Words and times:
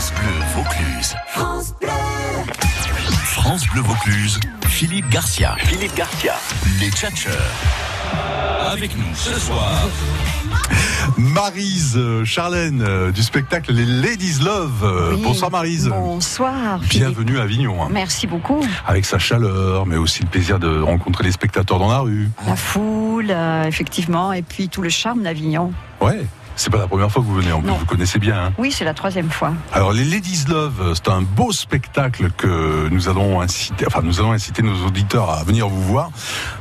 France 0.00 0.14
Bleu 0.14 0.46
Vaucluse. 0.54 1.14
France 1.28 1.74
Bleu. 1.78 1.90
France 3.22 3.66
Bleu 3.68 3.82
Vaucluse. 3.82 4.40
Philippe 4.66 5.06
Garcia. 5.10 5.54
Philippe 5.58 5.94
Garcia. 5.94 6.32
Les 6.80 6.88
Tchatcheurs. 6.90 7.34
Avec 8.72 8.96
nous 8.96 9.14
ce 9.14 9.38
soir. 9.38 9.70
Marise 11.18 11.98
euh, 11.98 12.24
Charlène 12.24 12.80
euh, 12.80 13.10
du 13.12 13.22
spectacle 13.22 13.74
Les 13.74 13.84
Ladies 13.84 14.38
Love. 14.42 14.72
Euh, 14.84 15.12
Oui. 15.16 15.20
Bonsoir 15.22 15.50
Marise. 15.50 15.88
Bonsoir. 15.90 16.80
Philippe. 16.82 17.08
Bienvenue 17.08 17.38
à 17.38 17.42
Avignon. 17.42 17.84
hein. 17.84 17.88
Merci 17.90 18.26
beaucoup. 18.26 18.64
Avec 18.86 19.04
sa 19.04 19.18
chaleur, 19.18 19.84
mais 19.84 19.96
aussi 19.98 20.22
le 20.22 20.28
plaisir 20.28 20.58
de 20.58 20.80
rencontrer 20.80 21.24
les 21.24 21.32
spectateurs 21.32 21.78
dans 21.78 21.90
la 21.90 21.98
rue. 21.98 22.30
La 22.46 22.56
foule, 22.56 23.26
euh, 23.30 23.64
effectivement, 23.64 24.32
et 24.32 24.40
puis 24.40 24.70
tout 24.70 24.80
le 24.80 24.88
charme 24.88 25.24
d'Avignon. 25.24 25.74
Ouais. 26.00 26.24
C'est 26.60 26.68
pas 26.68 26.76
la 26.76 26.86
première 26.88 27.10
fois 27.10 27.22
que 27.22 27.26
vous 27.26 27.36
venez, 27.36 27.52
en 27.52 27.62
plus, 27.62 27.70
vous 27.70 27.86
connaissez 27.86 28.18
bien. 28.18 28.36
hein. 28.48 28.52
Oui, 28.58 28.70
c'est 28.70 28.84
la 28.84 28.92
troisième 28.92 29.30
fois. 29.30 29.54
Alors, 29.72 29.94
les 29.94 30.04
Ladies 30.04 30.44
Love, 30.46 30.92
c'est 30.94 31.08
un 31.08 31.22
beau 31.22 31.52
spectacle 31.52 32.30
que 32.36 32.86
nous 32.90 33.08
allons 33.08 33.40
inciter, 33.40 33.86
enfin, 33.86 34.02
nous 34.02 34.20
allons 34.20 34.32
inciter 34.32 34.60
nos 34.62 34.84
auditeurs 34.86 35.30
à 35.30 35.42
venir 35.42 35.68
vous 35.70 35.80
voir 35.82 36.10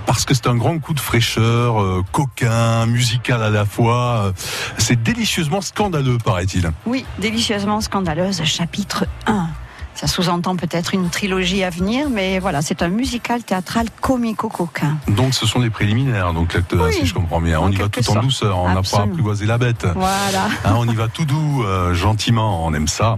parce 0.06 0.24
que 0.24 0.34
c'est 0.34 0.48
un 0.48 0.56
grand 0.56 0.80
coup 0.80 0.94
de 0.94 1.02
fraîcheur, 1.02 1.82
euh, 1.82 2.02
coquin, 2.14 2.86
musical 2.86 3.44
à 3.44 3.50
la 3.50 3.66
fois. 3.66 4.28
Euh, 4.28 4.32
C'est 4.78 5.04
délicieusement 5.04 5.60
scandaleux, 5.60 6.18
paraît-il. 6.24 6.72
Oui, 6.86 7.04
délicieusement 7.18 7.82
scandaleuse, 7.82 8.42
chapitre 8.46 9.06
1. 9.28 9.48
Ça 10.00 10.08
sous-entend 10.08 10.56
peut-être 10.56 10.94
une 10.94 11.10
trilogie 11.10 11.62
à 11.66 11.70
venir, 11.70 12.08
mais 12.10 12.40
voilà, 12.40 12.62
c'est 12.62 12.82
un 12.84 12.88
musical 12.88 13.44
théâtral 13.44 13.88
comico-coquin. 14.00 14.96
Donc, 15.10 15.34
ce 15.34 15.46
sont 15.46 15.60
les 15.60 15.70
préliminaires, 15.70 16.32
donc, 16.34 16.58
Oui, 16.72 16.94
si 16.94 17.06
je 17.06 17.14
comprends 17.14 17.42
bien. 17.42 17.60
en 17.60 17.66
On 17.66 17.70
y 17.70 17.76
va 17.76 17.90
tout 17.90 18.10
en 18.12 18.22
douceur, 18.22 18.58
on 18.60 18.68
n'a 18.70 18.76
pas 18.76 18.80
Absolument. 18.80 19.08
apprivoisé 19.12 19.46
la 19.46 19.58
bête. 19.58 19.86
Voilà. 19.96 20.46
Hein, 20.64 20.76
on 20.78 20.88
y 20.88 20.96
va 20.96 21.10
tout 21.10 21.26
doux, 21.26 21.64
euh, 21.66 21.94
gentiment, 21.94 22.66
on 22.66 22.74
aime 22.74 22.88
ça. 22.88 23.18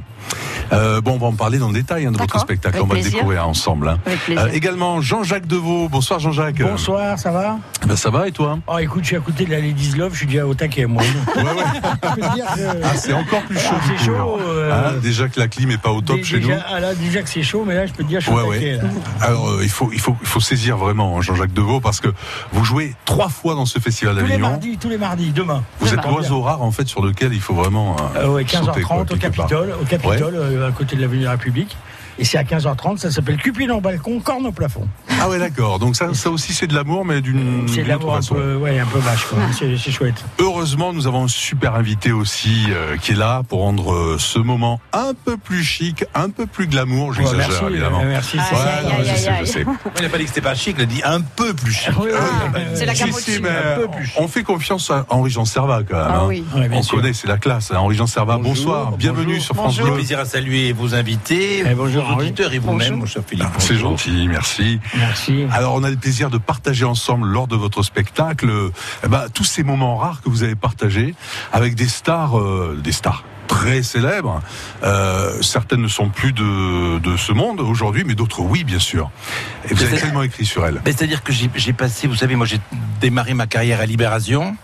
Euh, 0.73 1.01
bon, 1.01 1.13
on 1.15 1.17
va 1.17 1.27
en 1.27 1.33
parler 1.33 1.57
dans 1.59 1.67
le 1.67 1.73
détail 1.73 2.05
hein, 2.05 2.11
de 2.11 2.17
votre 2.17 2.39
spectacle, 2.39 2.77
avec 2.77 2.85
on 2.85 2.87
va 2.93 2.95
le 2.95 3.03
découvrir 3.03 3.47
ensemble. 3.47 3.89
hein. 3.89 3.97
Euh, 4.29 4.47
également 4.53 5.01
Jean-Jacques 5.01 5.45
Deveau. 5.47 5.89
Bonsoir 5.89 6.19
Jean-Jacques. 6.19 6.61
Bonsoir, 6.61 7.19
ça 7.19 7.31
va? 7.31 7.57
Ben, 7.85 7.95
ça 7.95 8.09
va 8.09 8.27
et 8.27 8.31
toi? 8.31 8.57
Oh 8.67 8.77
écoute, 8.77 9.01
je 9.03 9.07
suis 9.07 9.15
à 9.17 9.19
côté 9.19 9.45
de 9.45 9.51
la 9.51 9.59
Ladies 9.59 9.93
Love, 9.97 10.13
je 10.13 10.19
suis 10.19 10.27
déjà 10.27 10.47
au 10.47 10.53
taquet 10.53 10.85
moi. 10.85 11.03
Ouais, 11.35 11.43
ouais. 11.43 11.63
Ah, 12.83 12.95
c'est 12.95 13.13
encore 13.13 13.41
plus 13.43 13.57
chaud. 13.59 13.65
Ah, 13.73 13.81
c'est 13.87 14.05
chaud, 14.05 14.39
euh, 14.47 14.71
Hein, 14.71 14.93
déjà 15.01 15.27
que 15.27 15.39
la 15.39 15.47
clim 15.47 15.71
est 15.71 15.77
pas 15.81 15.91
au 15.91 16.01
top 16.01 16.17
Dé- 16.17 16.23
chez 16.23 16.39
déjà, 16.39 16.55
nous. 16.55 16.61
Ah, 16.73 16.79
là, 16.79 16.95
déjà 16.95 17.21
que 17.21 17.29
c'est 17.29 17.43
chaud, 17.43 17.63
mais 17.65 17.75
là 17.75 17.85
je 17.85 17.93
peux 17.93 18.03
te 18.03 18.07
dire 18.07 18.19
je 18.19 18.25
suis 18.25 18.33
Ouais, 18.33 18.73
là. 18.77 18.83
Alors, 19.21 19.49
euh, 19.49 19.59
il 19.63 19.69
faut, 19.69 19.89
il 19.91 19.99
faut, 19.99 20.15
il 20.21 20.27
faut 20.27 20.39
saisir 20.39 20.77
vraiment 20.77 21.17
hein, 21.17 21.21
Jean-Jacques 21.21 21.53
Deveau 21.53 21.79
parce 21.79 21.99
que 21.99 22.07
vous 22.51 22.63
jouez 22.63 22.95
trois 23.05 23.29
fois 23.29 23.55
dans 23.55 23.65
ce 23.65 23.79
festival 23.79 24.15
Tous 24.15 24.21
les 24.23 24.27
d'Avignon. 24.29 24.49
mardis, 24.49 24.77
tous 24.77 24.89
les 24.89 24.97
mardis, 24.97 25.31
demain. 25.31 25.63
Vous 25.79 25.93
êtes 25.93 26.05
l'oiseau 26.05 26.41
rare 26.41 26.61
en 26.61 26.71
fait 26.71 26.87
sur 26.87 27.01
lequel 27.03 27.33
il 27.33 27.41
faut 27.41 27.53
vraiment. 27.53 27.95
euh, 28.15 28.23
Euh, 28.23 28.27
ouais, 28.29 28.45
sauter, 28.47 28.81
quoi, 28.81 28.97
15h30 29.03 29.13
au. 29.13 29.17
Capitole, 29.17 29.75
au 29.81 29.85
Capitole, 29.85 30.35
euh, 30.35 30.67
à 30.67 30.71
côté 30.71 30.95
de 30.95 31.01
l'avenue 31.01 31.19
de 31.19 31.25
la 31.25 31.31
République. 31.31 31.75
Et 32.19 32.25
c'est 32.25 32.37
à 32.37 32.43
15h30, 32.43 32.97
ça 32.97 33.09
s'appelle 33.11 33.37
Cupidon 33.37 33.77
au 33.77 33.81
balcon, 33.81 34.19
corne 34.19 34.45
au 34.45 34.51
plafond. 34.51 34.87
Ah 35.21 35.29
ouais, 35.29 35.39
d'accord. 35.39 35.79
Donc 35.79 35.95
ça, 35.95 36.13
ça 36.13 36.29
aussi 36.29 36.53
c'est 36.53 36.67
de 36.67 36.75
l'amour, 36.75 37.05
mais 37.05 37.21
d'une 37.21 37.67
C'est 37.67 37.83
de 37.83 37.87
l'amour 37.87 38.15
un 38.15 38.21
peu, 38.21 38.55
ouais, 38.55 38.79
un 38.79 38.85
peu 38.85 38.99
vache, 38.99 39.25
quoi. 39.25 39.39
C'est 39.57 39.91
chouette. 39.91 40.23
Heureusement, 40.39 40.93
nous 40.93 41.07
avons 41.07 41.23
un 41.23 41.27
super 41.27 41.75
invité 41.75 42.11
aussi 42.11 42.65
euh, 42.69 42.97
qui 42.97 43.11
est 43.11 43.15
là 43.15 43.41
pour 43.47 43.59
rendre 43.61 43.93
euh, 43.93 44.15
ce 44.19 44.39
moment 44.39 44.79
un 44.93 45.13
peu 45.25 45.37
plus 45.37 45.63
chic, 45.63 46.03
un 46.13 46.29
peu 46.29 46.45
plus 46.45 46.67
glamour. 46.67 47.13
J'exagère 47.13 47.47
merci, 47.49 47.65
évidemment. 47.65 48.01
euh, 48.01 48.09
merci. 48.09 48.37
Ah, 48.39 48.43
c'est- 48.49 48.55
Ouais, 48.55 48.61
Aïe, 48.61 48.85
non, 48.85 48.91
aïe, 48.91 49.05
je 49.05 49.09
aïe, 49.11 49.17
sais, 49.17 49.31
je 49.41 49.45
sais. 49.45 49.65
Il 49.97 50.01
n'a 50.03 50.09
pas 50.09 50.17
dit 50.17 50.23
que 50.23 50.29
c'était 50.29 50.41
pas 50.41 50.55
chic, 50.55 50.75
il 50.77 50.83
a 50.83 50.85
dit 50.85 51.01
un 51.03 51.21
peu 51.21 51.53
plus 51.53 51.71
chic. 51.73 51.89
Oui, 51.99 52.07
oui, 52.11 52.17
Ah, 52.19 52.57
euh, 52.57 52.71
c'est 52.75 52.85
la 52.85 52.93
si, 52.95 53.11
si, 53.13 53.39
mais 53.41 53.49
un 53.49 53.75
peu 53.81 53.87
plus. 53.87 54.11
on 54.17 54.27
fait 54.27 54.43
confiance 54.43 54.89
à 54.91 55.05
Henri-Jean 55.09 55.45
Servat 55.45 55.83
quand 55.83 55.97
même. 55.97 56.05
Ah 56.09 56.19
hein. 56.21 56.25
oui. 56.27 56.43
On 56.71 56.81
sûr. 56.83 56.97
connaît, 56.97 57.13
c'est 57.13 57.27
la 57.27 57.37
classe. 57.37 57.71
hein. 57.71 57.77
Henri-Jean 57.77 58.07
Servat, 58.07 58.37
Bonjour, 58.37 58.51
bonsoir. 58.53 58.91
Bienvenue 58.97 59.39
sur 59.39 59.55
France. 59.55 59.77
Bleu. 59.79 59.93
plaisir 59.93 60.19
à 60.19 60.25
saluer 60.25 60.73
vos 60.73 60.93
invités, 60.95 61.63
Eh, 61.69 61.73
bonjour, 61.73 62.00
auditeurs 62.09 62.53
et 62.53 62.59
vous-même, 62.59 63.05
cher 63.05 63.23
Philippe. 63.25 63.47
Ah, 63.49 63.59
C'est 63.59 63.77
gentil, 63.77 64.27
merci. 64.27 64.79
Merci. 64.97 65.45
Alors, 65.51 65.75
on 65.75 65.83
a 65.83 65.89
le 65.89 65.97
plaisir 65.97 66.29
de 66.29 66.37
partager 66.37 66.85
ensemble 66.85 67.27
lors 67.27 67.47
de 67.47 67.55
votre 67.55 67.83
spectacle 67.83 68.49
eh 69.03 69.07
ben, 69.07 69.25
tous 69.33 69.43
ces 69.43 69.63
moments 69.63 69.97
rares 69.97 70.21
que 70.21 70.29
vous 70.29 70.43
avez 70.43 70.55
partagés 70.55 71.15
avec 71.51 71.75
des 71.75 71.87
stars, 71.87 72.39
euh, 72.39 72.79
des 72.81 72.91
stars 72.91 73.23
très 73.47 73.83
célèbres. 73.83 74.41
Euh, 74.83 75.41
certaines 75.41 75.81
ne 75.81 75.87
sont 75.87 76.09
plus 76.09 76.31
de, 76.31 76.99
de 76.99 77.17
ce 77.17 77.33
monde 77.33 77.59
aujourd'hui, 77.59 78.03
mais 78.05 78.15
d'autres 78.15 78.41
oui, 78.41 78.63
bien 78.63 78.79
sûr. 78.79 79.11
Et 79.69 79.73
vous 79.73 79.83
avez 79.83 79.97
tellement 79.97 80.23
écrit 80.23 80.45
sur 80.45 80.65
elles. 80.65 80.81
C'est-à-dire 80.85 81.21
que 81.23 81.33
j'ai 81.33 81.49
j'ai 81.55 81.73
passé, 81.73 82.07
vous 82.07 82.15
savez, 82.15 82.35
moi 82.35 82.45
j'ai 82.45 82.59
démarré 83.01 83.33
ma 83.33 83.47
carrière 83.47 83.81
à 83.81 83.85
Libération. 83.85 84.55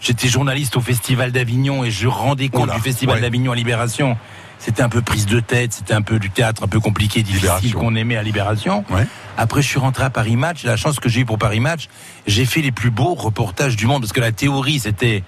J'étais 0.00 0.28
journaliste 0.28 0.76
au 0.76 0.80
Festival 0.80 1.32
d'Avignon 1.32 1.84
et 1.84 1.90
je 1.90 2.06
rendais 2.06 2.48
compte 2.48 2.68
Oula, 2.68 2.76
du 2.76 2.80
Festival 2.80 3.16
ouais. 3.16 3.22
d'Avignon 3.22 3.52
à 3.52 3.56
Libération. 3.56 4.16
C'était 4.58 4.82
un 4.82 4.88
peu 4.88 5.02
prise 5.02 5.26
de 5.26 5.40
tête, 5.40 5.72
c'était 5.72 5.94
un 5.94 6.02
peu 6.02 6.18
du 6.18 6.30
théâtre 6.30 6.62
un 6.64 6.68
peu 6.68 6.80
compliqué, 6.80 7.22
difficile 7.22 7.74
qu'on 7.74 7.94
aimait 7.94 8.16
à 8.16 8.22
Libération. 8.22 8.84
Ouais. 8.90 9.06
Après, 9.36 9.62
je 9.62 9.68
suis 9.68 9.78
rentré 9.78 10.04
à 10.04 10.10
Paris 10.10 10.36
Match. 10.36 10.64
La 10.64 10.76
chance 10.76 10.98
que 10.98 11.08
j'ai 11.08 11.20
eue 11.20 11.24
pour 11.24 11.38
Paris 11.38 11.60
Match, 11.60 11.88
j'ai 12.26 12.44
fait 12.44 12.60
les 12.60 12.72
plus 12.72 12.90
beaux 12.90 13.14
reportages 13.14 13.76
du 13.76 13.86
monde 13.86 14.02
parce 14.02 14.12
que 14.12 14.20
la 14.20 14.32
théorie, 14.32 14.80
c'était 14.80 15.22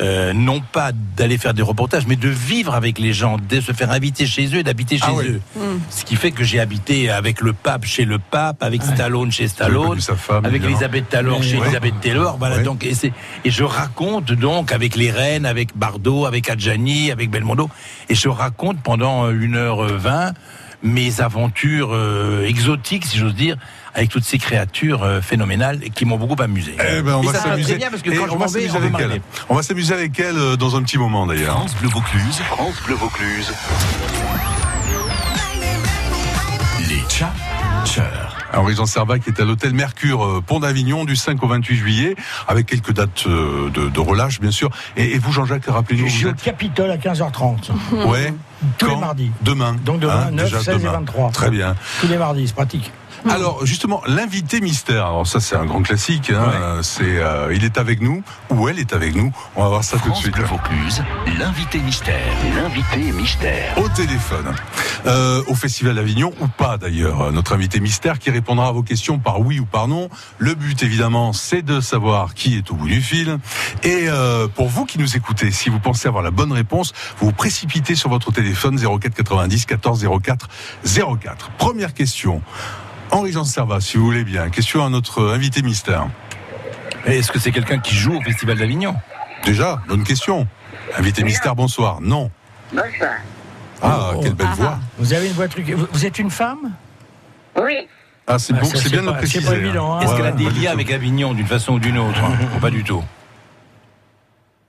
euh, 0.00 0.32
non 0.34 0.60
pas 0.60 0.92
d'aller 1.16 1.38
faire 1.38 1.54
des 1.54 1.62
reportages, 1.62 2.06
mais 2.06 2.16
de 2.16 2.28
vivre 2.28 2.74
avec 2.74 2.98
les 2.98 3.12
gens, 3.12 3.38
de 3.38 3.60
se 3.60 3.72
faire 3.72 3.90
inviter 3.90 4.26
chez 4.26 4.46
eux 4.54 4.58
et 4.58 4.62
d'habiter 4.62 4.98
chez 4.98 5.04
Ah 5.06 5.14
ouais. 5.14 5.28
eux. 5.28 5.40
Ce 5.90 6.04
qui 6.04 6.16
fait 6.16 6.30
que 6.32 6.44
j'ai 6.44 6.60
habité 6.60 7.10
avec 7.10 7.40
le 7.40 7.52
pape 7.52 7.84
chez 7.84 8.04
le 8.04 8.18
pape, 8.18 8.62
avec 8.62 8.82
Stallone 8.82 9.32
chez 9.32 9.48
Stallone, 9.48 9.88
connu 9.88 10.00
sa 10.00 10.16
femme, 10.16 10.44
avec 10.44 10.62
évidemment. 10.62 10.70
Elisabeth 10.76 11.08
Taylor 11.08 11.42
chez 11.42 11.56
Ouais. 11.56 11.62
Elisabeth 11.66 12.00
Taylor. 12.00 12.36
Voilà, 12.38 12.56
Ouais. 12.56 12.62
donc, 12.62 12.84
et, 12.84 12.92
et 13.44 13.50
je 13.50 13.64
raconte 13.64 14.32
donc 14.32 14.72
avec 14.72 14.96
les 14.96 15.10
reines, 15.10 15.46
avec 15.46 15.76
Bardot, 15.76 16.26
avec 16.26 16.50
Adjani, 16.50 17.10
avec 17.10 17.30
Belmondo, 17.30 17.70
et 18.08 18.14
je 18.14 18.28
raconte 18.28 18.80
pendant 18.82 19.30
une 19.30 19.56
heure 19.56 19.82
vingt 19.96 20.32
mes 20.82 21.20
aventures 21.20 21.90
euh, 21.92 22.46
exotiques, 22.46 23.04
si 23.06 23.18
j'ose 23.18 23.34
dire, 23.34 23.56
avec 23.94 24.10
toutes 24.10 24.24
ces 24.24 24.38
créatures 24.38 25.02
euh, 25.02 25.20
phénoménales 25.20 25.80
et 25.82 25.90
qui 25.90 26.04
m'ont 26.04 26.18
beaucoup 26.18 26.40
amusé. 26.42 26.76
Eh 26.78 27.02
ben, 27.02 27.14
on 27.16 27.22
va 27.22 27.34
s'amuser. 27.34 27.70
très 27.70 27.76
bien 27.76 27.90
parce 27.90 28.02
que 28.02 28.10
Et 28.10 28.16
quand 28.16 28.26
je 28.26 28.32
on 28.32 28.36
va 28.36 28.48
s'amuser 28.48 28.76
avec 28.76 28.92
elle. 28.98 29.20
On 29.48 29.54
va 29.54 29.62
s'amuser 29.62 29.94
avec 29.94 30.18
elle 30.20 30.56
dans 30.56 30.76
un 30.76 30.82
petit 30.82 30.98
moment 30.98 31.26
d'ailleurs. 31.26 31.56
France 31.56 31.74
Bleu 31.80 31.88
Vaucluse. 31.88 32.36
France 32.50 32.76
Bleu 32.84 32.94
Vaucluse. 32.94 33.52
Les 36.88 37.00
Tchatcheurs. 37.08 38.36
Henri-Jean 38.54 38.86
Servat 38.86 39.18
qui 39.18 39.30
est 39.30 39.40
à 39.40 39.44
l'hôtel 39.44 39.72
Mercure 39.72 40.24
euh, 40.24 40.40
Pont 40.40 40.60
d'Avignon 40.60 41.04
du 41.04 41.16
5 41.16 41.42
au 41.42 41.48
28 41.48 41.76
juillet 41.76 42.16
avec 42.48 42.66
quelques 42.66 42.92
dates 42.92 43.24
euh, 43.26 43.68
de, 43.70 43.88
de 43.88 44.00
relâche 44.00 44.40
bien 44.40 44.50
sûr. 44.50 44.70
Et, 44.96 45.14
et 45.14 45.18
vous 45.18 45.32
Jean-Jacques, 45.32 45.66
rappelez-nous, 45.66 46.06
Je 46.08 46.12
suis 46.12 46.26
au 46.26 46.30
êtes 46.30 46.42
Capitole 46.42 46.90
à 46.90 46.96
15h30. 46.96 47.70
ouais, 48.08 48.32
Tous 48.78 48.88
les 48.88 48.96
mardis. 48.96 49.30
Demain. 49.42 49.76
Donc 49.84 50.00
demain, 50.00 50.30
9, 50.30 50.62
16 50.62 50.68
et 50.68 50.78
demain. 50.78 50.92
23. 50.92 51.30
Très 51.30 51.50
bien. 51.50 51.74
Tous 52.00 52.08
les 52.08 52.16
mardis, 52.16 52.48
c'est 52.48 52.54
pratique. 52.54 52.92
Alors 53.28 53.64
justement, 53.66 54.02
l'invité 54.06 54.60
mystère. 54.60 55.06
Alors 55.06 55.26
ça 55.26 55.40
c'est 55.40 55.56
un 55.56 55.64
grand 55.66 55.82
classique. 55.82 56.30
hein, 56.30 56.44
Ouais. 56.46 56.56
euh, 56.60 56.82
C'est, 56.82 57.18
euh, 57.18 57.52
il 57.54 57.64
est 57.64 57.78
avec 57.78 58.00
nous 58.00 58.22
ou 58.50 58.68
elle 58.68 58.78
est 58.78 58.92
avec 58.92 59.14
nous. 59.14 59.32
On 59.56 59.62
va 59.62 59.68
voir 59.68 59.84
ça 59.84 59.98
tout 59.98 60.10
de 60.10 60.14
suite. 60.16 60.34
Bleu 60.34 60.44
Vaucluse. 60.44 61.02
L'invité 61.38 61.78
mystère. 61.78 62.14
L'invité 62.54 63.12
mystère. 63.12 63.76
Au 63.78 63.88
téléphone, 63.88 64.54
euh, 65.06 65.42
au 65.48 65.54
Festival 65.54 65.94
d'Avignon 65.96 66.32
ou 66.40 66.48
pas 66.48 66.76
d'ailleurs. 66.78 67.22
Euh, 67.22 67.30
Notre 67.32 67.54
invité 67.54 67.80
mystère 67.80 68.18
qui 68.18 68.30
répondra 68.30 68.68
à 68.68 68.72
vos 68.72 68.82
questions 68.82 69.18
par 69.18 69.40
oui 69.40 69.60
ou 69.60 69.66
par 69.66 69.88
non. 69.88 70.08
Le 70.38 70.54
but 70.54 70.82
évidemment, 70.82 71.32
c'est 71.32 71.62
de 71.62 71.80
savoir 71.80 72.34
qui 72.34 72.56
est 72.56 72.70
au 72.70 72.74
bout 72.74 72.88
du 72.88 73.00
fil. 73.00 73.38
Et 73.82 74.06
euh, 74.08 74.46
pour 74.48 74.68
vous 74.68 74.84
qui 74.86 74.98
nous 74.98 75.16
écoutez, 75.16 75.50
si 75.50 75.68
vous 75.68 75.78
pensez 75.80 76.08
avoir 76.08 76.22
la 76.22 76.30
bonne 76.30 76.52
réponse, 76.52 76.92
vous 77.18 77.26
vous 77.26 77.32
précipitez 77.32 77.94
sur 77.94 78.08
votre 78.10 78.30
téléphone 78.32 78.78
04 78.78 79.14
90 79.14 79.66
14 79.66 80.06
04 80.22 80.48
04. 81.20 81.50
Première 81.58 81.92
question. 81.94 82.42
Henri-Jean 83.10 83.44
Servat, 83.44 83.80
si 83.80 83.96
vous 83.96 84.04
voulez 84.04 84.24
bien. 84.24 84.50
Question 84.50 84.84
à 84.84 84.88
notre 84.90 85.28
invité 85.32 85.62
mystère. 85.62 86.06
Est-ce 87.06 87.30
que 87.30 87.38
c'est 87.38 87.52
quelqu'un 87.52 87.78
qui 87.78 87.94
joue 87.94 88.16
au 88.16 88.20
Festival 88.22 88.58
d'Avignon? 88.58 88.94
Déjà, 89.44 89.80
bonne 89.88 90.02
question. 90.04 90.46
Invité 90.98 91.22
mystère, 91.22 91.54
bonsoir. 91.54 92.00
Non. 92.00 92.30
Bonsoir. 92.72 93.12
Ah, 93.82 94.12
Oh. 94.14 94.20
quelle 94.22 94.34
belle 94.34 94.46
Ah, 94.50 94.54
voix. 94.56 94.78
Vous 94.98 95.12
avez 95.12 95.26
une 95.28 95.32
voix 95.34 95.48
truquée. 95.48 95.74
Vous, 95.74 96.04
êtes 96.06 96.18
une 96.18 96.30
femme? 96.30 96.72
Oui, 97.56 97.86
Ah, 98.26 98.38
c'est 98.40 98.54
Ah, 98.56 98.60
bon, 98.60 98.66
ça, 98.66 98.76
c'est 98.78 98.90
bien 98.90 99.02
de 99.02 99.06
le 99.20 99.26
c'est 99.26 99.40
pas 99.44 99.54
évident, 99.54 99.94
hein. 99.94 100.00
Est-ce 100.00 100.10
Ouais, 100.10 100.16
qu'elle 100.16 100.26
a 100.26 100.32
des 100.32 100.50
liens 100.50 100.72
avec 100.72 100.90
Avignon 100.90 101.32
d'une 101.32 101.46
façon 101.46 101.74
ou 101.74 101.78
d'une 101.78 101.96
autre 101.98 102.18
Ou 102.56 102.58
pas 102.60 102.70
du 102.70 102.82
tout? 102.82 103.04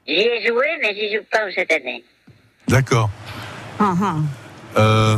J'y 0.07 0.13
ai 0.13 0.47
joué, 0.47 0.65
mais 0.81 0.93
j'y 0.93 1.15
joue 1.15 1.23
pas 1.31 1.39
cette 1.55 1.71
année. 1.71 2.03
D'accord. 2.67 3.09
Ah, 3.79 3.93
ah. 4.01 4.15
Euh, 4.77 5.17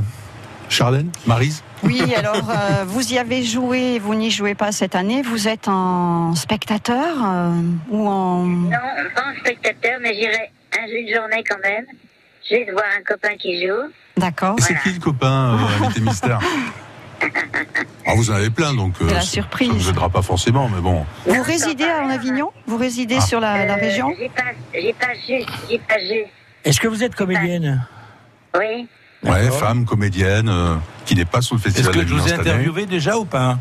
Charlène 0.69 1.11
Marise? 1.27 1.63
Oui, 1.83 2.13
alors 2.15 2.35
euh, 2.49 2.83
vous 2.85 3.13
y 3.13 3.17
avez 3.17 3.43
joué, 3.43 3.99
vous 3.99 4.15
n'y 4.15 4.31
jouez 4.31 4.55
pas 4.55 4.71
cette 4.71 4.95
année. 4.95 5.21
Vous 5.21 5.47
êtes 5.47 5.67
en 5.67 6.35
spectateur 6.35 7.15
euh, 7.25 7.51
ou 7.89 8.07
en. 8.07 8.43
Non, 8.45 8.69
pas 9.15 9.23
en 9.33 9.39
spectateur, 9.39 9.99
mais 10.01 10.13
j'irai 10.13 10.51
un, 10.77 10.87
une 10.87 11.13
journée 11.15 11.43
quand 11.49 11.59
même. 11.63 11.85
Juste 12.49 12.71
voir 12.71 12.85
un 12.97 13.03
copain 13.03 13.35
qui 13.37 13.65
joue. 13.65 13.91
D'accord. 14.17 14.55
C'est 14.59 14.77
qui 14.81 14.91
le 14.93 14.99
copain, 14.99 15.57
euh, 15.57 15.83
invité 15.85 16.01
mystère 16.01 16.39
Ah, 18.05 18.13
vous 18.15 18.31
en 18.31 18.35
avez 18.35 18.49
plein, 18.49 18.73
donc 18.73 18.93
euh, 19.01 19.05
C'est 19.07 19.13
la 19.13 19.21
ça- 19.21 19.27
surprise. 19.27 19.67
Ça 19.69 19.73
ne 19.75 19.79
vous 19.79 19.89
aidera 19.89 20.09
pas 20.09 20.21
forcément, 20.21 20.67
mais 20.67 20.81
bon. 20.81 21.05
Vous 21.25 21.43
résidez 21.43 21.85
en 21.85 22.09
Avignon? 22.09 22.51
Vous 22.65 22.77
résidez 22.77 23.17
Ah. 23.19 23.21
sur 23.21 23.39
la, 23.39 23.65
la 23.65 23.75
région? 23.75 24.13
J'y 24.19 24.29
passe, 24.29 24.55
j'y 24.73 24.93
passe 24.93 25.17
juste, 25.27 25.49
j'y 25.69 25.77
passe 25.79 26.01
juste. 26.01 26.29
Est-ce 26.65 26.79
que 26.81 26.87
vous 26.87 27.03
êtes 27.03 27.15
comédienne? 27.15 27.85
Oui, 28.57 28.87
Ouais, 29.23 29.49
femme, 29.51 29.85
comédienne, 29.85 30.47
euh, 30.49 30.75
qui 31.05 31.15
n'est 31.15 31.25
pas 31.25 31.41
sous 31.41 31.55
le 31.55 31.59
Est-ce 31.59 31.69
festival 31.69 31.93
que 31.93 32.07
je 32.07 32.13
vous 32.13 32.27
ai 32.29 32.33
interviewé 32.33 32.85
déjà 32.85 33.17
ou 33.17 33.25
pas? 33.25 33.57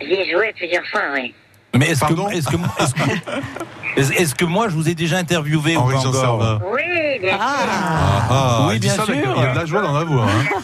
J'y 0.00 0.12
ai 0.12 0.30
joué 0.30 0.52
plusieurs 0.56 0.84
fois, 0.88 1.02
oui. 1.14 1.34
Mais 1.74 1.86
est-ce 1.90 2.00
que, 2.00 2.06
Pardon? 2.06 2.28
est-ce 2.30 2.48
que, 2.48 2.56
est-ce 2.82 2.94
que, 2.94 3.00
est-ce- 4.00 4.12
est-ce 4.12 4.34
que 4.34 4.44
moi 4.44 4.68
je 4.68 4.74
vous 4.74 4.88
ai 4.88 4.94
déjà 4.94 5.18
interviewé 5.18 5.76
ou 5.76 5.82
pas 5.82 5.98
encore? 5.98 6.62
Oui, 6.72 6.82
bien 7.20 7.30
sûr. 7.32 7.38
Ah, 7.40 8.26
Ah, 8.30 8.58
Oui, 8.68 8.74
il 8.74 8.80
dit 8.80 8.86
bien 8.88 9.04
sûr. 9.04 9.14
Il 9.14 9.42
y 9.42 9.44
a 9.46 9.52
de 9.52 9.58
la 9.58 9.66
joie 9.66 9.82
dans 9.82 9.92
la 9.92 10.04
voix. 10.04 10.24
hein. 10.24 10.60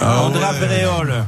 Ah, 0.00 0.26
ouais. 0.28 0.58
Ferréol. 0.58 1.24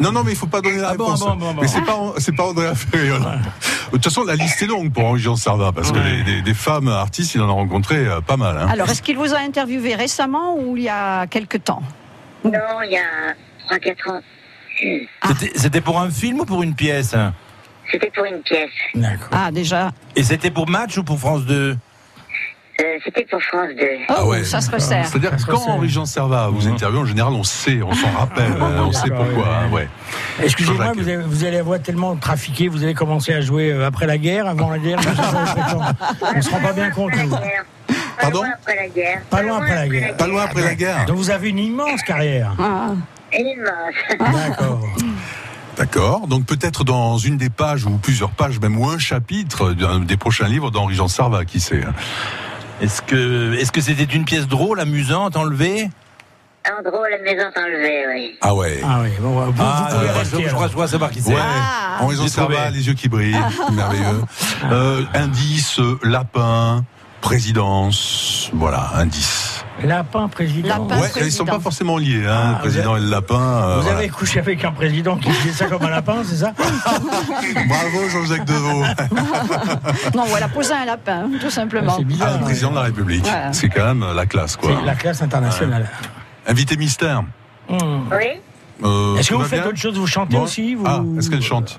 Non, 0.00 0.10
non, 0.12 0.22
mais 0.24 0.32
il 0.32 0.36
faut 0.36 0.46
pas 0.46 0.60
donner 0.60 0.78
la 0.78 0.88
Ah 0.88 0.92
réponse. 0.92 1.22
ah 1.24 1.30
bon, 1.30 1.36
bon, 1.36 1.54
bon. 1.54 1.62
Mais 1.62 1.68
c'est 1.68 1.82
pas, 1.84 1.96
c'est 2.18 2.34
pas 2.34 2.44
Andrea 2.44 2.74
Ferriol. 2.74 3.20
De 3.20 3.90
toute 3.92 4.04
façon, 4.04 4.24
la 4.24 4.34
liste 4.34 4.60
est 4.62 4.66
longue 4.66 4.92
pour 4.92 5.04
Henri 5.04 5.20
Jean 5.20 5.36
Servat, 5.36 5.72
parce 5.72 5.92
que 5.92 5.98
Ouais. 5.98 6.22
des, 6.24 6.42
des 6.42 6.54
femmes 6.54 6.88
artistes, 6.88 7.34
il 7.34 7.40
en 7.42 7.48
a 7.48 7.52
rencontré 7.52 7.96
euh, 8.06 8.20
pas 8.20 8.36
mal. 8.36 8.56
Hein. 8.58 8.66
Alors, 8.70 8.88
est-ce 8.90 9.02
qu'il 9.02 9.16
vous 9.16 9.34
a 9.34 9.38
interviewé 9.38 9.94
récemment 9.94 10.56
ou 10.58 10.76
il 10.76 10.84
y 10.84 10.88
a 10.88 11.26
quelque 11.28 11.58
temps? 11.58 11.82
Non, 12.44 12.50
il 12.84 12.90
y 12.92 12.96
a 12.98 13.76
3-4 13.78 14.10
ans. 14.10 14.20
C'était- 15.28 15.52
C'était 15.56 15.80
pour 15.80 16.00
un 16.00 16.10
film 16.10 16.40
ou 16.40 16.44
pour 16.44 16.62
une 16.62 16.74
pièce 16.74 17.14
C'était 17.90 18.10
pour 18.10 18.24
une 18.24 18.40
pièce. 18.42 18.70
D'accord. 18.94 19.28
Ah, 19.30 19.50
déjà. 19.52 19.92
Et 20.16 20.24
c'était 20.24 20.50
pour 20.50 20.68
Match 20.68 20.98
ou 20.98 21.04
pour 21.04 21.18
France 21.20 21.44
2 21.44 21.54
Euh, 21.54 21.76
C'était 23.04 23.24
pour 23.30 23.40
France 23.42 23.68
2. 23.78 23.86
Oh, 24.08 24.12
Ah 24.16 24.26
ouais. 24.26 24.42
ça 24.44 24.60
se 24.60 24.70
resserre. 24.70 25.06
C'est-à-dire 25.06 25.36
que 25.36 25.42
quand 25.44 25.58
resserre. 25.58 25.74
Henri 25.74 25.88
Jean 25.88 26.06
Servat 26.06 26.48
vous 26.48 26.66
Mhm. 26.66 26.74
interviewe, 26.74 27.00
en 27.02 27.06
général, 27.06 27.32
on 27.32 27.44
sait, 27.44 27.80
on 27.82 27.92
s'en 27.94 28.10
rappelle, 28.10 28.52
Ah, 28.60 28.64
euh, 28.64 28.80
on 28.86 28.92
sait 28.92 29.10
pourquoi. 29.10 29.46
hein, 29.58 29.70
ouais. 29.70 29.88
Excusez-moi, 30.42 30.92
vous, 30.94 31.08
avez- 31.08 31.16
vous 31.22 31.44
allez 31.44 31.58
avoir 31.58 31.80
tellement 31.80 32.16
trafiqué, 32.16 32.66
vous 32.68 32.82
allez 32.82 32.94
commencer 32.94 33.32
à 33.32 33.40
jouer 33.40 33.70
euh, 33.70 33.86
après 33.86 34.06
la 34.06 34.18
guerre, 34.18 34.46
avant 34.48 34.70
la 34.70 34.78
guerre, 34.78 34.98
on 34.98 36.42
se 36.42 36.50
rend 36.50 36.60
pas 36.60 36.72
bien 36.72 36.90
compte. 36.90 37.12
Pardon 38.20 38.38
loin 38.40 38.48
après 38.54 38.76
la 38.76 38.88
guerre. 38.88 39.20
Pas 39.30 39.42
loin 39.42 39.56
après 39.58 39.74
la 39.74 39.88
guerre. 39.88 40.16
Pas 40.16 40.26
loin 40.26 40.42
après 40.44 40.62
la 40.62 40.74
guerre. 40.74 41.04
Donc 41.06 41.16
vous 41.16 41.30
avez 41.30 41.50
une 41.50 41.58
immense 41.58 42.02
carrière. 42.02 42.52
Ah. 42.58 42.92
Immense. 43.32 44.32
D'accord. 44.48 44.80
D'accord. 45.76 46.26
Donc 46.28 46.46
peut-être 46.46 46.84
dans 46.84 47.18
une 47.18 47.36
des 47.36 47.50
pages 47.50 47.84
ou 47.84 47.90
plusieurs 47.98 48.30
pages, 48.30 48.60
même 48.60 48.78
ou 48.78 48.88
un 48.88 48.98
chapitre 48.98 49.72
des 49.72 50.16
prochains 50.16 50.46
livres 50.48 50.70
d'Henri 50.70 50.94
Jean 50.94 51.08
Servat, 51.08 51.44
qui 51.44 51.60
sait. 51.60 51.80
Est-ce 52.80 53.02
que 53.02 53.54
est-ce 53.54 53.72
que 53.72 53.80
c'était 53.80 54.04
une 54.14 54.24
pièce 54.24 54.46
drôle, 54.46 54.80
amusante, 54.80 55.36
enlevée? 55.36 55.88
En 56.66 56.82
drôle, 56.82 57.08
la 57.10 57.18
maison 57.18 57.48
enlevée, 57.56 58.04
oui. 58.08 58.38
Ah 58.40 58.54
ouais. 58.54 58.80
Ah 58.82 59.00
oui, 59.02 59.10
bon, 59.20 59.28
vous, 59.30 59.52
vous 59.52 59.62
Ah, 59.62 59.88
pouvez 59.90 60.08
euh, 60.08 60.12
rester. 60.14 60.42
je, 60.42 60.48
je 60.48 60.54
crois, 60.54 60.66
je 60.68 60.72
crois 60.72 60.88
savoir 60.88 61.10
qui 61.10 61.20
c'est. 61.20 61.34
Ouais, 61.34 61.40
Ah. 61.40 61.98
J'ai 62.10 62.16
trouvé. 62.16 62.28
Servat, 62.28 62.70
les 62.70 62.86
yeux 62.86 62.94
qui 62.94 63.08
brillent, 63.08 63.36
merveilleux. 63.72 64.22
Euh, 64.70 65.02
indice, 65.14 65.78
lapin, 66.02 66.84
présidence, 67.20 68.50
voilà, 68.54 68.90
indice. 68.96 69.63
Lapin 69.84 70.28
président. 70.28 70.68
Lapin. 70.68 71.00
Ouais, 71.00 71.08
président. 71.08 71.26
ils 71.26 71.32
sont 71.32 71.44
pas 71.44 71.60
forcément 71.60 71.98
liés, 71.98 72.24
hein, 72.26 72.32
Ah, 72.36 72.50
le 72.54 72.58
président 72.60 72.96
et 72.96 73.00
le 73.00 73.08
lapin. 73.08 73.34
euh, 73.40 73.76
Vous 73.76 73.82
voilà. 73.82 73.98
avez 73.98 74.08
couché 74.08 74.38
avec 74.38 74.64
un 74.64 74.72
président 74.72 75.16
qui 75.16 75.30
faisait 75.30 75.52
ça 75.54 75.66
comme 75.66 75.82
un 75.84 75.90
lapin, 75.90 76.16
c'est 76.24 76.36
ça 76.36 76.52
Bravo 77.68 78.08
Jean-Jacques 78.10 78.44
Deveau, 78.44 78.82
Non, 80.14 80.24
voilà, 80.26 80.48
poser 80.48 80.74
un 80.74 80.84
lapin, 80.84 81.28
tout 81.40 81.50
simplement. 81.50 81.94
C'est 81.96 82.02
ah, 82.02 82.04
bizarre. 82.04 82.38
le 82.38 82.44
président 82.44 82.70
de 82.70 82.76
la 82.76 82.82
République. 82.82 83.24
Ouais. 83.24 83.48
C'est 83.52 83.68
quand 83.68 83.94
même 83.94 84.04
la 84.14 84.26
classe, 84.26 84.56
quoi. 84.56 84.70
C'est 84.80 84.86
la 84.86 84.94
classe 84.94 85.22
internationale. 85.22 85.88
Invité 86.46 86.76
mystère. 86.76 87.22
Hum. 87.68 88.06
Oui 88.10 88.40
Euh, 88.82 89.16
Est-ce 89.16 89.30
que 89.30 89.34
vous 89.36 89.44
faites 89.44 89.64
autre 89.66 89.76
chose 89.78 89.96
Vous 89.98 90.06
chantez 90.06 90.36
Bon. 90.36 90.42
aussi 90.42 90.74
vous... 90.74 90.84
Ah, 90.86 91.02
est-ce 91.18 91.30
qu'elle 91.30 91.42
chante? 91.42 91.78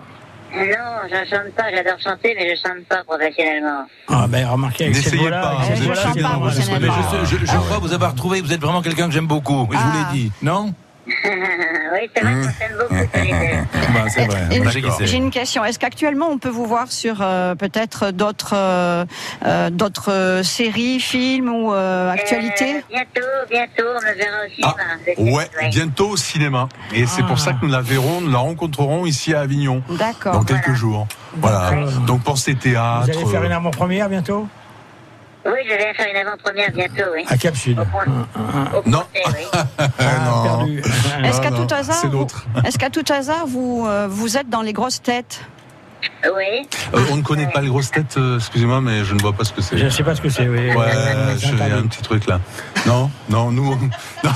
Non, 0.56 1.10
je 1.10 1.16
ne 1.16 1.26
chante 1.26 1.54
pas. 1.56 1.70
J'adore 1.72 2.00
chanter, 2.00 2.34
mais 2.38 2.56
je 2.56 2.62
chante 2.62 2.86
pas 2.88 3.04
professionnellement. 3.04 3.86
Ah 4.08 4.26
ben 4.28 4.48
remarquez 4.48 4.86
avec 4.86 4.96
cette 4.96 5.06
N'essayez 5.06 5.22
voix-là, 5.22 5.42
pas, 5.42 5.48
avec 5.50 5.60
vous 5.60 5.66
cette 5.66 5.78
êtes 5.78 6.82
voix-là, 6.82 7.24
je, 7.24 7.38
je- 7.38 7.46
je 7.46 7.52
Ah 7.52 7.58
crois 7.66 7.78
vous 7.80 7.94
avoir 7.94 8.16
trouvé, 8.16 8.42
vous 8.42 8.54
êtes 8.54 8.62
vraiment 8.62 8.82
quelqu'un 8.82 9.08
que 9.08 9.14
j'aime 9.14 9.28
beaucoup. 9.28 9.68
Je 9.72 9.78
vous 9.78 9.84
Ah. 9.84 10.10
l'ai 10.14 10.18
dit, 10.20 10.32
non? 10.42 10.74
oui, 11.08 12.10
c'est 12.16 12.22
vrai 12.24 12.34
qu'on 12.34 12.44
s'aime 12.44 12.78
beaucoup, 12.80 12.96
Solitaire. 13.14 13.66
Bah, 13.94 14.06
C'est 14.10 14.26
vrai. 14.26 14.42
J'ai 15.02 15.18
une 15.18 15.30
question. 15.32 15.64
Est-ce 15.64 15.80
qu'actuellement 15.80 16.28
on 16.30 16.38
peut 16.38 16.50
vous 16.50 16.66
voir 16.66 16.92
sur 16.92 17.18
euh, 17.22 17.56
peut-être 17.56 18.12
d'autres 18.12 18.54
euh, 18.56 19.06
euh, 19.46 19.70
d'autres 19.70 20.42
séries, 20.44 21.00
films 21.00 21.50
ou 21.50 21.74
euh, 21.74 22.12
actualités? 22.12 22.78
Euh, 22.78 22.82
bientôt, 22.90 23.22
bientôt, 23.50 23.84
on 23.96 24.02
me 24.02 24.14
verra 24.16 24.38
au 24.38 24.64
Ah, 24.64 24.76
cinéma. 25.06 25.30
Le 25.30 25.36
ouais, 25.36 25.50
bientôt 25.70 26.10
au 26.10 26.18
cinéma. 26.18 26.68
Et 26.94 27.06
c'est 27.06 27.22
Ah. 27.24 27.28
pour 27.28 27.40
ça 27.40 27.54
que 27.54 27.66
nous 27.66 27.72
la 27.72 27.82
verrons, 27.82 28.22
nous 28.22 28.32
la 28.32 28.40
rencontrerons 28.40 29.06
ici 29.06 29.34
à 29.34 29.42
Avignon. 29.42 29.82
D'accord. 29.90 30.34
Dans 30.34 30.44
quelques 30.44 30.64
Voilà. 30.66 30.76
jours. 30.78 31.08
Voilà. 31.38 31.72
Donc 32.08 32.24
pensez 32.24 32.54
Vous 32.54 32.60
théâtre. 32.60 33.04
allez 33.10 33.26
faire 33.26 33.44
une 33.44 33.52
avant-première 33.52 34.10
bientôt? 34.10 34.48
Oui, 35.46 35.60
je 35.66 35.70
vais 35.76 35.94
faire 35.94 36.08
une 36.10 36.28
avant-première 36.28 36.72
bientôt, 36.72 37.12
oui. 37.14 37.24
À 37.30 37.38
Cap 37.38 37.56
Sud. 37.56 37.80
Au 37.80 37.86
point. 37.86 38.06
Au 38.06 38.90
Non. 38.90 39.04
Oui. 39.16 39.22
Ah. 39.98 40.64
Est-ce 41.24 41.42
qu'à 41.42 41.52
tout 41.52 41.68
hasard, 41.74 42.04
est-ce 42.66 42.78
qu'à 42.78 42.90
tout 42.90 43.04
hasard 43.12 43.46
vous 43.48 43.86
euh, 43.88 44.08
vous 44.10 44.38
êtes 44.38 44.50
dans 44.50 44.62
les 44.62 44.74
grosses 44.74 45.02
têtes? 45.02 45.42
Oui. 46.26 46.68
Euh, 46.94 47.00
on 47.12 47.18
ne 47.18 47.22
connaît 47.22 47.48
pas 47.48 47.62
les 47.62 47.68
grosses 47.68 47.92
têtes, 47.92 48.16
euh, 48.18 48.38
excusez-moi, 48.38 48.82
mais 48.82 49.04
je 49.06 49.14
ne 49.14 49.22
vois 49.22 49.34
pas 49.34 49.44
ce 49.44 49.54
que 49.54 49.62
c'est. 49.62 49.78
Je 49.78 49.86
ne 49.86 49.90
sais 49.90 50.04
pas 50.04 50.16
ce 50.16 50.22
que 50.22 50.30
c'est. 50.30 50.48
Oui. 50.48 50.74
Ouais, 50.74 50.86
C'est 51.38 51.48
je- 51.48 51.54
il 51.54 51.58
y 51.58 51.62
a 51.62 51.66
interdit. 51.66 51.86
un 51.86 51.88
petit 51.88 52.02
truc 52.02 52.26
là. 52.28 52.40
Non, 52.88 53.10
non, 53.30 53.52
nous. 53.52 53.72
on- 53.72 53.76
Non, 54.26 54.32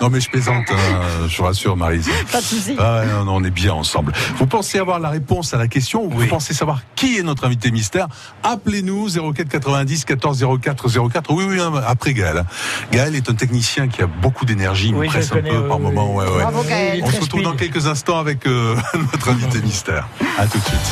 non, 0.00 0.10
mais 0.10 0.20
je 0.20 0.28
plaisante, 0.30 0.64
hein, 0.70 1.00
je 1.28 1.36
vous 1.36 1.44
rassure, 1.44 1.76
Marise. 1.76 2.08
Pas 2.30 2.38
de 2.40 2.44
souci. 2.44 2.76
Ah, 2.78 3.02
non, 3.06 3.24
non, 3.24 3.36
on 3.36 3.44
est 3.44 3.50
bien 3.50 3.72
ensemble. 3.72 4.12
Vous 4.36 4.46
pensez 4.46 4.78
avoir 4.78 4.98
la 4.98 5.08
réponse 5.10 5.54
à 5.54 5.58
la 5.58 5.68
question 5.68 6.04
ou 6.04 6.10
vous 6.10 6.20
Oui. 6.22 6.26
pensez 6.26 6.54
savoir 6.54 6.80
qui 6.96 7.18
est 7.18 7.22
notre 7.22 7.44
invité 7.46 7.70
mystère? 7.70 8.08
Appelez-nous 8.42 9.08
04 9.32 9.48
90 9.48 10.04
14 10.04 10.44
04 10.60 10.88
04. 11.08 11.32
Oui, 11.32 11.44
oui, 11.48 11.60
hein, 11.60 11.72
après 11.86 12.14
Gaël. 12.14 12.44
Gaël 12.90 13.14
est 13.14 13.28
un 13.30 13.34
technicien 13.34 13.86
qui 13.88 14.02
a 14.02 14.06
beaucoup 14.06 14.44
d'énergie, 14.44 14.88
il 14.88 14.94
Oui, 14.96 15.06
presse 15.08 15.30
un 15.30 15.36
connais, 15.36 15.50
peu 15.50 15.58
oui, 15.58 15.68
par 15.68 15.76
oui, 15.78 15.82
moment. 15.84 16.14
oui. 16.16 16.24
Ouais, 16.24 16.30
ouais. 16.32 16.42
Bravo, 16.42 16.62
Gaël. 16.64 17.00
On 17.04 17.10
se 17.10 17.20
retrouve 17.20 17.42
dans 17.42 17.54
quelques 17.56 17.86
instants 17.86 18.18
avec 18.18 18.46
euh, 18.46 18.74
notre 19.12 19.28
invité 19.30 19.60
mystère. 19.60 20.08
À 20.38 20.46
tout 20.46 20.58
de 20.58 20.64
suite. 20.64 20.91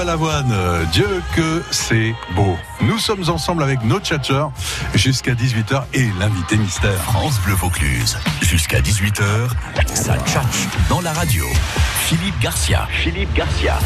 Balavoine, 0.00 0.50
euh, 0.50 0.82
Dieu 0.92 1.22
que 1.36 1.62
c'est 1.70 2.14
beau. 2.34 2.56
Nous 2.80 2.98
sommes 2.98 3.28
ensemble 3.28 3.62
avec 3.62 3.84
nos 3.84 4.00
tchatcheurs 4.00 4.50
jusqu'à 4.94 5.34
18h 5.34 5.82
et 5.92 6.08
l'invité 6.18 6.56
mystère. 6.56 6.96
France 7.02 7.38
Bleu 7.44 7.52
Vaucluse. 7.52 8.16
Jusqu'à 8.40 8.80
18h, 8.80 9.50
ça 9.92 10.16
tchatche 10.20 10.68
dans 10.88 11.02
la 11.02 11.12
radio. 11.12 11.44
Philippe 12.06 12.40
Garcia. 12.40 12.88
Philippe 12.90 13.34
Garcia. 13.34 13.78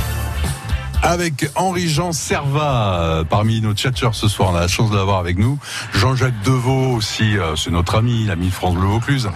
Avec 1.04 1.50
Henri-Jean 1.54 2.12
Servat 2.12 2.98
euh, 2.98 3.24
parmi 3.24 3.60
nos 3.60 3.74
tchatcheurs 3.74 4.14
ce 4.14 4.26
soir. 4.26 4.52
On 4.52 4.56
a 4.56 4.60
la 4.60 4.68
chance 4.68 4.90
de 4.90 4.96
l'avoir 4.96 5.18
avec 5.18 5.36
nous. 5.36 5.58
Jean-Jacques 5.92 6.40
Deveau 6.44 6.94
aussi, 6.94 7.36
euh, 7.36 7.56
c'est 7.56 7.70
notre 7.70 7.96
ami, 7.96 8.24
l'ami 8.24 8.46
de 8.46 8.52
France 8.52 8.74
Bleu 8.74 8.86
Vaucluse. 8.86 9.28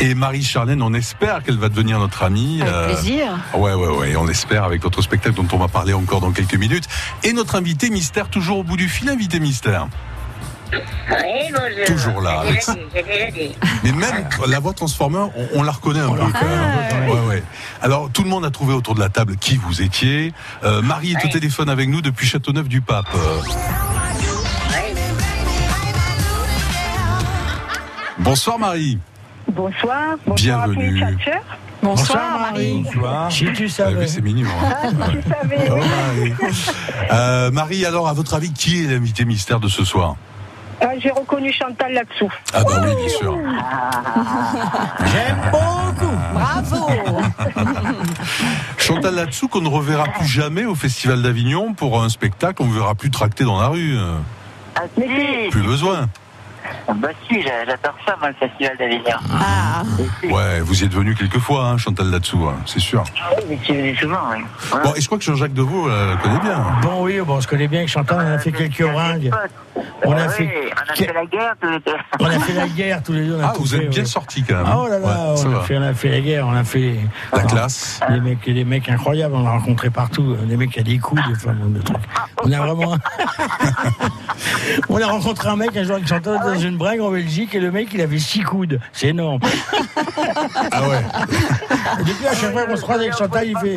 Et 0.00 0.14
Marie 0.14 0.42
Charlène, 0.42 0.82
on 0.82 0.92
espère 0.92 1.42
qu'elle 1.42 1.56
va 1.56 1.70
devenir 1.70 1.98
notre 1.98 2.24
amie. 2.24 2.60
Avec 2.60 2.74
euh, 2.74 2.92
plaisir. 2.92 3.38
Ouais, 3.54 3.72
ouais, 3.72 3.88
ouais, 3.88 4.16
on 4.16 4.28
espère 4.28 4.64
avec 4.64 4.82
votre 4.82 5.00
spectacle 5.00 5.34
dont 5.34 5.48
on 5.50 5.58
va 5.58 5.68
parler 5.68 5.94
encore 5.94 6.20
dans 6.20 6.32
quelques 6.32 6.56
minutes. 6.56 6.84
Et 7.24 7.32
notre 7.32 7.54
invité 7.54 7.88
mystère, 7.88 8.28
toujours 8.28 8.58
au 8.58 8.62
bout 8.62 8.76
du 8.76 8.90
fil, 8.90 9.08
invité 9.08 9.40
mystère. 9.40 9.88
Oui, 10.72 11.52
bonjour. 11.52 11.84
Toujours 11.86 12.20
là, 12.20 12.42
J'ai 12.44 12.48
avec- 12.48 12.60
déjà 12.60 12.72
dit, 12.74 12.80
j'ai 12.94 13.02
déjà 13.02 13.30
dit. 13.30 13.56
Mais 13.84 13.92
même 13.92 14.28
la 14.46 14.58
voix 14.60 14.72
Transformer, 14.74 15.26
on, 15.36 15.60
on 15.60 15.62
la 15.62 15.72
reconnaît 15.72 16.00
un 16.00 16.10
peu 16.10 16.18
quand 16.32 16.46
même. 16.46 17.08
Ouais, 17.10 17.26
ouais. 17.28 17.42
Alors, 17.82 18.10
tout 18.12 18.22
le 18.22 18.28
monde 18.28 18.44
a 18.44 18.50
trouvé 18.50 18.74
autour 18.74 18.94
de 18.94 19.00
la 19.00 19.08
table 19.08 19.36
qui 19.36 19.56
vous 19.56 19.80
étiez. 19.82 20.32
Euh, 20.64 20.82
Marie 20.82 21.12
est 21.12 21.24
au 21.24 21.28
téléphone 21.28 21.68
avec 21.70 21.88
nous 21.88 22.00
depuis 22.02 22.26
Châteauneuf-du-Pape. 22.26 23.06
Bonsoir 28.18 28.58
Marie. 28.58 28.98
Bonsoir. 29.50 30.16
Bonsoir 30.26 30.66
Bienvenue. 30.66 31.02
à 31.02 31.06
tous 31.06 31.12
les 31.12 31.16
tchatcheurs. 31.24 31.42
Bonsoir, 31.82 32.38
Marie. 32.40 32.84
Si 33.30 33.44
tu 33.44 33.48
avez 33.62 33.68
savais. 33.68 34.06
c'est 34.08 34.20
mignon. 34.20 34.48
hein. 34.62 34.90
Savez, 35.40 35.70
Oh, 35.70 35.76
Marie. 35.76 36.34
Euh, 37.12 37.50
Marie, 37.52 37.86
alors, 37.86 38.08
à 38.08 38.12
votre 38.12 38.34
avis, 38.34 38.52
qui 38.52 38.84
est 38.84 38.88
l'invité 38.88 39.24
mystère 39.24 39.60
de 39.60 39.68
ce 39.68 39.84
soir? 39.84 40.16
Ah, 40.80 40.92
j'ai 40.98 41.10
reconnu 41.10 41.52
Chantal 41.52 41.92
là-dessous. 41.92 42.32
Ah 42.54 42.62
bah 42.64 42.80
oui, 42.84 42.94
bien 42.96 43.08
sûr. 43.08 43.36
J'aime 45.12 45.38
beaucoup. 45.50 46.16
Bravo. 46.32 46.86
Chantal 48.78 49.14
Latsou 49.14 49.48
qu'on 49.48 49.60
ne 49.60 49.68
reverra 49.68 50.04
plus 50.04 50.26
jamais 50.26 50.64
au 50.64 50.74
Festival 50.74 51.22
d'Avignon 51.22 51.74
pour 51.74 52.02
un 52.02 52.08
spectacle, 52.08 52.62
on 52.62 52.66
ne 52.66 52.72
verra 52.72 52.94
plus 52.94 53.10
tracté 53.10 53.44
dans 53.44 53.60
la 53.60 53.68
rue. 53.68 53.96
Ah 54.76 54.82
si, 54.96 55.50
Plus 55.50 55.62
besoin. 55.62 56.08
Bah 56.94 57.08
si, 57.28 57.42
j'a- 57.42 57.64
j'adore 57.66 57.94
ça, 58.06 58.16
moi, 58.20 58.28
le 58.30 58.34
Festival 58.34 58.76
d'Avignon. 58.78 59.16
Ah, 59.32 59.82
Ouais, 60.24 60.60
vous 60.60 60.82
y 60.82 60.84
êtes 60.86 60.92
venu 60.94 61.14
quelques 61.14 61.38
fois, 61.38 61.66
hein, 61.66 61.78
Chantal 61.78 62.10
Latsou, 62.10 62.46
hein, 62.48 62.56
c'est 62.66 62.80
sûr. 62.80 63.04
Oui, 63.36 63.44
mais 63.50 63.58
tu 63.62 63.72
venais 63.72 63.94
souvent, 63.96 64.18
oui. 64.32 64.42
Bon, 64.84 64.94
et 64.94 65.00
je 65.00 65.06
crois 65.06 65.18
que 65.18 65.24
Jean-Jacques 65.24 65.52
Deveau 65.54 65.88
euh, 65.88 66.10
la 66.14 66.16
connaît 66.16 66.40
bien. 66.40 66.64
Bon, 66.82 67.02
oui, 67.04 67.20
bon, 67.20 67.36
on 67.36 67.40
se 67.40 67.46
connaît 67.48 67.68
bien 67.68 67.80
avec 67.80 67.90
Chantal, 67.90 68.18
on 68.20 68.34
a 68.34 68.38
fait 68.38 68.52
quelques 68.52 68.84
ringues. 68.84 69.30
On 70.04 70.12
a 70.12 70.22
Ah 70.24 70.28
fait- 70.28 70.44
oui, 70.44 70.70
on 70.76 70.92
a 70.92 70.94
fait 70.94 71.12
la 71.12 71.26
guerre 71.26 71.54
tous 71.60 71.68
les 71.70 71.78
deux. 71.78 71.96
On 72.20 72.24
a 72.26 72.38
fait 72.40 72.52
la 72.52 72.68
guerre 72.68 73.02
tous 73.04 73.12
les 73.12 73.26
deux. 73.26 73.36
on 73.36 73.40
a 73.42 73.46
Ah, 73.48 73.52
vous 73.56 73.66
fait, 73.66 73.76
êtes 73.76 73.90
bien 73.90 74.00
ouais. 74.02 74.06
sorti 74.08 74.42
quand 74.42 74.56
même. 74.56 74.64
Ah, 74.66 74.76
oh 74.78 74.88
là 74.88 74.98
là, 74.98 75.06
on, 75.36 75.48
va. 75.48 75.58
a 75.58 75.62
fait, 75.62 75.76
on 75.78 75.82
a 75.82 75.94
fait 75.94 76.08
la 76.08 76.20
guerre, 76.20 76.46
on 76.46 76.54
a 76.54 76.64
fait 76.64 76.94
La 77.32 77.42
classe. 77.44 78.00
des 78.10 78.20
mecs, 78.20 78.44
des 78.52 78.64
mecs 78.64 78.88
incroyables, 78.88 79.34
on 79.34 79.46
a 79.46 79.50
rencontré 79.50 79.90
partout, 79.90 80.34
des 80.44 80.56
mecs 80.56 80.70
qui 80.72 80.80
a 80.80 80.82
des 80.82 80.98
coudes, 80.98 81.20
enfin, 81.30 81.52
bon, 81.52 81.68
des 81.70 81.80
trucs. 81.80 81.96
On 82.44 82.50
a 82.52 82.58
vraiment. 82.58 82.96
on 84.88 85.00
a 85.00 85.06
rencontré 85.06 85.48
un 85.48 85.56
mec 85.56 85.76
un 85.76 85.84
jour 85.84 85.96
avec 85.96 86.06
Chantal 86.08 86.40
dans 86.58 86.64
une 86.64 86.76
bringue 86.76 87.00
en 87.00 87.10
Belgique 87.12 87.54
et 87.54 87.60
le 87.60 87.70
mec 87.70 87.88
il 87.94 88.00
avait 88.00 88.18
six 88.18 88.42
coudes, 88.42 88.80
c'est 88.92 89.08
énorme. 89.08 89.40
Ah 90.72 90.88
ouais. 90.88 90.98
Depuis 92.04 92.26
à 92.26 92.34
chaque 92.34 92.52
fois 92.52 92.66
qu'on 92.66 92.76
se 92.76 92.82
croise 92.82 93.00
avec 93.00 93.16
Chantal, 93.16 93.48
il 93.48 93.56
fait. 93.58 93.76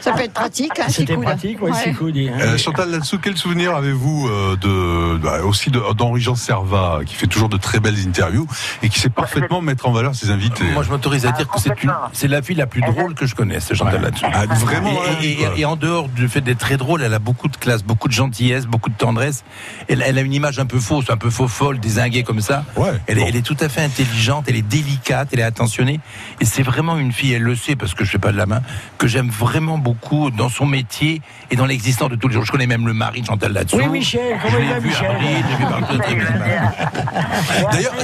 Ça 0.00 0.12
peut 0.12 0.22
être 0.22 0.32
pratique, 0.32 0.72
hein, 0.80 0.86
C'était 0.88 1.16
pratique, 1.16 1.60
Ouais. 1.62 1.70
hein. 1.72 2.38
Euh, 2.40 2.56
Chantal 2.58 2.90
Latsou, 2.90 3.18
quel 3.18 3.36
souvenir 3.36 3.74
avez-vous 3.76 4.28
euh, 4.28 4.56
de 4.56 5.18
bah, 5.18 5.42
aussi 5.44 5.70
de- 5.70 5.82
d'Henri-Jean 5.94 6.34
Servat, 6.34 7.00
qui 7.04 7.14
fait 7.14 7.26
toujours 7.26 7.48
de 7.48 7.56
très 7.58 7.80
belles 7.80 7.98
interviews 8.06 8.46
et 8.82 8.88
qui 8.88 8.98
sait 8.98 9.10
parfaitement 9.10 9.60
mettre 9.60 9.86
en 9.88 9.92
valeur 9.92 10.14
ses 10.14 10.30
invités? 10.30 10.64
Moi, 10.72 10.82
je 10.82 10.90
m'autorise 10.90 11.26
à 11.26 11.30
Ah, 11.34 11.36
dire 11.36 11.48
que 11.48 11.60
c'est 11.60 11.68
une, 11.68 11.74
complètement. 11.74 12.08
c'est 12.12 12.28
la 12.28 12.40
fille 12.42 12.56
la 12.56 12.66
plus 12.66 12.80
drôle 12.80 13.14
que 13.14 13.26
je 13.26 13.34
connaisse, 13.34 13.72
Chantal 13.74 13.96
Ouais. 13.96 14.00
là-dessus. 14.00 14.24
Ah, 14.32 14.46
vraiment, 14.54 14.90
Et, 14.90 14.94
ouais, 14.94 15.26
et- 15.26 15.34
quoi. 15.36 15.52
et- 15.56 15.60
et 15.60 15.64
en 15.66 15.76
dehors 15.76 16.08
du 16.08 16.28
fait 16.28 16.40
d'être 16.40 16.58
très 16.58 16.76
drôle, 16.78 17.02
elle 17.02 17.12
a 17.14 17.18
beaucoup 17.18 17.48
de 17.48 17.56
classe, 17.56 17.82
beaucoup 17.84 18.08
de 18.08 18.12
gentillesse, 18.14 18.66
beaucoup 18.66 18.88
de 18.90 18.96
tendresse. 18.96 19.44
Elle, 19.88 20.02
elle 20.06 20.16
a 20.16 20.22
une 20.22 20.32
image 20.32 20.58
un 20.58 20.66
peu 20.66 20.80
fausse, 20.80 21.10
un 21.10 21.16
peu 21.18 21.28
faux 21.30 21.48
folle, 21.48 21.78
désinguée 21.78 22.22
comme 22.22 22.40
ça. 22.40 22.64
Ouais. 22.76 22.92
Elle, 23.06 23.18
Bon. 23.18 23.26
elle 23.28 23.36
est 23.36 23.42
tout 23.42 23.56
à 23.60 23.68
fait 23.68 23.82
intelligente, 23.82 24.46
elle 24.48 24.56
est 24.56 24.62
délicate, 24.62 25.28
elle 25.32 25.40
est 25.40 25.42
attentionnée. 25.42 26.00
Et 26.40 26.44
c'est 26.46 26.62
vraiment 26.62 26.96
une 26.96 27.12
fille, 27.12 27.32
elle 27.34 27.42
le 27.42 27.54
sait 27.56 27.76
parce 27.76 27.92
que 27.94 28.04
je 28.04 28.10
fais 28.12 28.18
pas 28.18 28.32
de 28.32 28.36
la 28.38 28.46
main, 28.46 28.62
que 28.96 29.06
j'aime 29.06 29.28
vraiment 29.28 29.76
beaucoup 29.76 29.89
dans 30.36 30.48
son 30.48 30.66
métier 30.66 31.20
et 31.50 31.56
dans 31.56 31.66
l'existence 31.66 32.10
de 32.10 32.16
tous 32.16 32.28
les 32.28 32.34
jours. 32.34 32.44
Je 32.44 32.52
connais 32.52 32.66
même 32.66 32.86
le 32.86 32.94
mari 32.94 33.22
de 33.22 33.26
Chantal 33.26 33.52
là-dessous. 33.52 33.78
Oui, 33.78 33.88
Michel, 33.88 34.38
Je 34.38 34.42
comment 34.42 34.58
il 34.58 34.66
l'ai 34.66 34.72
va, 34.72 34.80
Michel. 34.80 35.10
D'ailleurs, 37.72 37.94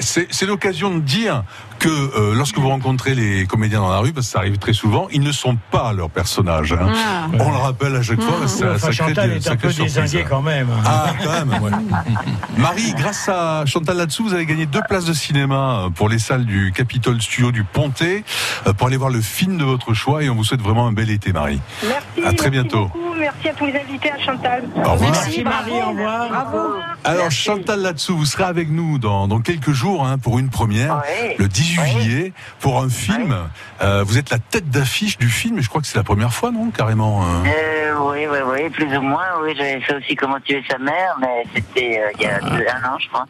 c'est 0.00 0.46
l'occasion 0.46 0.94
de 0.94 1.00
dire 1.00 1.44
que 1.84 1.90
euh, 1.90 2.34
lorsque 2.34 2.56
vous 2.56 2.68
rencontrez 2.70 3.14
les 3.14 3.44
comédiens 3.44 3.80
dans 3.80 3.90
la 3.90 3.98
rue, 3.98 4.14
parce 4.14 4.26
que 4.26 4.32
ça 4.32 4.38
arrive 4.38 4.56
très 4.56 4.72
souvent, 4.72 5.06
ils 5.12 5.20
ne 5.20 5.32
sont 5.32 5.58
pas 5.70 5.92
leurs 5.92 6.08
personnages. 6.08 6.72
hein. 6.72 6.88
Ah. 6.94 7.26
On 7.38 7.50
le 7.50 7.58
rappelle 7.58 7.94
à 7.94 8.00
chaque 8.02 8.22
fois, 8.22 8.40
que 8.40 8.46
ça, 8.46 8.70
Enfin, 8.74 8.78
ça 8.78 8.86
crée 8.86 9.08
Chantal 9.08 9.28
des 9.28 9.34
est 9.34 9.38
un 9.38 9.40
sacrées 9.42 9.68
peu 9.68 9.82
désinguée 9.82 10.24
quand 10.26 10.40
même. 10.40 10.68
Ah, 10.86 11.12
quand 11.22 11.30
même, 11.30 11.62
ouais. 11.62 11.70
Marie, 12.56 12.94
grâce 12.96 13.28
à 13.28 13.64
Chantal 13.66 13.98
Latsou, 13.98 14.24
vous 14.24 14.32
avez 14.32 14.46
gagné 14.46 14.64
deux 14.64 14.80
places 14.88 15.04
de 15.04 15.12
cinéma 15.12 15.80
euh, 15.84 15.90
pour 15.90 16.08
les 16.08 16.18
salles 16.18 16.46
du 16.46 16.72
Capitol 16.74 17.20
Studio 17.20 17.52
du 17.52 17.64
Pontet, 17.64 18.24
euh, 18.66 18.72
pour 18.72 18.86
aller 18.86 18.96
voir 18.96 19.10
le 19.10 19.20
film 19.20 19.58
de 19.58 19.64
votre 19.64 19.92
choix, 19.92 20.22
et 20.22 20.30
on 20.30 20.36
vous 20.36 20.44
souhaite 20.44 20.62
vraiment 20.62 20.86
un 20.86 20.92
bel 20.92 21.10
été, 21.10 21.34
Marie. 21.34 21.60
Merci. 21.82 22.04
À 22.26 22.32
très 22.32 22.48
merci 22.48 22.50
bientôt. 22.50 22.84
beaucoup. 22.84 23.00
Merci 23.18 23.48
à 23.48 23.52
tous 23.52 23.66
les 23.66 23.76
invités, 23.78 24.10
à 24.10 24.18
Chantal. 24.18 24.64
Au 24.76 24.92
revoir. 24.92 25.10
Merci 25.12 25.44
Marie, 25.44 25.70
au 25.72 25.90
revoir. 25.90 26.28
Bravo. 26.30 26.58
Alors 27.04 27.30
Chantal 27.30 27.82
Latsou, 27.82 28.16
vous 28.16 28.24
serez 28.24 28.44
avec 28.44 28.70
nous 28.70 28.98
dans, 28.98 29.28
dans 29.28 29.40
quelques 29.40 29.72
jours 29.72 30.06
hein, 30.06 30.16
pour 30.18 30.38
une 30.38 30.48
première, 30.48 31.02
le 31.38 31.46
18 31.46 31.73
Oui. 31.73 31.73
Juillet, 31.74 32.32
pour 32.60 32.80
un 32.80 32.88
film. 32.88 33.34
Euh, 33.82 34.02
vous 34.06 34.18
êtes 34.18 34.30
la 34.30 34.38
tête 34.38 34.70
d'affiche 34.70 35.18
du 35.18 35.28
film, 35.28 35.58
et 35.58 35.62
je 35.62 35.68
crois 35.68 35.80
que 35.80 35.86
c'est 35.86 35.98
la 35.98 36.04
première 36.04 36.32
fois, 36.32 36.50
non 36.50 36.70
Carrément. 36.70 37.22
euh. 37.22 37.26
Euh, 37.46 37.94
oui, 38.10 38.26
oui, 38.30 38.38
oui, 38.46 38.70
plus 38.70 38.96
ou 38.96 39.02
moins. 39.02 39.26
Oui, 39.42 39.54
j'avais 39.56 39.80
fait 39.80 39.94
aussi 39.96 40.14
Comment 40.16 40.40
tuer 40.40 40.62
sa 40.70 40.78
mère, 40.78 41.16
mais 41.20 41.44
c'était 41.54 42.00
euh, 42.00 42.10
il 42.18 42.22
y 42.22 42.26
a 42.26 42.40
deux- 42.40 42.66
un 42.66 42.88
an, 42.88 42.98
je 42.98 43.08
crois. 43.08 43.26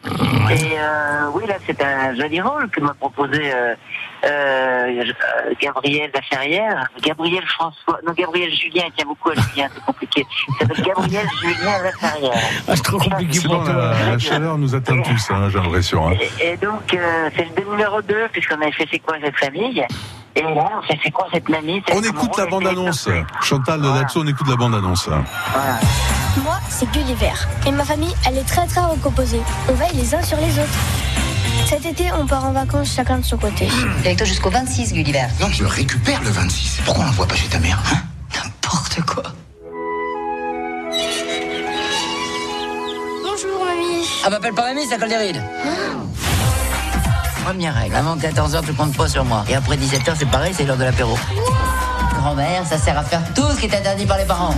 Et 0.50 0.76
oui, 1.34 1.42
là, 1.48 1.54
c'est 1.66 1.82
un 1.82 2.14
joli 2.14 2.40
rôle 2.40 2.68
que 2.70 2.80
m'a 2.80 2.94
proposé 2.94 3.52
euh, 4.24 4.28
euh, 4.28 5.54
Gabriel 5.60 6.10
Laferrière. 6.14 6.88
Gabriel 7.02 7.44
François, 7.46 7.98
non, 8.06 8.12
Gabriel 8.12 8.50
Julien, 8.54 8.84
il 8.86 8.92
tient 8.92 9.06
beaucoup 9.06 9.30
à 9.30 9.34
Julien, 9.34 9.68
c'est 9.74 9.84
compliqué. 9.84 10.26
Il 10.48 10.54
s'appelle 10.66 10.84
Gabriel 10.84 11.26
Julien 11.42 11.82
Laferrière. 11.82 12.32
Ah, 12.68 12.72
c'est 12.76 12.82
trop 12.82 12.98
compliqué 12.98 13.40
pour 13.40 13.56
bon, 13.58 13.64
la, 13.64 14.10
la 14.12 14.18
chaleur 14.18 14.58
nous 14.58 14.74
atteint 14.74 15.00
tous, 15.02 15.30
hein, 15.30 15.48
j'ai 15.50 15.58
l'impression. 15.58 16.08
hein. 16.08 16.14
Et, 16.40 16.48
et 16.52 16.56
donc, 16.56 16.94
euh, 16.94 17.30
c'est 17.36 17.48
le 17.56 17.70
numéro 17.70 18.00
2, 18.02 18.28
puisqu'on 18.32 18.56
avait 18.56 18.72
fait 18.72 18.86
C'est 18.90 18.98
quoi 19.00 19.16
cette 19.22 19.36
famille? 19.36 19.84
Et 20.36 20.42
là, 20.42 20.68
on 20.78 20.82
fait 20.82 20.98
C'est 21.04 21.10
quoi 21.12 21.26
cette 21.32 21.48
mamie? 21.48 21.82
On 21.92 22.02
écoute 22.02 22.36
la 22.38 22.46
bande-annonce. 22.46 23.08
Chantal 23.42 23.80
Voilà. 23.80 24.00
Latsou, 24.02 24.20
on 24.22 24.26
écoute 24.26 24.48
la 24.48 24.56
bande-annonce. 24.56 25.08
Voilà. 25.08 25.78
Moi, 26.42 26.56
c'est 26.68 26.90
Gulliver. 26.90 27.30
Et 27.66 27.70
ma 27.70 27.84
famille, 27.84 28.12
elle 28.26 28.38
est 28.38 28.48
très 28.48 28.66
très 28.66 28.80
recomposée. 28.80 29.40
On 29.68 29.74
veille 29.74 29.94
les 29.94 30.12
uns 30.14 30.22
sur 30.22 30.36
les 30.38 30.58
autres. 30.58 30.78
Cet 31.66 31.86
été, 31.86 32.12
on 32.12 32.26
part 32.26 32.44
en 32.44 32.52
vacances 32.52 32.92
chacun 32.94 33.18
de 33.18 33.24
son 33.24 33.36
côté. 33.36 33.66
Et 34.04 34.06
avec 34.06 34.18
toi 34.18 34.26
jusqu'au 34.26 34.50
26, 34.50 34.92
Gulliver. 34.92 35.26
Non, 35.40 35.48
tu 35.48 35.62
le 35.62 35.68
récupères 35.68 36.22
le 36.22 36.30
26. 36.30 36.82
Pourquoi 36.84 37.04
on 37.04 37.06
l'envoie 37.06 37.26
pas 37.26 37.34
chez 37.34 37.48
ta 37.48 37.58
mère 37.58 37.82
hein? 37.92 37.98
N'importe 38.34 39.00
quoi. 39.02 39.22
Bonjour, 43.22 43.64
mamie. 43.64 44.06
Ah, 44.24 44.30
m'appelle 44.30 44.54
pas 44.54 44.62
mamie, 44.62 44.86
ça 44.86 44.98
colle 44.98 45.08
des 45.08 45.16
rides. 45.16 45.42
Première 47.44 47.74
règle, 47.74 47.96
avant 47.96 48.16
14h, 48.16 48.64
tu 48.64 48.72
comptes 48.72 48.96
pas 48.96 49.08
sur 49.08 49.24
moi. 49.24 49.44
Et 49.48 49.54
après 49.54 49.76
17h, 49.76 50.14
c'est 50.18 50.30
pareil, 50.30 50.54
c'est 50.56 50.64
l'heure 50.64 50.76
de 50.78 50.84
l'apéro. 50.84 51.16
Grand-mère, 52.14 52.64
ça 52.66 52.78
sert 52.78 52.98
à 52.98 53.02
faire 53.02 53.22
tout 53.34 53.50
ce 53.50 53.56
qui 53.60 53.66
est 53.66 53.74
interdit 53.74 54.06
par 54.06 54.16
les 54.18 54.24
parents. 54.24 54.54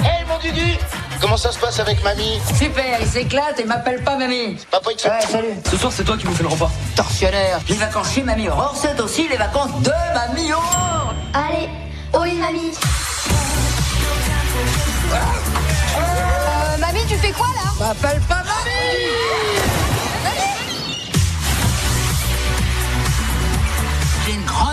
Hé 0.00 0.24
mon 0.28 0.38
Dudu 0.38 0.76
Comment 1.20 1.36
ça 1.36 1.50
se 1.52 1.58
passe 1.58 1.78
avec 1.80 2.02
mamie 2.04 2.40
Super, 2.58 2.98
il 3.00 3.06
s'éclate 3.06 3.58
et 3.60 3.64
m'appelle 3.64 4.02
pas 4.02 4.16
mamie. 4.16 4.56
Papa 4.70 4.90
il 4.92 4.96
te. 4.96 5.08
Ouais, 5.08 5.20
salut. 5.28 5.54
Ce 5.70 5.76
soir 5.76 5.92
c'est 5.92 6.04
toi 6.04 6.16
qui 6.16 6.26
me 6.26 6.32
fais 6.34 6.42
le 6.42 6.48
repas. 6.48 6.70
Tortionnaire. 6.94 7.58
Les 7.68 7.74
vacances 7.76 8.12
chez 8.14 8.22
mamie 8.22 8.48
Aurore, 8.48 8.74
c'est 8.80 9.00
aussi 9.00 9.28
les 9.28 9.36
vacances 9.36 9.70
de 9.82 9.92
mamie 10.14 10.52
Aurore. 10.52 11.14
Allez, 11.34 11.68
oui, 12.18 12.34
mamie. 12.34 12.72
Euh, 15.98 16.78
mamie, 16.78 17.06
tu 17.08 17.16
fais 17.16 17.32
quoi 17.32 17.46
là? 17.54 17.86
M'appelle 17.86 18.20
pas 18.28 18.36
mamie 18.36 19.55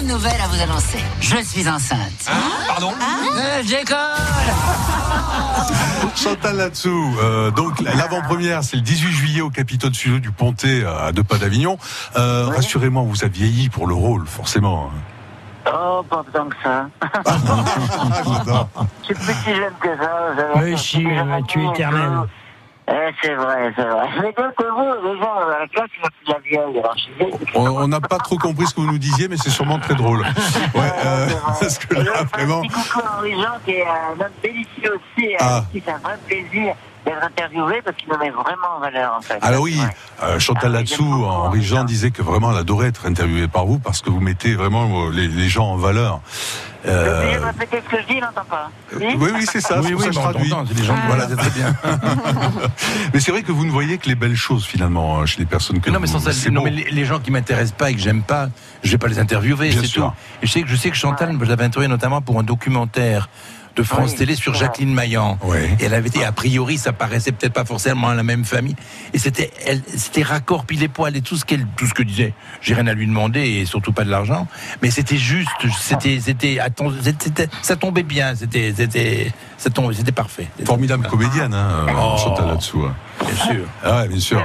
Grande 0.03 0.17
nouvelle 0.21 0.41
à 0.41 0.47
vous 0.47 0.61
annoncer. 0.61 0.97
Je 1.21 1.37
suis 1.43 1.67
enceinte. 1.69 2.29
Pardon 2.67 2.91
Euh, 3.37 3.61
je 3.63 3.69
décolle 3.69 3.97
Chantal 6.15 6.57
Latsou, 6.57 7.15
euh, 7.21 7.51
donc 7.51 7.79
l'avant-première, 7.79 8.63
c'est 8.63 8.75
le 8.75 8.81
18 8.81 9.11
juillet 9.11 9.41
au 9.41 9.49
Capitole 9.49 9.93
Studio 9.93 10.19
du 10.19 10.31
Pontet 10.31 10.83
à 10.85 11.11
deux 11.13 11.23
pas 11.23 11.37
d'Avignon. 11.37 11.77
Euh, 12.17 12.47
Rassurez-moi, 12.53 13.03
vous 13.05 13.23
avez 13.23 13.31
vieilli 13.33 13.69
pour 13.69 13.87
le 13.87 13.95
rôle, 13.95 14.27
forcément. 14.27 14.91
hein. 14.93 14.99
Oh, 15.73 16.03
pas 16.09 16.23
tant 16.33 16.47
que 16.49 16.55
ça. 16.61 16.87
J'adore. 18.25 18.67
Je 19.01 19.05
suis 19.05 19.13
plus 19.13 19.33
si 19.45 19.55
jeune 19.55 19.73
que 19.81 19.97
ça. 19.97 20.33
Oui, 20.55 20.77
si, 20.77 21.05
euh, 21.05 21.39
tu 21.47 21.63
es 21.63 21.69
éternel. 21.69 22.09
Eh, 22.85 23.11
c'est 23.21 23.33
vrai, 23.35 23.71
c'est 23.75 23.83
vrai. 23.83 24.07
Mais 24.21 24.33
donc, 24.33 24.53
vous, 24.59 25.07
les 25.13 25.17
gens, 25.17 25.33
à 25.35 25.59
la 25.59 25.67
classe, 25.67 25.87
ils 25.95 26.01
m'ont 26.01 26.09
plus 26.19 26.33
la 26.33 26.39
vieille. 26.39 26.79
Alors, 26.79 26.93
je 26.97 27.01
suis 27.03 27.13
désolé. 27.15 27.37
On 27.55 27.87
n'a 27.87 28.01
pas 28.01 28.17
trop 28.17 28.37
compris 28.37 28.65
ce 28.67 28.73
que 28.73 28.81
vous 28.81 28.91
nous 28.91 28.97
disiez, 28.97 29.27
mais 29.29 29.37
c'est 29.37 29.49
sûrement 29.49 29.79
très 29.79 29.95
drôle. 29.95 30.19
Ouais, 30.19 30.91
euh, 31.05 31.27
parce 31.61 31.77
que 31.77 31.95
là, 31.95 32.11
un 32.19 32.23
vraiment. 32.25 32.61
petit 32.61 32.69
coucou 32.73 32.99
à 33.07 33.17
Henri 33.19 33.31
Jean, 33.41 33.57
qui 33.63 33.71
est 33.71 33.85
un 33.85 34.19
homme 34.19 34.31
délicieux 34.43 34.95
aussi, 34.95 35.25
et 35.27 35.37
Ah. 35.39 35.57
avec 35.57 35.71
qui 35.71 35.83
c'est 35.85 35.91
un 35.91 35.97
vrai 35.99 36.17
plaisir 36.27 36.75
d'être 37.05 37.23
interviewé 37.23 37.81
parce 37.83 37.97
qu'il 37.97 38.09
me 38.09 38.17
met 38.17 38.29
vraiment 38.29 38.77
en 38.77 38.79
valeur, 38.79 39.13
en 39.17 39.21
fait. 39.21 39.37
Alors 39.41 39.61
oui, 39.61 39.77
Ouais. 39.79 39.87
euh, 40.23 40.39
Chantal 40.39 40.75
Ah 40.75 40.79
Latsou, 40.79 41.03
Henri 41.25 41.61
Jean 41.63 41.77
Jean. 41.77 41.83
disait 41.83 42.11
que 42.11 42.21
vraiment 42.21 42.51
elle 42.51 42.57
adorait 42.57 42.87
être 42.87 43.05
interviewée 43.05 43.47
par 43.47 43.65
vous 43.65 43.79
parce 43.79 44.01
que 44.01 44.09
vous 44.09 44.19
mettez 44.21 44.55
vraiment 44.55 45.05
euh, 45.07 45.11
les, 45.11 45.27
les 45.27 45.49
gens 45.49 45.65
en 45.67 45.75
valeur. 45.77 46.21
Euh, 46.85 47.39
de 47.39 47.45
répéter 47.45 47.81
ce 47.85 47.95
que 47.95 48.01
je 48.01 48.07
dis, 48.13 48.19
n'entend 48.19 48.43
pas. 48.43 48.69
oui, 48.99 49.15
oui, 49.17 49.45
c'est 49.49 49.61
ça, 49.61 49.79
Oui, 49.79 49.93
oui, 49.93 50.03
ça 50.03 50.11
je 50.11 50.19
mais 50.19 50.23
traduis. 50.49 50.83
gens 50.83 50.95
Voilà. 51.07 51.27
très 51.27 51.49
bien. 51.51 51.73
Mais 53.13 53.19
c'est 53.21 53.31
vrai 53.31 53.41
que 53.43 53.53
vous 53.53 53.65
ne 53.65 53.71
voyez 53.71 53.97
que 53.97 54.07
les 54.09 54.15
belles 54.15 54.35
choses 54.35 54.65
finalement 54.65 55.19
euh, 55.21 55.25
chez 55.25 55.39
les 55.39 55.45
personnes 55.45 55.79
que 55.79 55.89
non, 55.89 55.99
mais 56.01 56.07
vous... 56.07 56.19
sans 56.19 56.31
ça, 56.31 56.49
non, 56.51 56.61
mais 56.63 56.71
les, 56.71 57.05
gens 57.05 57.19
qui 57.19 57.31
m'intéressent 57.31 57.77
pas 57.77 57.89
et 57.89 57.93
que 57.95 58.01
j'aime 58.01 58.21
pas, 58.21 58.47
je 58.83 58.91
vais 58.91 58.97
pas 58.97 59.07
les 59.07 59.19
interviewer, 59.19 59.71
c'est 59.71 59.87
tout. 59.87 60.03
Et 60.41 60.47
je 60.47 60.51
sais 60.51 60.61
que 60.63 60.67
je 60.67 60.75
sais 60.75 60.89
que 60.89 60.97
Chantal, 60.97 61.37
je 61.39 61.45
l'avais 61.45 61.63
interviewé 61.63 61.87
notamment 61.87 62.21
pour 62.21 62.37
un 62.39 62.43
documentaire 62.43 63.29
de 63.75 63.83
France 63.83 64.11
Oui, 64.11 64.17
Télé 64.17 64.35
sur 64.35 64.53
Jacqueline 64.53 64.93
Maillan. 64.93 65.37
Et 65.79 65.85
elle 65.85 65.93
avait 65.93 66.07
été, 66.07 66.23
a 66.23 66.31
priori, 66.31 66.77
ça 66.77 66.93
paraissait 66.93 67.31
peut-être 67.31 67.53
pas 67.53 67.65
forcément 67.65 68.11
la 68.13 68.23
même 68.23 68.45
famille. 68.45 68.75
Et 69.13 69.17
c'était, 69.17 69.51
elle, 69.65 69.81
c'était 69.87 70.21
raccord 70.23 70.65
pile 70.65 70.83
et 70.83 70.87
poil 70.87 71.15
et 71.17 71.21
tout 71.21 71.37
ce 71.37 71.45
qu'elle, 71.45 71.65
tout 71.75 71.85
ce 71.87 71.93
que 71.93 72.03
disait. 72.03 72.33
J'ai 72.61 72.73
rien 72.75 72.87
à 72.87 72.93
lui 72.93 73.07
demander 73.07 73.41
et 73.41 73.65
surtout 73.65 73.91
pas 73.93 74.03
de 74.03 74.09
l'argent. 74.11 74.47
Mais 74.81 74.91
c'était 74.91 75.17
juste, 75.17 75.49
c'était, 75.79 76.19
c'était, 76.19 76.59
attends, 76.59 76.91
c'était, 77.01 77.47
ça 77.61 77.75
tombait 77.75 78.03
bien, 78.03 78.35
c'était, 78.35 78.73
c'était, 78.75 79.31
ça 79.57 79.69
tombait, 79.69 79.93
c'était 79.95 80.11
parfait. 80.11 80.47
Formidable 80.65 81.07
comédienne, 81.07 81.53
hein, 81.53 81.85
euh, 81.87 81.91
Oh. 81.95 82.17
Chantal 82.17 82.47
Latsou. 82.47 82.83
hein. 82.83 82.95
Bien 83.25 83.35
sûr. 83.45 83.65
Ah 83.83 84.01
ouais, 84.01 84.07
bien 84.09 84.19
sûr. 84.19 84.39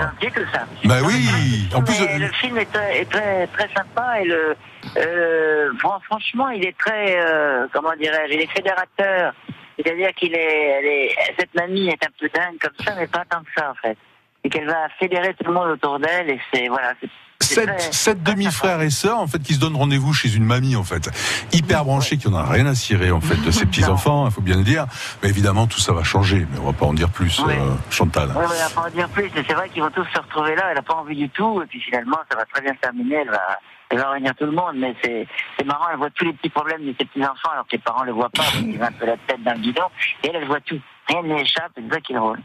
Ça. 0.52 0.66
Bah 0.84 0.96
oui, 1.04 1.68
en 1.74 1.82
plus... 1.82 1.94
Mais 2.00 2.14
euh, 2.14 2.18
le 2.26 2.32
film 2.32 2.56
est 2.58 2.72
très, 2.72 3.00
est 3.00 3.04
très, 3.10 3.46
très 3.48 3.68
sympa 3.76 4.20
et 4.22 4.24
le, 4.26 4.56
euh, 4.96 5.70
fran- 5.78 6.00
franchement, 6.04 6.48
il 6.50 6.64
est 6.64 6.76
très, 6.78 7.16
euh, 7.20 7.66
comment 7.72 7.94
dirais-je, 8.00 8.34
il 8.34 8.40
est 8.40 8.50
fédérateur. 8.52 9.34
C'est-à-dire 9.76 10.12
qu'il 10.14 10.34
est, 10.34 10.38
est, 10.84 11.16
cette 11.38 11.54
mamie 11.54 11.88
est 11.88 12.04
un 12.04 12.10
peu 12.18 12.28
dingue 12.34 12.58
comme 12.60 12.84
ça, 12.84 12.94
mais 12.98 13.06
pas 13.06 13.24
tant 13.30 13.40
que 13.40 13.50
ça 13.56 13.70
en 13.70 13.74
fait. 13.74 13.96
Et 14.44 14.50
qu'elle 14.50 14.66
va 14.66 14.88
fédérer 14.98 15.34
tout 15.34 15.44
le 15.46 15.52
monde 15.52 15.68
autour 15.70 15.98
d'elle 15.98 16.30
et 16.30 16.40
c'est 16.52 16.68
voilà. 16.68 16.94
Sept, 17.40 17.80
sept 17.80 18.22
demi-frères 18.24 18.82
et 18.82 18.90
sœurs 18.90 19.18
en 19.20 19.28
fait 19.28 19.38
qui 19.38 19.54
se 19.54 19.60
donnent 19.60 19.76
rendez-vous 19.76 20.12
chez 20.12 20.34
une 20.34 20.44
mamie 20.44 20.74
en 20.74 20.82
fait 20.82 21.08
hyper 21.52 21.84
branchée 21.84 22.16
qui 22.18 22.26
en 22.26 22.34
a 22.34 22.42
rien 22.44 22.66
à 22.66 22.74
cirer 22.74 23.12
en 23.12 23.20
fait 23.20 23.36
de 23.36 23.50
ses 23.52 23.64
petits 23.70 23.84
enfants 23.84 24.26
il 24.26 24.32
faut 24.32 24.40
bien 24.40 24.56
le 24.56 24.64
dire 24.64 24.86
mais 25.22 25.28
évidemment 25.28 25.68
tout 25.68 25.78
ça 25.78 25.92
va 25.92 26.02
changer 26.02 26.46
mais 26.50 26.58
on 26.58 26.66
va 26.66 26.72
pas 26.72 26.86
en 26.86 26.92
dire 26.94 27.08
plus 27.10 27.40
Oui. 27.46 27.54
euh, 27.54 27.74
Chantal 27.90 28.28
ouais, 28.30 28.34
elle 28.42 28.58
va 28.58 28.70
pas 28.82 28.88
en 28.88 28.90
dire 28.90 29.08
plus. 29.08 29.30
C'est 29.34 29.54
vrai 29.54 29.68
qu'ils 29.68 29.82
vont 29.82 29.90
tous 29.90 30.04
se 30.12 30.18
retrouver 30.20 30.56
là. 30.56 30.64
Elle 30.70 30.74
n'a 30.76 30.82
pas 30.82 30.94
envie 30.94 31.16
du 31.16 31.28
tout. 31.30 31.62
Et 31.62 31.66
puis 31.66 31.80
finalement, 31.80 32.18
ça 32.30 32.36
va 32.36 32.44
très 32.46 32.60
bien 32.60 32.74
se 32.74 32.80
terminer. 32.80 33.14
Elle 33.22 33.30
va, 33.30 33.58
elle 33.90 33.98
va 33.98 34.10
réunir 34.10 34.34
tout 34.36 34.44
le 34.44 34.52
monde. 34.52 34.76
Mais 34.76 34.94
c'est, 35.02 35.26
c'est 35.58 35.64
marrant. 35.64 35.86
Elle 35.90 35.98
voit 35.98 36.10
tous 36.10 36.24
les 36.24 36.32
petits 36.32 36.50
problèmes 36.50 36.84
de 36.84 36.94
ses 36.98 37.04
petits 37.04 37.22
enfants 37.22 37.50
alors 37.52 37.66
que 37.66 37.72
les 37.72 37.78
parents 37.78 38.02
ne 38.02 38.06
le 38.06 38.12
voient 38.12 38.30
pas. 38.30 38.42
parce 38.42 38.52
qu'ils 38.52 38.80
ont 38.80 38.84
un 38.84 38.92
peu 38.92 39.06
la 39.06 39.16
tête 39.16 39.42
dans 39.44 39.52
le 39.52 39.60
guidon. 39.60 39.84
Et 40.22 40.28
elle, 40.28 40.36
elle 40.36 40.46
voit 40.46 40.60
tout. 40.60 40.80
Rien 41.08 41.22
n'échappe. 41.22 41.72
C'est 41.76 41.92
ça 41.92 42.00
qui 42.00 42.12
est 42.12 42.16
drôle. 42.16 42.40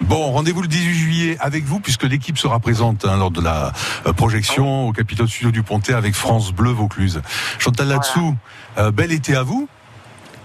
Bon, 0.00 0.32
rendez-vous 0.32 0.62
le 0.62 0.68
18 0.68 0.94
juillet 0.94 1.36
avec 1.38 1.64
vous, 1.64 1.78
puisque 1.78 2.04
l'équipe 2.04 2.38
sera 2.38 2.58
présente 2.58 3.04
hein, 3.04 3.18
lors 3.18 3.30
de 3.30 3.40
la 3.40 3.72
euh, 4.06 4.12
projection 4.12 4.88
au 4.88 4.92
Capitole 4.92 5.28
Studio 5.28 5.50
du 5.50 5.62
Pontet 5.62 5.92
avec 5.92 6.14
France 6.14 6.52
Bleu 6.52 6.70
Vaucluse. 6.70 7.22
Chantal 7.58 7.88
Latsou, 7.88 8.34
euh, 8.78 8.90
bel 8.90 9.12
été 9.12 9.36
à 9.36 9.42
vous. 9.42 9.68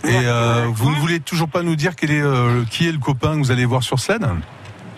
Et 0.03 0.10
euh, 0.13 0.67
vous 0.71 0.91
ne 0.91 0.95
voulez 0.95 1.19
toujours 1.19 1.49
pas 1.49 1.63
nous 1.63 1.75
dire 1.75 1.95
quel 1.95 2.12
est, 2.12 2.21
euh, 2.21 2.63
qui 2.69 2.88
est 2.88 2.91
le 2.91 2.99
copain 2.99 3.33
que 3.33 3.39
vous 3.39 3.51
allez 3.51 3.65
voir 3.65 3.83
sur 3.83 3.99
scène? 3.99 4.41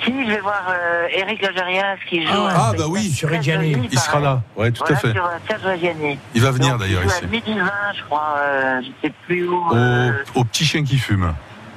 Si, 0.03 0.12
je 0.25 0.29
vais 0.31 0.39
voir 0.39 0.63
euh, 0.69 1.07
Eric 1.12 1.41
Logérias 1.41 1.97
qui 2.09 2.25
joue. 2.25 2.31
Ah, 2.33 2.69
ah, 2.69 2.73
bah 2.77 2.85
oui, 2.88 3.09
sur 3.12 3.29
Il 3.33 3.99
sera 3.99 4.19
là, 4.19 4.41
ouais, 4.55 4.71
tout 4.71 4.79
voilà, 4.85 4.95
à 4.95 4.99
fait. 4.99 5.12
Sur 5.12 5.25
euh. 5.25 6.15
Il 6.33 6.41
va 6.41 6.51
venir 6.51 6.77
d'ailleurs 6.77 7.03
ici. 7.05 7.23
à 7.23 7.27
midi 7.27 7.53
20, 7.59 7.65
je 7.97 8.03
crois. 8.03 8.35
Euh, 8.39 8.81
je 8.81 9.07
sais 9.07 9.13
plus 9.25 9.47
où. 9.47 9.55
Au, 9.69 9.75
euh, 9.75 10.12
au 10.35 10.43
petit 10.45 10.65
chien 10.65 10.83
qui 10.83 10.97
fume. 10.97 11.33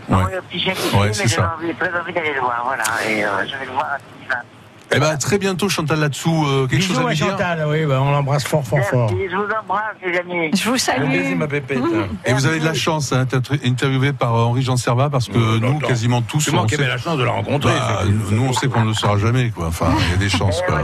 non, 0.08 0.18
Ouais. 0.18 0.24
il 0.28 0.32
y 0.32 0.35
a 0.35 0.38
un 0.38 0.42
petit 0.42 0.61
chien 0.61 0.74
qui 0.74 0.96
Ouais, 0.96 1.12
c'est 1.12 1.24
mais 1.24 1.28
j'ai 1.66 1.74
très 1.74 2.00
envie 2.00 2.12
d'aller 2.12 2.35
le 2.35 2.40
voir. 2.40 2.62
Voilà. 2.64 2.85
Et 3.08 3.24
euh, 3.24 3.46
je 3.46 3.56
vais 3.56 3.66
le 3.66 3.72
voir 3.72 3.87
à 3.92 3.98
midi 3.98 4.28
20. 4.28 4.37
Eh 4.94 4.98
ben, 5.00 5.16
très 5.16 5.38
bientôt, 5.38 5.68
Chantal 5.68 6.00
Latsou, 6.00 6.44
euh, 6.46 6.66
quelque 6.66 6.81
Bisous 6.81 6.94
chose 6.94 7.02
à 7.02 7.07
à 7.07 7.11
lui 7.11 7.16
dire 7.16 7.26
Chantal, 7.31 7.66
oui, 7.68 7.87
bah, 7.87 8.00
on 8.02 8.11
l'embrasse 8.12 8.44
fort, 8.44 8.64
fort, 8.66 8.85
fort. 8.85 9.11
Merci, 9.11 9.28
je 9.31 9.37
vous 9.37 9.42
embrasse, 9.44 9.83
les 10.05 10.18
amis. 10.18 10.50
Je 10.55 10.64
vous 10.68 10.74
Un 10.74 10.78
salue. 10.78 11.09
baiser, 11.11 11.35
ma 11.35 11.46
pépette. 11.46 11.78
Et 12.26 12.33
vous 12.35 12.46
avez 12.46 12.61
de 12.61 12.64
la 12.64 12.74
chance 12.74 13.12
hein, 13.12 13.24
d'être 13.24 13.52
interviewé 13.64 14.12
par 14.12 14.35
euh, 14.35 14.42
Henri 14.44 14.62
Jean 14.62 14.76
Servat 14.76 15.09
parce 15.11 15.28
que 15.28 15.38
Euh, 15.38 15.59
nous, 15.61 15.76
attends. 15.78 15.88
quasiment 15.88 16.20
tous, 16.22 16.40
C'est 16.40 16.52
moi 16.52 16.62
on 16.62 16.66
qui 16.66 16.74
sait- 16.76 16.83
avais 16.83 16.90
la 16.90 16.98
chance 16.98 17.16
de 17.18 17.24
la 17.24 17.31
rencontrer. 17.33 17.72
Bah, 17.72 18.02
nous, 18.31 18.42
on 18.44 18.52
sait 18.52 18.68
qu'on 18.68 18.83
ne 18.83 18.88
le 18.88 18.94
saura 18.94 19.16
jamais, 19.18 19.50
quoi. 19.50 19.68
Enfin, 19.68 19.87
il 20.07 20.11
y 20.11 20.14
a 20.14 20.16
des 20.18 20.28
chances, 20.28 20.61
quoi. 20.66 20.83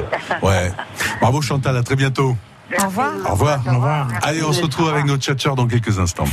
Ouais. 0.48 0.72
Bravo, 1.20 1.42
Chantal. 1.42 1.76
À 1.76 1.82
très 1.82 1.96
bientôt. 1.96 2.36
Au 2.78 2.84
revoir. 2.86 3.12
Au 3.26 3.30
revoir. 3.32 3.60
Au 3.66 3.74
revoir. 3.74 4.08
Allez, 4.22 4.42
on 4.42 4.52
se 4.52 4.62
retrouve 4.62 4.88
avec 4.88 5.04
nos 5.06 5.16
tchatcheurs 5.16 5.56
dans 5.56 5.66
quelques 5.66 5.98
instants. 5.98 6.24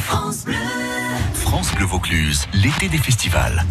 France 1.33 1.73
Bleu 1.75 1.85
Vaucluse, 1.85 2.47
l'été 2.53 2.87
des 2.89 2.97
festivals. 2.97 3.63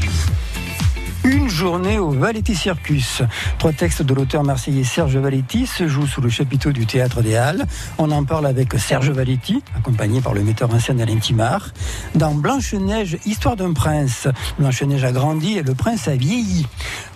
Une 1.24 1.48
journée 1.48 1.98
au 1.98 2.10
Valetti 2.10 2.54
Circus. 2.54 3.22
Trois 3.58 3.72
textes 3.72 4.02
de 4.02 4.12
l'auteur 4.12 4.44
marseillais 4.44 4.84
Serge 4.84 5.16
Valetti 5.16 5.66
se 5.66 5.88
jouent 5.88 6.06
sous 6.06 6.20
le 6.20 6.28
chapiteau 6.28 6.70
du 6.70 6.84
Théâtre 6.84 7.22
des 7.22 7.34
Halles. 7.34 7.64
On 7.96 8.10
en 8.10 8.24
parle 8.24 8.44
avec 8.44 8.74
Serge 8.74 9.08
Valetti, 9.08 9.62
accompagné 9.74 10.20
par 10.20 10.34
le 10.34 10.42
metteur 10.42 10.72
en 10.74 10.78
scène 10.78 11.00
Alain 11.00 11.16
Timard. 11.16 11.70
Dans 12.14 12.34
Blanche-Neige, 12.34 13.16
Histoire 13.24 13.56
d'un 13.56 13.72
prince. 13.72 14.28
Blanche-Neige 14.58 15.02
a 15.04 15.12
grandi 15.12 15.56
et 15.56 15.62
le 15.62 15.74
prince 15.74 16.08
a 16.08 16.14
vieilli. 16.14 16.66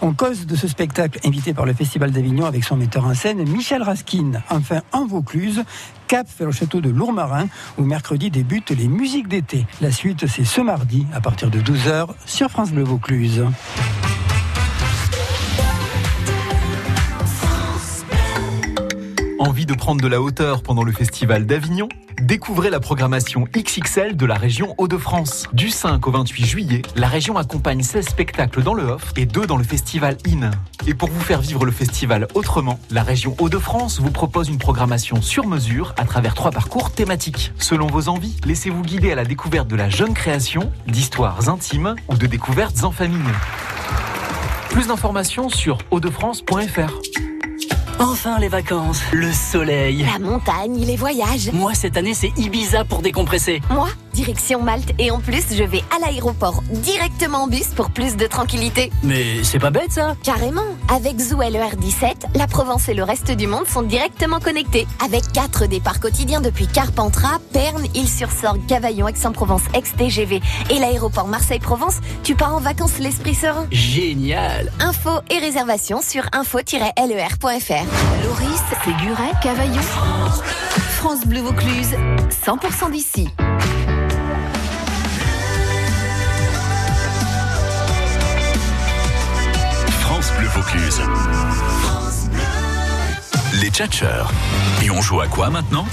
On 0.01 0.15
cause 0.15 0.47
de 0.47 0.57
ce 0.57 0.69
spectacle 0.69 1.21
invité 1.27 1.53
par 1.53 1.67
le 1.67 1.75
Festival 1.75 2.11
d'Avignon 2.11 2.47
avec 2.47 2.65
son 2.65 2.77
metteur 2.77 3.05
en 3.05 3.13
scène 3.13 3.47
Michel 3.47 3.83
Raskin. 3.83 4.43
Enfin, 4.49 4.81
en 4.93 5.07
Vaucluse, 5.07 5.65
cap 6.09 6.27
vers 6.39 6.49
le 6.49 6.53
château 6.53 6.81
de 6.81 6.89
Lourmarin, 6.89 7.47
où 7.77 7.85
mercredi 7.85 8.31
débutent 8.31 8.71
les 8.71 8.89
musiques 8.89 9.29
d'été. 9.29 9.67
La 9.81 9.93
suite, 9.93 10.27
c'est 10.27 10.45
ce 10.45 10.61
mardi, 10.61 11.07
à 11.15 11.21
partir 11.21 11.51
de 11.51 11.61
12h, 11.61 12.09
sur 12.27 12.51
France 12.51 12.73
Bleu 12.73 12.83
Vaucluse. 12.83 13.45
Envie 19.39 19.67
de 19.67 19.75
prendre 19.75 20.01
de 20.01 20.09
la 20.09 20.21
hauteur 20.21 20.63
pendant 20.63 20.83
le 20.83 20.91
festival 20.91 21.47
d'Avignon? 21.47 21.89
Découvrez 22.21 22.71
la 22.71 22.81
programmation 22.81 23.45
XXL 23.57 24.17
de 24.17 24.27
la 24.27 24.35
région 24.35 24.75
Hauts-de-France. 24.79 25.47
Du 25.53 25.69
5 25.69 26.05
au 26.09 26.11
28 26.11 26.45
juillet, 26.45 26.83
la 26.97 27.07
région 27.07 27.37
accompagne 27.37 27.85
16 27.85 28.09
spectacles 28.09 28.65
dans 28.65 28.75
le 28.75 28.83
off 28.83 29.13
et 29.17 29.27
2 29.27 29.47
dans 29.47 29.57
le 29.57 29.63
festival 29.63 30.17
IN. 30.27 30.51
Et 30.89 30.95
pour 30.95 31.09
vous 31.09 31.21
faire 31.21 31.41
vivre 31.41 31.65
le 31.65 31.71
festival 31.71 32.27
autrement, 32.35 32.81
la 32.91 33.05
région 33.05 33.37
Hauts-de-France 33.39 34.01
vous 34.01 34.11
propose 34.11 34.49
une 34.49 34.59
programmation 34.59 35.23
sur 35.23 35.47
mesure 35.47 35.95
à 35.97 36.05
travers 36.05 36.35
trois 36.35 36.51
parcours 36.51 36.91
thématiques. 36.91 37.53
Selon 37.59 37.87
vos 37.87 38.09
envies, 38.09 38.37
laissez-vous 38.45 38.83
guider 38.83 39.13
à 39.13 39.15
la 39.15 39.25
découverte 39.25 39.69
de 39.69 39.77
la 39.77 39.89
jeune 39.89 40.15
création, 40.15 40.73
d'histoires 40.89 41.49
intimes 41.49 41.95
ou 42.09 42.17
de 42.17 42.27
découvertes 42.27 42.83
en 42.83 42.91
famille. 42.91 43.21
Plus 44.71 44.89
d'informations 44.89 45.49
sur 45.49 45.79
hautdefrance.fr. 45.93 46.93
Enfin 48.01 48.39
les 48.39 48.49
vacances, 48.49 49.01
le 49.13 49.33
soleil. 49.33 50.07
La 50.13 50.19
montagne, 50.19 50.79
les 50.85 50.97
voyages. 50.97 51.51
Moi 51.53 51.75
cette 51.75 51.97
année 51.97 52.15
c'est 52.15 52.33
Ibiza 52.37 52.85
pour 52.85 53.03
décompresser. 53.03 53.61
Moi, 53.71 53.89
direction 54.15 54.63
Malte 54.63 54.93
et 54.99 55.11
en 55.11 55.19
plus 55.19 55.45
je 55.53 55.65
vais 55.65 55.83
à 55.95 55.99
l'aéroport 56.01 56.63
directement 56.71 57.45
en 57.45 57.47
bus 57.49 57.69
pour 57.75 57.91
plus 57.91 58.17
de 58.17 58.27
tranquillité. 58.27 58.93
Mais 59.03 59.43
c'est 59.43 59.59
pas 59.59 59.71
bête 59.71 59.91
ça 59.91 60.17
Carrément. 60.23 60.63
Avec 60.95 61.19
Zoo 61.19 61.41
LER 61.41 61.77
17, 61.77 62.27
la 62.37 62.47
Provence 62.47 62.89
et 62.89 62.95
le 62.95 63.03
reste 63.03 63.33
du 63.33 63.47
monde 63.47 63.67
sont 63.67 63.83
directement 63.83 64.39
connectés. 64.39 64.87
Avec 65.05 65.33
quatre 65.33 65.67
départs 65.67 66.01
quotidiens 66.01 66.41
depuis 66.41 66.67
Carpentras, 66.67 67.39
Perne, 67.53 67.85
Île-sur-Sorgue, 67.95 68.65
Cavaillon, 68.67 69.09
Aix-en-Provence, 69.09 69.63
ex-TGV 69.75 70.41
et 70.71 70.79
l'aéroport 70.79 71.27
Marseille-Provence, 71.27 71.97
tu 72.23 72.37
pars 72.37 72.55
en 72.55 72.61
vacances 72.61 72.99
l'esprit 73.01 73.35
serein. 73.35 73.67
Génial 73.73 74.73
Infos 74.81 75.21
et 75.31 75.39
réservations 75.39 76.01
sur 76.01 76.23
info-ler.fr. 76.33 77.88
Loris, 78.25 78.61
Séguret, 78.85 79.33
Cavaillon. 79.43 79.83
France 80.97 81.27
Bleu 81.27 81.41
Vaucluse, 81.41 81.95
100% 82.45 82.91
d'ici. 82.91 83.29
France 90.01 90.33
Bleu 90.39 90.49
Vaucluse. 90.49 91.01
Les 93.61 93.71
tchatcheurs. 93.71 94.31
Et 94.83 94.91
on 94.91 95.01
joue 95.01 95.21
à 95.21 95.27
quoi 95.27 95.51
maintenant? 95.51 95.87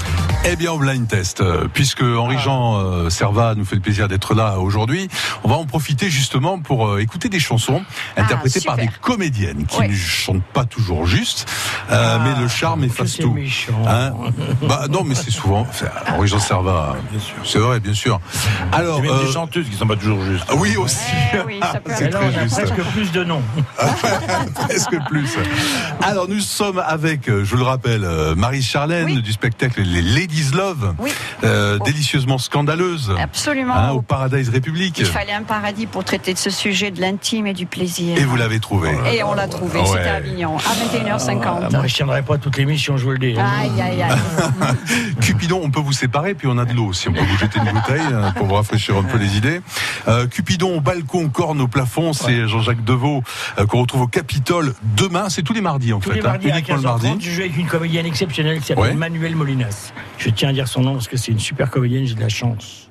Eh 0.48 0.54
bien, 0.54 0.70
au 0.70 0.78
blind 0.78 1.08
test, 1.08 1.40
euh, 1.40 1.66
puisque 1.72 2.02
Henri-Jean 2.02 2.78
euh, 2.80 3.10
Servat 3.10 3.56
nous 3.56 3.64
fait 3.64 3.74
le 3.74 3.80
plaisir 3.80 4.06
d'être 4.06 4.32
là 4.32 4.58
aujourd'hui, 4.60 5.08
on 5.42 5.48
va 5.48 5.56
en 5.56 5.64
profiter 5.66 6.08
justement 6.08 6.60
pour 6.60 6.86
euh, 6.86 7.00
écouter 7.00 7.28
des 7.28 7.40
chansons 7.40 7.82
interprétées 8.16 8.60
par 8.60 8.76
des 8.76 8.88
comédiennes 9.00 9.66
qui 9.66 9.76
Ouais. 9.76 9.88
ne 9.88 9.94
chantent 9.94 10.44
pas 10.54 10.64
toujours 10.64 11.04
juste, 11.04 11.46
euh, 11.90 12.18
mais 12.22 12.40
le 12.40 12.46
charme 12.48 12.84
efface 12.84 13.14
c'est 13.16 13.22
tout. 13.24 13.32
méchant. 13.32 13.72
Hein 13.88 14.12
bah 14.62 14.84
non, 14.88 15.02
mais 15.04 15.16
c'est 15.16 15.32
souvent 15.32 15.62
enfin, 15.68 15.86
Henri-Jean 16.14 16.38
Servat. 16.38 16.96
C'est 17.44 17.58
vrai, 17.58 17.80
bien 17.80 17.92
sûr. 17.94 18.20
Alors, 18.72 19.00
Il 19.00 19.06
y 19.06 19.08
a 19.08 19.12
même 19.12 19.20
euh, 19.22 19.26
des 19.26 19.32
chanteuses 19.32 19.66
qui 19.68 19.74
sont 19.76 19.86
pas 19.88 19.96
toujours 19.96 20.22
justes. 20.24 20.46
ah 20.48 20.54
oui 20.56 20.76
aussi. 20.76 20.96
oui, 21.44 21.58
ça 21.60 21.80
peut 21.80 21.90
là, 21.90 22.08
très 22.08 22.32
juste. 22.44 22.54
presque 22.56 22.82
plus 22.92 23.10
de 23.10 23.24
noms. 23.24 23.42
Presque 24.54 24.96
plus. 25.08 25.28
Alors 26.02 26.28
nous 26.28 26.40
sommes 26.40 26.78
avec, 26.86 27.26
je 27.26 27.42
vous 27.44 27.56
le 27.56 27.62
rappelle, 27.64 28.06
Marie 28.36 28.62
Charlène 28.62 29.20
du 29.20 29.32
spectacle 29.32 29.82
Les 29.82 30.02
Ladies 30.36 30.54
Love, 30.54 30.94
Oui. 30.98 31.10
euh, 31.44 31.78
délicieusement 31.78 32.36
scandaleuse, 32.36 33.10
Absolument. 33.18 33.74
hein, 33.74 33.90
au 33.92 34.02
Paradise 34.02 34.50
République. 34.50 34.98
Il 34.98 35.06
fallait 35.06 35.32
un 35.32 35.42
paradis 35.44 35.86
pour 35.86 36.04
traiter 36.04 36.34
de 36.34 36.38
ce 36.38 36.50
sujet 36.50 36.90
de 36.90 37.00
l'intime 37.00 37.46
et 37.46 37.54
du 37.54 37.64
plaisir. 37.64 38.18
Et 38.18 38.24
vous 38.24 38.36
l'avez 38.36 38.60
trouvé. 38.60 38.90
Et 39.14 39.22
on 39.22 39.32
l'a 39.32 39.48
trouvé, 39.48 39.78
Ouais. 39.80 39.86
c'était 39.86 40.08
à 40.08 40.14
Avignon, 40.16 40.58
à 40.58 40.60
21h50. 40.60 41.40
Ah, 41.64 41.68
moi, 41.70 41.86
je 41.86 41.94
tiendrai 41.94 42.20
pas 42.22 42.36
toute 42.36 42.56
l'émission, 42.58 42.98
je 42.98 43.04
vous 43.04 43.12
le 43.12 43.18
dis. 43.18 43.34
Aïe, 43.38 43.80
aïe, 43.80 44.02
aïe. 44.02 44.18
Cupidon, 45.22 45.60
on 45.64 45.70
peut 45.70 45.80
vous 45.80 45.92
séparer, 45.94 46.34
puis 46.34 46.48
on 46.50 46.58
a 46.58 46.66
de 46.66 46.74
l'eau, 46.74 46.92
si 46.92 47.08
on 47.08 47.12
peut 47.14 47.20
vous 47.24 47.38
jeter 47.38 47.58
une 47.58 47.72
bouteille 47.72 48.00
euh, 48.12 48.30
pour 48.32 48.46
vous 48.46 48.54
rafraîchir 48.54 48.96
un 48.96 49.02
peu 49.04 49.16
les 49.16 49.36
idées. 49.38 49.60
Euh, 50.08 50.26
Cupidon 50.26 50.76
au 50.76 50.80
balcon, 50.80 51.30
corne 51.30 51.60
au 51.62 51.68
plafond, 51.68 52.12
c'est 52.12 52.46
Jean-Jacques 52.46 52.84
Deveau 52.84 53.22
euh, 53.58 53.64
qu'on 53.64 53.80
retrouve 53.80 54.02
au 54.02 54.06
Capitole 54.06 54.74
demain. 54.96 55.30
C'est 55.30 55.42
tous 55.42 55.54
les 55.54 55.62
mardis 55.62 55.94
en 55.94 56.00
Tous 56.00 56.10
fait, 56.10 56.16
les 56.16 56.22
mardis 56.22 56.50
hein, 56.50 56.54
à 56.54 56.58
uniquement 56.58 56.76
le 56.76 56.82
15h30, 56.82 56.84
mardi. 56.84 57.16
je 57.20 57.30
joue 57.30 57.40
avec 57.40 57.56
une 57.56 57.66
comédienne 57.66 58.04
exceptionnelle 58.06 58.60
qui 58.60 58.66
s'appelle 58.66 58.84
Ouais. 58.84 58.94
Manuel 58.94 59.34
Molinas. 59.34 59.92
Je 60.18 60.30
tiens 60.30 60.50
à 60.50 60.52
dire 60.52 60.68
son 60.68 60.82
nom 60.82 60.94
parce 60.94 61.08
que 61.08 61.16
c'est 61.16 61.32
une 61.32 61.38
super 61.40 61.70
comédienne, 61.70 62.06
j'ai 62.06 62.14
de 62.14 62.20
la 62.20 62.28
chance. 62.28 62.82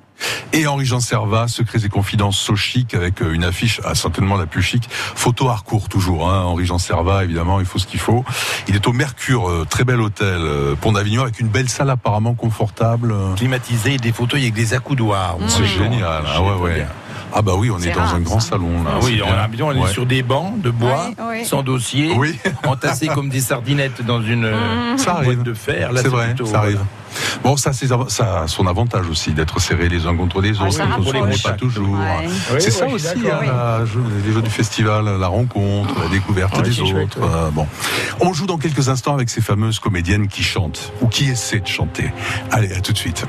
Et 0.54 0.66
Henri-Jean 0.66 1.00
Servat, 1.00 1.46
Secrets 1.48 1.84
et 1.84 1.90
Confidences 1.90 2.38
so 2.38 2.56
chic, 2.56 2.94
avec 2.94 3.20
euh, 3.20 3.34
une 3.34 3.44
affiche 3.44 3.82
ah, 3.84 3.94
certainement 3.94 4.38
la 4.38 4.46
plus 4.46 4.62
chic. 4.62 4.88
Photo 4.88 5.48
Harcourt 5.50 5.90
toujours, 5.90 6.30
hein. 6.30 6.42
Henri-Jean 6.44 6.78
Servat, 6.78 7.24
évidemment, 7.24 7.60
il 7.60 7.66
faut 7.66 7.78
ce 7.78 7.86
qu'il 7.86 8.00
faut. 8.00 8.24
Il 8.66 8.74
est 8.74 8.86
au 8.88 8.94
Mercure, 8.94 9.46
euh, 9.50 9.66
très 9.68 9.84
bel 9.84 10.00
hôtel, 10.00 10.38
euh, 10.40 10.74
Pont 10.74 10.92
d'Avignon, 10.92 11.22
avec 11.22 11.38
une 11.40 11.48
belle 11.48 11.68
salle 11.68 11.90
apparemment 11.90 12.32
confortable. 12.32 13.12
euh. 13.12 13.34
Climatisé, 13.34 13.98
des 13.98 14.12
fauteuils 14.12 14.42
avec 14.44 14.54
des 14.54 14.72
accoudoirs. 14.72 15.36
C'est 15.48 15.66
génial, 15.66 16.22
ah 16.26 16.40
ouais, 16.42 16.54
ouais. 16.62 16.86
Ah 17.34 17.42
bah 17.42 17.52
oui, 17.58 17.70
on 17.70 17.78
est, 17.80 17.90
dans 17.92 18.00
rare, 18.00 18.14
un 18.14 18.20
grand 18.20 18.40
ça. 18.40 18.50
salon 18.50 18.84
là. 18.84 18.92
Ah 18.94 18.98
oui, 19.02 19.20
on 19.22 19.28
a 19.28 19.74
est 19.74 19.78
Ouais. 19.78 19.90
sur 19.92 20.06
des 20.06 20.22
bancs 20.22 20.58
de 20.62 20.70
bois, 20.70 21.08
Oui, 21.18 21.24
oui. 21.40 21.44
sans 21.44 21.62
dossier, 21.62 22.14
Oui. 22.16 22.38
entassés 22.66 23.08
comme 23.08 23.28
des 23.28 23.40
sardinettes 23.42 24.00
dans 24.06 24.22
une 24.22 24.50
Ça 24.96 25.12
boîte 25.14 25.26
arrive. 25.26 25.42
de 25.42 25.52
fer. 25.52 25.92
Là, 25.92 26.00
C'est 26.02 26.08
vrai, 26.08 26.26
plutôt, 26.28 26.46
ça 26.46 26.60
arrive. 26.60 26.76
voilà. 26.76 26.88
Bon, 27.42 27.56
ça, 27.56 27.72
c'est, 27.72 27.88
ça 28.08 28.42
a 28.42 28.48
son 28.48 28.66
avantage 28.66 29.08
aussi 29.08 29.32
d'être 29.32 29.60
serrés 29.60 29.88
les 29.88 30.06
uns 30.06 30.16
contre 30.16 30.40
les 30.40 30.60
autres. 30.60 30.72
ça 30.72 30.86
on 30.98 31.04
connaît 31.04 31.36
pas 31.38 31.52
toujours. 31.52 31.98
Ouais. 31.98 32.26
Oui, 32.26 32.32
c'est 32.60 32.66
oui, 32.66 32.72
ça 32.72 32.86
aussi, 32.86 33.06
hein, 33.30 33.84
les 34.26 34.32
jeux 34.32 34.42
du 34.42 34.50
festival, 34.50 35.04
la 35.18 35.28
rencontre, 35.28 35.94
la 36.02 36.08
découverte 36.08 36.56
Ouais, 36.56 36.62
des 36.62 36.80
autres. 36.80 36.90
chouette, 36.90 37.16
ouais. 37.16 37.22
euh, 37.24 37.50
bon, 37.50 37.66
on 38.20 38.32
joue 38.32 38.46
dans 38.46 38.58
quelques 38.58 38.88
instants 38.88 39.14
avec 39.14 39.30
ces 39.30 39.40
fameuses 39.40 39.78
comédiennes 39.78 40.28
qui 40.28 40.42
chantent 40.42 40.92
ou 41.00 41.06
qui 41.08 41.28
essaient 41.28 41.60
de 41.60 41.66
chanter. 41.66 42.12
Allez, 42.50 42.72
à 42.72 42.80
tout 42.80 42.92
de 42.92 42.98
suite. 42.98 43.24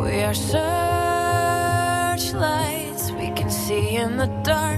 We 0.00 0.22
are 0.24 0.34
searchlights 0.34 3.12
we 3.18 3.30
can 3.36 3.50
see 3.50 3.96
in 3.96 4.16
the 4.16 4.28
dark. 4.42 4.77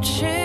We 0.00 0.22
are 0.22 0.37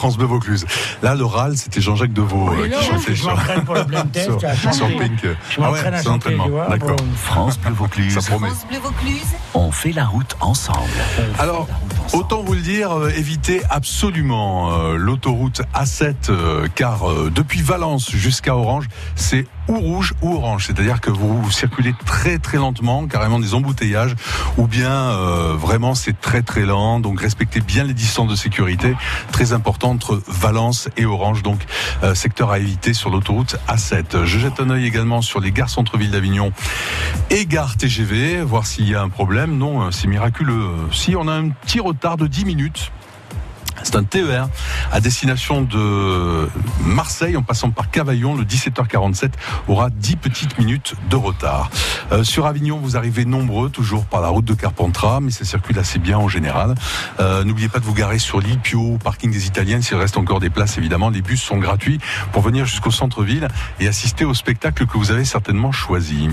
France 0.00 0.16
Bleu 0.16 0.24
Vaucluse. 0.24 0.64
Là, 1.02 1.14
l'oral, 1.14 1.58
c'était 1.58 1.82
Jean-Jacques 1.82 2.14
Deveau 2.14 2.48
euh, 2.48 2.68
là, 2.68 2.78
qui 2.78 2.86
chantait 2.86 3.14
je 3.14 3.20
sur, 3.20 3.28
m'entraîne 3.28 3.64
pour 3.64 3.74
le 3.74 3.84
blind 3.84 4.10
test, 4.12 4.30
sur, 4.38 4.48
à 4.48 4.54
chanter. 4.54 4.74
sur 4.74 4.86
Pink. 4.96 5.20
Je 5.22 5.60
Ah 5.62 5.70
ouais, 5.72 5.84
à 5.84 6.02
chanter, 6.02 6.38
D'accord. 6.70 6.96
bon. 6.96 7.04
France 7.16 7.58
Bleu 7.58 7.74
Vaucluse. 7.74 8.18
Ça 8.18 8.22
promet. 8.30 8.48
Bleu 8.70 8.78
Vaucluse. 8.78 9.26
On 9.52 9.70
fait 9.70 9.92
la 9.92 10.06
route 10.06 10.38
ensemble. 10.40 10.88
Alors, 11.38 11.68
autant 12.14 12.42
vous 12.42 12.54
le 12.54 12.62
dire, 12.62 12.96
euh, 12.96 13.10
évitez 13.10 13.60
absolument 13.68 14.72
euh, 14.72 14.96
l'autoroute 14.96 15.60
A7, 15.74 16.14
euh, 16.30 16.66
car 16.74 17.06
euh, 17.10 17.30
depuis 17.30 17.60
Valence 17.60 18.10
jusqu'à 18.10 18.56
Orange, 18.56 18.86
c'est 19.16 19.44
ou 19.70 19.78
rouge 19.78 20.14
ou 20.20 20.34
orange. 20.34 20.66
C'est-à-dire 20.66 21.00
que 21.00 21.10
vous 21.10 21.50
circulez 21.50 21.94
très 22.04 22.38
très 22.38 22.58
lentement, 22.58 23.06
carrément 23.06 23.38
des 23.38 23.54
embouteillages, 23.54 24.14
ou 24.58 24.66
bien 24.66 24.90
euh, 24.90 25.54
vraiment 25.56 25.94
c'est 25.94 26.20
très 26.20 26.42
très 26.42 26.62
lent. 26.62 27.00
Donc 27.00 27.20
respectez 27.20 27.60
bien 27.60 27.84
les 27.84 27.94
distances 27.94 28.28
de 28.28 28.36
sécurité, 28.36 28.94
très 29.32 29.52
important 29.52 29.90
entre 29.90 30.20
Valence 30.26 30.88
et 30.96 31.06
Orange. 31.06 31.42
Donc 31.42 31.60
euh, 32.02 32.14
secteur 32.14 32.50
à 32.50 32.58
éviter 32.58 32.92
sur 32.92 33.10
l'autoroute 33.10 33.56
A7. 33.68 34.24
Je 34.24 34.38
jette 34.38 34.60
un 34.60 34.70
œil 34.70 34.86
également 34.86 35.22
sur 35.22 35.40
les 35.40 35.52
gares 35.52 35.70
centre-ville 35.70 36.10
d'Avignon 36.10 36.52
et 37.30 37.46
gare 37.46 37.76
TGV, 37.76 38.42
voir 38.42 38.66
s'il 38.66 38.88
y 38.88 38.94
a 38.94 39.02
un 39.02 39.08
problème. 39.08 39.56
Non, 39.56 39.82
euh, 39.82 39.90
c'est 39.90 40.08
miraculeux. 40.08 40.68
Si 40.92 41.14
on 41.14 41.28
a 41.28 41.32
un 41.32 41.50
petit 41.50 41.80
retard 41.80 42.16
de 42.16 42.26
10 42.26 42.44
minutes. 42.44 42.90
C'est 43.90 43.96
un 43.96 44.04
TER 44.04 44.48
à 44.92 45.00
destination 45.00 45.62
de 45.62 46.48
Marseille 46.84 47.36
en 47.36 47.42
passant 47.42 47.70
par 47.70 47.90
Cavaillon. 47.90 48.36
Le 48.36 48.44
17h47 48.44 49.32
aura 49.66 49.90
10 49.90 50.14
petites 50.14 50.58
minutes 50.60 50.94
de 51.10 51.16
retard. 51.16 51.70
Euh, 52.12 52.22
sur 52.22 52.46
Avignon, 52.46 52.78
vous 52.80 52.96
arrivez 52.96 53.24
nombreux, 53.24 53.68
toujours 53.68 54.04
par 54.04 54.20
la 54.20 54.28
route 54.28 54.44
de 54.44 54.54
Carpentras, 54.54 55.18
mais 55.18 55.32
ça 55.32 55.44
circule 55.44 55.76
assez 55.76 55.98
bien 55.98 56.18
en 56.18 56.28
général. 56.28 56.76
Euh, 57.18 57.42
N'oubliez 57.42 57.68
pas 57.68 57.80
de 57.80 57.84
vous 57.84 57.94
garer 57.94 58.20
sur 58.20 58.38
l'île 58.38 58.60
Pio, 58.60 58.96
parking 59.02 59.32
des 59.32 59.46
Italiennes, 59.48 59.82
s'il 59.82 59.96
reste 59.96 60.16
encore 60.16 60.38
des 60.38 60.50
places 60.50 60.78
évidemment. 60.78 61.10
Les 61.10 61.22
bus 61.22 61.42
sont 61.42 61.58
gratuits 61.58 61.98
pour 62.30 62.42
venir 62.42 62.66
jusqu'au 62.66 62.92
centre-ville 62.92 63.48
et 63.80 63.88
assister 63.88 64.24
au 64.24 64.34
spectacle 64.34 64.86
que 64.86 64.98
vous 64.98 65.10
avez 65.10 65.24
certainement 65.24 65.72
choisi. 65.72 66.28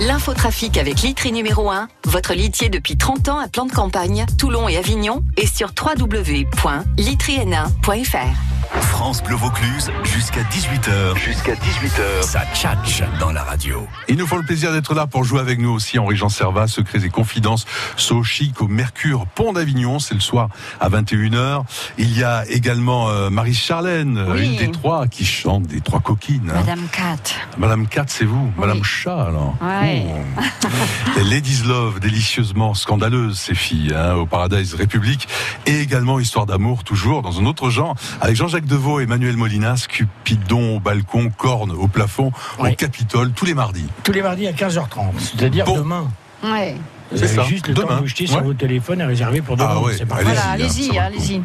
L'infotrafic 0.00 0.76
avec 0.76 1.02
Litry 1.02 1.30
numéro 1.32 1.70
1, 1.70 1.88
votre 2.06 2.34
litier 2.34 2.68
depuis 2.68 2.96
30 2.96 3.28
ans 3.28 3.38
à 3.38 3.46
plan 3.48 3.66
de 3.66 3.72
campagne, 3.72 4.26
Toulon 4.38 4.68
et 4.68 4.76
Avignon, 4.76 5.22
et 5.36 5.46
sur 5.46 5.72
www.litryn1.fr. 5.80 8.53
France 8.80 9.22
Bleu 9.22 9.36
Vaucluse 9.36 9.90
jusqu'à 10.04 10.42
18h. 10.42 11.16
Jusqu'à 11.16 11.54
18h. 11.54 12.22
Ça 12.22 12.42
tchatche 12.54 13.02
dans 13.20 13.32
la 13.32 13.42
radio. 13.42 13.86
Ils 14.08 14.16
nous 14.16 14.26
font 14.26 14.36
le 14.36 14.42
plaisir 14.44 14.72
d'être 14.72 14.94
là 14.94 15.06
pour 15.06 15.24
jouer 15.24 15.40
avec 15.40 15.58
nous 15.58 15.70
aussi 15.70 15.98
Henri 15.98 16.16
Jean 16.16 16.28
Servat, 16.28 16.66
Secrets 16.68 17.04
et 17.04 17.08
Confidences, 17.08 17.66
So 17.96 18.22
Chic 18.22 18.60
au 18.60 18.68
Mercure, 18.68 19.26
Pont 19.34 19.52
d'Avignon, 19.52 19.98
c'est 19.98 20.14
le 20.14 20.20
soir 20.20 20.48
à 20.80 20.88
21h. 20.88 21.62
Il 21.98 22.16
y 22.16 22.24
a 22.24 22.44
également 22.48 23.08
euh, 23.10 23.30
Marie 23.30 23.54
Charlène, 23.54 24.22
Oui. 24.30 24.46
une 24.52 24.56
des 24.56 24.70
trois 24.70 25.06
qui 25.06 25.24
chante 25.24 25.64
des 25.64 25.80
trois 25.80 26.00
coquines. 26.00 26.50
hein. 26.50 26.60
Madame 26.60 26.86
Cat. 26.90 27.34
Madame 27.58 27.86
Cat, 27.86 28.04
c'est 28.08 28.24
vous, 28.24 28.52
Madame 28.58 28.82
Chat 28.84 29.22
alors. 29.28 29.54
Ouais. 29.62 30.04
Oh. 30.36 30.68
Les 31.16 31.24
Ladies 31.24 31.62
Love, 31.66 32.00
délicieusement 32.00 32.74
scandaleuses 32.74 33.38
ces 33.38 33.54
filles, 33.54 33.94
hein, 33.96 34.14
au 34.14 34.26
Paradise 34.26 34.74
République, 34.74 35.28
et 35.66 35.80
également 35.80 36.18
Histoire 36.20 36.46
d'amour, 36.46 36.84
toujours 36.84 37.22
dans 37.22 37.40
un 37.40 37.44
autre 37.46 37.70
genre, 37.70 37.94
avec 38.20 38.36
Jean-Jacques 38.36 38.63
Deveau 38.64 39.00
et 39.00 39.04
Emmanuel 39.04 39.36
Molinas, 39.36 39.86
Cupidon 39.88 40.76
au 40.76 40.80
balcon, 40.80 41.30
corne 41.36 41.70
au 41.72 41.86
plafond, 41.88 42.32
au 42.58 42.64
Capitole, 42.72 43.32
tous 43.32 43.44
les 43.44 43.54
mardis. 43.54 43.86
Tous 44.02 44.12
les 44.12 44.22
mardis 44.22 44.46
à 44.46 44.52
15h30, 44.52 45.12
c'est-à-dire 45.18 45.66
demain. 45.66 46.10
Ouais. 46.42 46.76
Vous 47.12 47.18
C'est 47.18 47.24
avez 47.24 47.34
ça, 47.36 47.42
juste 47.44 47.68
le 47.68 47.74
temps 47.74 47.82
demain. 47.82 47.96
de 47.96 48.00
vous 48.00 48.06
jeter 48.06 48.26
sur 48.26 48.36
Ouais. 48.38 48.42
votre 48.42 48.58
téléphone 48.58 49.00
et 49.00 49.04
réserver 49.04 49.40
pour 49.42 49.56
demain. 49.56 49.68
Ah 49.72 49.80
ouais, 49.80 49.94
c'est 49.96 50.06
parfait. 50.06 50.24
allez-y, 50.26 50.86
Voilà, 50.88 51.02
hein, 51.04 51.06
allez-y. 51.06 51.42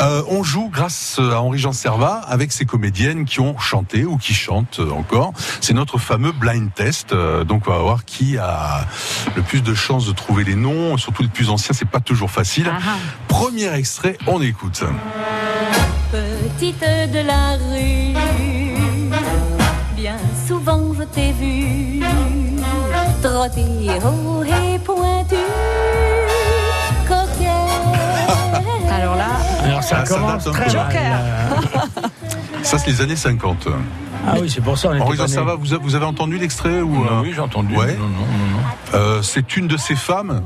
Euh, 0.00 0.22
on 0.28 0.42
joue 0.42 0.68
grâce 0.68 1.18
à 1.20 1.40
Henri 1.40 1.58
Jean 1.58 1.72
Servat 1.72 2.20
avec 2.28 2.50
ces 2.52 2.64
comédiennes 2.64 3.24
qui 3.24 3.40
ont 3.40 3.56
chanté 3.58 4.04
ou 4.04 4.16
qui 4.16 4.34
chantent 4.34 4.80
encore. 4.92 5.32
C'est 5.60 5.74
notre 5.74 5.96
fameux 5.98 6.32
blind 6.32 6.74
test. 6.74 7.12
Euh, 7.12 7.44
donc 7.44 7.62
on 7.68 7.70
va 7.70 7.78
voir 7.78 8.04
qui 8.04 8.36
a 8.36 8.86
le 9.36 9.42
plus 9.42 9.62
de 9.62 9.74
chances 9.74 10.06
de 10.06 10.12
trouver 10.12 10.44
les 10.44 10.56
noms. 10.56 10.96
Surtout 10.96 11.22
les 11.22 11.28
plus 11.28 11.50
anciens, 11.50 11.74
c'est 11.74 11.88
pas 11.88 12.00
toujours 12.00 12.30
facile. 12.30 12.66
Ah, 12.70 12.78
ah. 12.86 12.96
Premier 13.28 13.72
extrait, 13.74 14.18
on 14.26 14.42
écoute. 14.42 14.82
Petite 16.10 16.80
de 16.80 17.24
la 17.24 17.52
rue, 17.52 18.14
bien 19.96 20.16
souvent 20.48 20.92
je 20.98 21.04
t'ai 21.04 21.30
vu 21.32 21.59
haut 23.40 24.44
et 24.44 24.78
pointu. 24.80 25.34
Alors 28.92 29.16
là, 29.16 29.26
Alors 29.64 29.82
ça 29.82 29.98
Ah, 30.00 30.06
ça 30.06 30.14
commence 30.14 30.44
date 30.44 30.54
un 30.54 30.58
très 30.58 30.66
peu. 30.70 30.76
mal. 30.76 30.86
Joker. 30.92 32.10
Ça, 32.62 32.78
c'est 32.78 32.90
les 32.90 33.00
années 33.00 33.16
50. 33.16 33.68
Ah 34.28 34.34
oui, 34.40 34.50
c'est 34.54 34.60
pour 34.60 34.76
ça 34.76 34.90
on 34.90 34.94
nés. 34.94 35.28
Servat, 35.28 35.54
vous, 35.54 35.94
avez 35.94 36.04
entendu 36.04 36.36
l'extrait 36.36 36.82
ou 36.82 37.02
euh, 37.04 37.22
Oui, 37.22 37.32
j'ai 37.34 37.40
entendu. 37.40 37.74
Ouais. 37.74 37.96
Non, 37.96 38.04
non, 38.04 38.10
non, 38.10 38.58
non. 38.58 38.60
Euh, 38.94 39.22
C'est 39.22 39.56
une 39.56 39.66
de 39.66 39.78
ces 39.78 39.96
femmes 39.96 40.42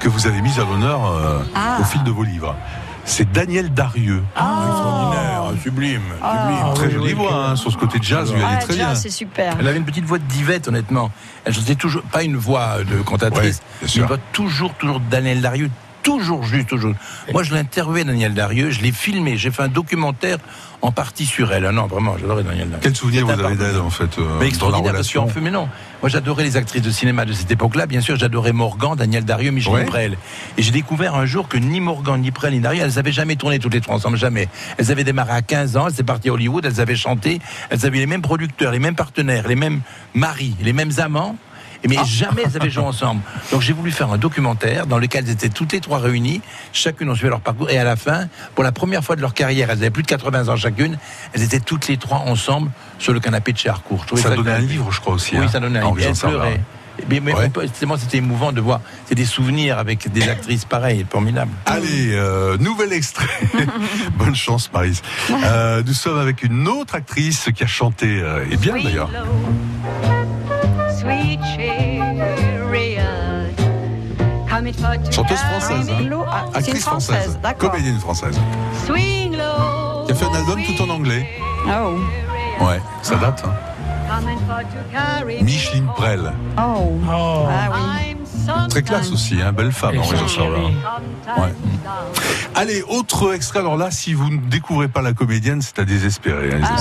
que 0.00 0.08
vous 0.08 0.26
avez 0.26 0.40
mise 0.42 0.58
à 0.58 0.64
l'honneur 0.64 1.06
euh, 1.06 1.38
Ah. 1.54 1.78
au 1.80 1.84
fil 1.84 2.02
de 2.02 2.10
vos 2.10 2.24
livres. 2.24 2.56
C'est 3.04 3.30
Daniel 3.32 3.72
Darieux. 3.74 4.22
Extraordinaire, 4.36 5.42
sublime, 5.62 6.00
sublime. 6.02 6.20
Ah, 6.22 6.72
Très 6.74 6.86
oui, 6.86 6.92
jolie 6.92 7.04
oui, 7.08 7.12
voix, 7.14 7.34
hein, 7.48 7.56
sur 7.56 7.70
ce 7.72 7.76
côté 7.76 7.98
jazz, 8.00 8.32
lui, 8.32 8.40
elle 8.40 8.46
Ah, 8.48 8.54
est 8.54 8.58
très 8.60 8.72
déjà, 8.74 8.86
bien. 8.86 8.94
c'est 8.94 9.10
super. 9.10 9.56
Elle 9.58 9.68
avait 9.68 9.78
une 9.78 9.84
petite 9.84 10.04
voix 10.04 10.18
de 10.18 10.24
divette, 10.24 10.68
honnêtement. 10.68 11.10
Elle 11.44 11.52
chantait 11.52 11.74
toujours, 11.74 12.02
pas 12.04 12.22
une 12.22 12.36
voix 12.36 12.78
de 12.84 13.02
cantatrice, 13.02 13.60
Ouais, 13.82 13.88
une 13.96 14.04
voix 14.04 14.18
toujours, 14.32 14.72
toujours 14.74 15.00
Daniel 15.10 15.40
Darieux, 15.40 15.70
toujours 16.02 16.44
juste, 16.44 16.68
toujours. 16.68 16.94
Moi, 17.32 17.42
je 17.42 17.52
l'ai 17.52 17.60
interviewé, 17.60 18.04
Daniel 18.04 18.34
Darieux, 18.34 18.70
je 18.70 18.80
l'ai 18.82 18.92
filmé, 18.92 19.36
j'ai 19.36 19.50
fait 19.50 19.62
un 19.62 19.68
documentaire 19.68 20.38
en 20.82 20.90
partie 20.90 21.26
sur 21.26 21.52
elle. 21.52 21.64
Ah 21.64 21.72
non, 21.72 21.86
vraiment, 21.86 22.16
j'adorais 22.18 22.42
Daniel 22.42 22.68
Darieux. 22.68 22.82
Quel 22.82 22.96
souvenir 22.96 23.24
vous 23.24 23.32
avez 23.32 23.56
d'elle, 23.56 23.78
en 23.78 23.90
fait, 23.90 24.18
euh, 24.18 24.38
Mais 24.40 24.48
extraordinaire, 24.48 24.92
parce 24.92 25.12
qu'en 25.12 25.28
fait, 25.28 25.40
mais 25.40 25.50
non. 25.50 25.68
Moi, 26.00 26.08
j'adorais 26.08 26.42
les 26.42 26.56
actrices 26.56 26.82
de 26.82 26.90
cinéma 26.90 27.24
de 27.24 27.32
cette 27.32 27.50
époque-là. 27.50 27.86
Bien 27.86 28.00
sûr, 28.00 28.16
j'adorais 28.16 28.52
Morgan, 28.52 28.96
Daniel 28.96 29.24
Darieux, 29.24 29.52
Micheline 29.52 29.76
Ouais. 29.76 29.84
Prel. 29.84 30.18
Et 30.58 30.62
j'ai 30.62 30.72
découvert 30.72 31.14
un 31.14 31.24
jour 31.24 31.46
que 31.48 31.56
ni 31.56 31.80
Morgan, 31.80 32.20
ni 32.20 32.32
Prel, 32.32 32.52
ni 32.52 32.60
Darieux, 32.60 32.82
elles 32.82 32.98
avaient 32.98 33.12
jamais 33.12 33.36
tourné 33.36 33.60
toutes 33.60 33.74
les 33.74 33.80
trois 33.80 33.94
ensemble, 33.94 34.16
jamais. 34.16 34.48
Elles 34.78 34.90
avaient 34.90 35.04
démarré 35.04 35.32
à 35.32 35.42
15 35.42 35.76
ans, 35.76 35.86
elles 35.86 35.94
étaient 35.94 36.02
parties 36.02 36.28
à 36.30 36.32
Hollywood, 36.32 36.64
elles 36.66 36.80
avaient 36.80 36.96
chanté, 36.96 37.40
elles 37.70 37.86
avaient 37.86 37.98
les 37.98 38.06
mêmes 38.06 38.22
producteurs, 38.22 38.72
les 38.72 38.80
mêmes 38.80 38.96
partenaires, 38.96 39.46
les 39.46 39.54
mêmes 39.54 39.80
maris, 40.14 40.56
les 40.60 40.72
mêmes 40.72 40.92
amants. 40.98 41.36
Et 41.84 41.88
Mais 41.88 41.96
jamais 42.04 42.42
elles 42.44 42.56
avaient 42.56 42.70
joué 42.70 42.84
ensemble. 42.84 43.22
Donc 43.50 43.60
j'ai 43.60 43.72
voulu 43.72 43.90
faire 43.90 44.10
un 44.12 44.18
documentaire 44.18 44.86
dans 44.86 44.98
lequel 44.98 45.24
elles 45.24 45.32
étaient 45.32 45.48
toutes 45.48 45.72
les 45.72 45.80
trois 45.80 45.98
réunies, 45.98 46.40
chacune 46.72 47.10
ont 47.10 47.14
suivi 47.14 47.30
leur 47.30 47.40
parcours, 47.40 47.70
et 47.70 47.78
à 47.78 47.84
la 47.84 47.96
fin, 47.96 48.28
pour 48.54 48.62
la 48.62 48.70
première 48.72 49.02
fois 49.02 49.16
de 49.16 49.20
leur 49.20 49.34
carrière, 49.34 49.68
elles 49.70 49.78
avaient 49.78 49.90
plus 49.90 50.02
de 50.04 50.08
80 50.08 50.48
ans 50.48 50.56
chacune, 50.56 50.96
elles 51.32 51.42
étaient 51.42 51.60
toutes 51.60 51.88
les 51.88 51.96
trois 51.96 52.18
ensemble 52.18 52.70
sur 52.98 53.12
le 53.12 53.18
canapé 53.20 53.52
de 53.52 53.58
chez 53.58 53.68
Harcourt. 53.68 54.06
Trouvais 54.06 54.22
Ça 54.22 54.34
donnait 54.36 54.52
un 54.52 54.58
livre, 54.60 54.92
je 54.92 55.00
crois 55.00 55.14
aussi. 55.14 55.34
Oui, 55.36 55.44
hein, 55.44 55.48
ça 55.50 55.58
donnait 55.60 55.80
un 55.80 55.84
Henri 55.86 56.02
livre. 56.02 56.04
Jean 56.04 56.10
Elle 56.10 56.16
Servat. 56.16 56.38
pleurait. 56.38 56.60
Mais, 57.08 57.20
mais 57.20 57.32
Ouais. 57.32 57.46
on 57.46 57.50
peut- 57.50 57.66
c'est- 57.72 57.86
moi, 57.86 57.96
c'était 57.98 58.18
émouvant 58.18 58.52
de 58.52 58.60
voir. 58.60 58.80
C'est 59.06 59.14
des 59.14 59.24
souvenirs 59.24 59.78
avec 59.78 60.12
des 60.12 60.28
actrices 60.28 60.66
pareilles, 60.66 61.04
formidables. 61.10 61.50
Allez, 61.66 62.12
euh, 62.12 62.58
nouvel 62.58 62.92
extrait. 62.92 63.26
Bonne 64.18 64.36
chance, 64.36 64.70
Marise. 64.72 65.00
Euh, 65.30 65.82
nous 65.84 65.94
sommes 65.94 66.18
avec 66.18 66.42
une 66.42 66.68
autre 66.68 66.94
actrice 66.94 67.48
qui 67.56 67.64
a 67.64 67.66
chanté, 67.66 68.20
euh, 68.20 68.44
et 68.50 68.56
bien 68.56 68.74
d'ailleurs. 68.74 69.08
Chanteuse 75.10 75.38
française, 75.38 75.90
hein. 75.90 76.02
Low- 76.08 76.24
ah, 76.30 76.44
actrice 76.54 76.84
française, 76.84 77.38
d'accord. 77.42 77.70
comédienne 77.70 77.98
française, 77.98 78.38
Swing 78.86 79.32
low, 79.32 80.04
qui 80.06 80.12
a 80.12 80.14
fait 80.14 80.24
un 80.24 80.34
album 80.34 80.60
tout 80.62 80.82
en 80.82 80.88
anglais. 80.90 81.26
Oh. 81.66 81.98
Ouais, 82.64 82.80
ça 83.02 83.16
date. 83.16 83.42
Hein. 83.46 83.52
coming 84.08 84.38
for 84.46 84.58
to 84.60 84.78
carry 84.92 85.42
Micheline 85.42 85.86
Prel, 85.96 86.32
Oh. 86.58 86.92
Oh. 87.08 87.46
Ah 87.48 87.70
oui. 87.70 88.10
I'm 88.12 88.26
sometimes 88.26 88.68
très 88.68 88.82
classe 88.82 89.10
aussi, 89.10 89.40
hein, 89.42 89.52
belle 89.52 89.72
femme, 89.72 89.94
son 90.02 90.28
Servat. 90.28 90.28
chéri. 90.28 90.76
Ouais. 91.38 91.54
Allez, 92.54 92.82
autre 92.88 93.34
extrait. 93.34 93.60
Alors 93.60 93.76
là, 93.76 93.90
si 93.90 94.12
vous 94.14 94.28
ne 94.30 94.36
découvrez 94.38 94.88
pas 94.88 95.00
la 95.02 95.12
comédienne, 95.12 95.62
c'est 95.62 95.78
à 95.78 95.84
désespérer. 95.84 96.50
hein, 96.54 96.76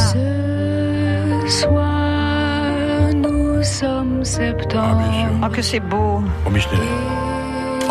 nous 3.62 3.68
sommes 3.68 4.26
septembre. 4.26 5.30
Oh, 5.44 5.50
que 5.50 5.62
c'est 5.62 5.80
beau. 5.80 6.24
Oh, 6.48 6.50
Micheline. 6.50 7.21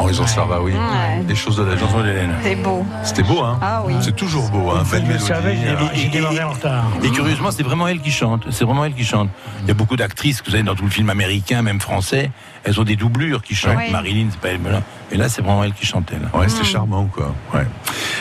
Henri 0.00 0.14
Jean 0.14 0.26
Servat, 0.26 0.60
oui. 0.62 0.72
Ouais. 0.72 1.22
Les 1.28 1.34
choses 1.34 1.56
de 1.56 1.62
la 1.62 1.76
Chanson 1.78 2.02
d'Hélène. 2.02 2.32
C'est 2.42 2.54
beau. 2.56 2.84
C'était 3.04 3.22
beau, 3.22 3.40
hein 3.42 3.58
Ah 3.60 3.82
oui. 3.86 3.94
C'est 4.00 4.16
toujours 4.16 4.48
beau, 4.50 4.70
hein. 4.70 4.82
Belle 4.90 5.04
Je 5.06 5.12
le 5.12 5.18
savais, 5.18 5.56
j'ai 5.56 5.64
mélodie. 5.66 5.88
j'ai 5.94 6.08
démarré 6.08 6.42
en 6.42 6.50
retard. 6.52 6.84
Et 7.02 7.10
curieusement, 7.10 7.50
c'est 7.50 7.62
vraiment 7.62 7.86
elle 7.86 8.00
qui 8.00 8.10
chante. 8.10 8.44
C'est 8.50 8.64
vraiment 8.64 8.84
elle 8.86 8.94
qui 8.94 9.04
chante. 9.04 9.28
Il 9.62 9.68
y 9.68 9.70
a 9.70 9.74
beaucoup 9.74 9.96
d'actrices 9.96 10.40
que 10.40 10.46
vous 10.46 10.52
savez 10.52 10.62
dans 10.62 10.74
tout 10.74 10.84
le 10.84 10.90
film 10.90 11.10
américain, 11.10 11.60
même 11.62 11.80
français, 11.80 12.30
elles 12.64 12.80
ont 12.80 12.84
des 12.84 12.96
doublures 12.96 13.42
qui 13.42 13.54
chantent. 13.54 13.76
Ouais. 13.76 13.90
Marilyn, 13.90 14.28
c'est 14.30 14.40
pas 14.40 14.48
elle. 14.48 14.60
mais 14.60 14.70
là- 14.70 14.82
Et 15.12 15.16
là, 15.16 15.28
c'est 15.28 15.42
vraiment 15.42 15.64
elle 15.64 15.72
qui 15.74 15.84
chantait. 15.86 16.16
Là. 16.16 16.38
Ouais, 16.38 16.48
c'était 16.48 16.64
charmant, 16.64 17.06
quoi. 17.06 17.34
Ouais. 17.52 17.66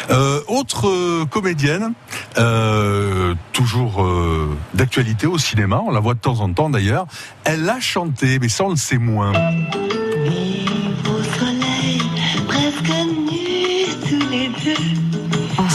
Euh, 0.10 0.42
autre 0.48 0.88
euh, 0.88 1.26
comédienne, 1.30 1.94
euh, 2.38 3.36
toujours 3.54 4.04
euh, 4.04 4.58
d'actualité 4.74 5.28
au 5.28 5.38
cinéma, 5.38 5.82
on 5.86 5.92
la 5.92 6.00
voit 6.00 6.14
de 6.16 6.20
temps 6.20 6.40
en 6.42 6.52
temps 6.52 6.70
d'ailleurs. 6.70 7.06
Elle 7.46 7.70
a 7.70 7.80
chanté, 7.80 8.40
mais 8.40 8.50
ça 8.50 8.64
on 8.66 8.70
le 8.70 8.76
sait 8.76 8.98
moins. 8.98 9.32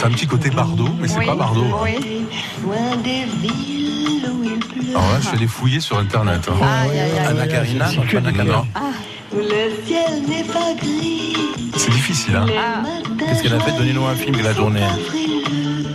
C'est 0.04 0.10
un 0.10 0.12
petit 0.12 0.26
côté 0.26 0.50
Bardot, 0.50 0.86
mais 1.00 1.08
c'est 1.08 1.16
Oui, 1.20 1.24
pas 1.26 1.34
Bardot. 1.34 1.62
hein. 1.64 1.78
oui. 1.82 2.26
Alors 4.90 5.02
là, 5.12 5.18
je 5.20 5.26
suis 5.28 5.36
allé 5.36 5.46
fouiller 5.46 5.80
sur 5.80 5.98
Internet. 5.98 6.46
hein. 6.50 6.62
Aïe. 6.62 7.00
Anna 7.26 7.46
Karina 7.46 7.86
C'est 7.88 8.06
que 8.06 8.16
Anna 8.18 8.30
des- 8.30 8.36
Karina. 8.36 8.54
non. 8.56 8.64
Où 9.32 9.36
le 9.38 9.86
ciel 9.86 10.22
n'est 10.28 10.44
pas 10.44 10.74
gris. 10.78 11.36
C'est 11.78 11.90
difficile, 11.90 12.36
hein. 12.36 12.44
Qu'est-ce 13.18 13.42
qu'elle 13.44 13.54
a 13.54 13.60
fait 13.60 13.72
Donnez-nous 13.72 14.04
un 14.04 14.14
film 14.14 14.36
qu'elle 14.36 14.46
a 14.46 14.52
tourné. 14.54 14.80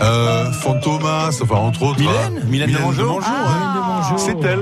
Euh, 0.02 0.52
Fantomas, 0.54 1.40
enfin 1.44 1.56
entre 1.58 1.84
autres. 1.84 2.00
Mylène? 2.00 2.16
Hein. 2.42 2.46
Mylène 2.48 2.72
de 2.72 2.78
Mongeau? 2.80 3.18
Ouais. 3.20 3.24
Ah. 3.28 4.16
C'est 4.18 4.44
elle. 4.44 4.62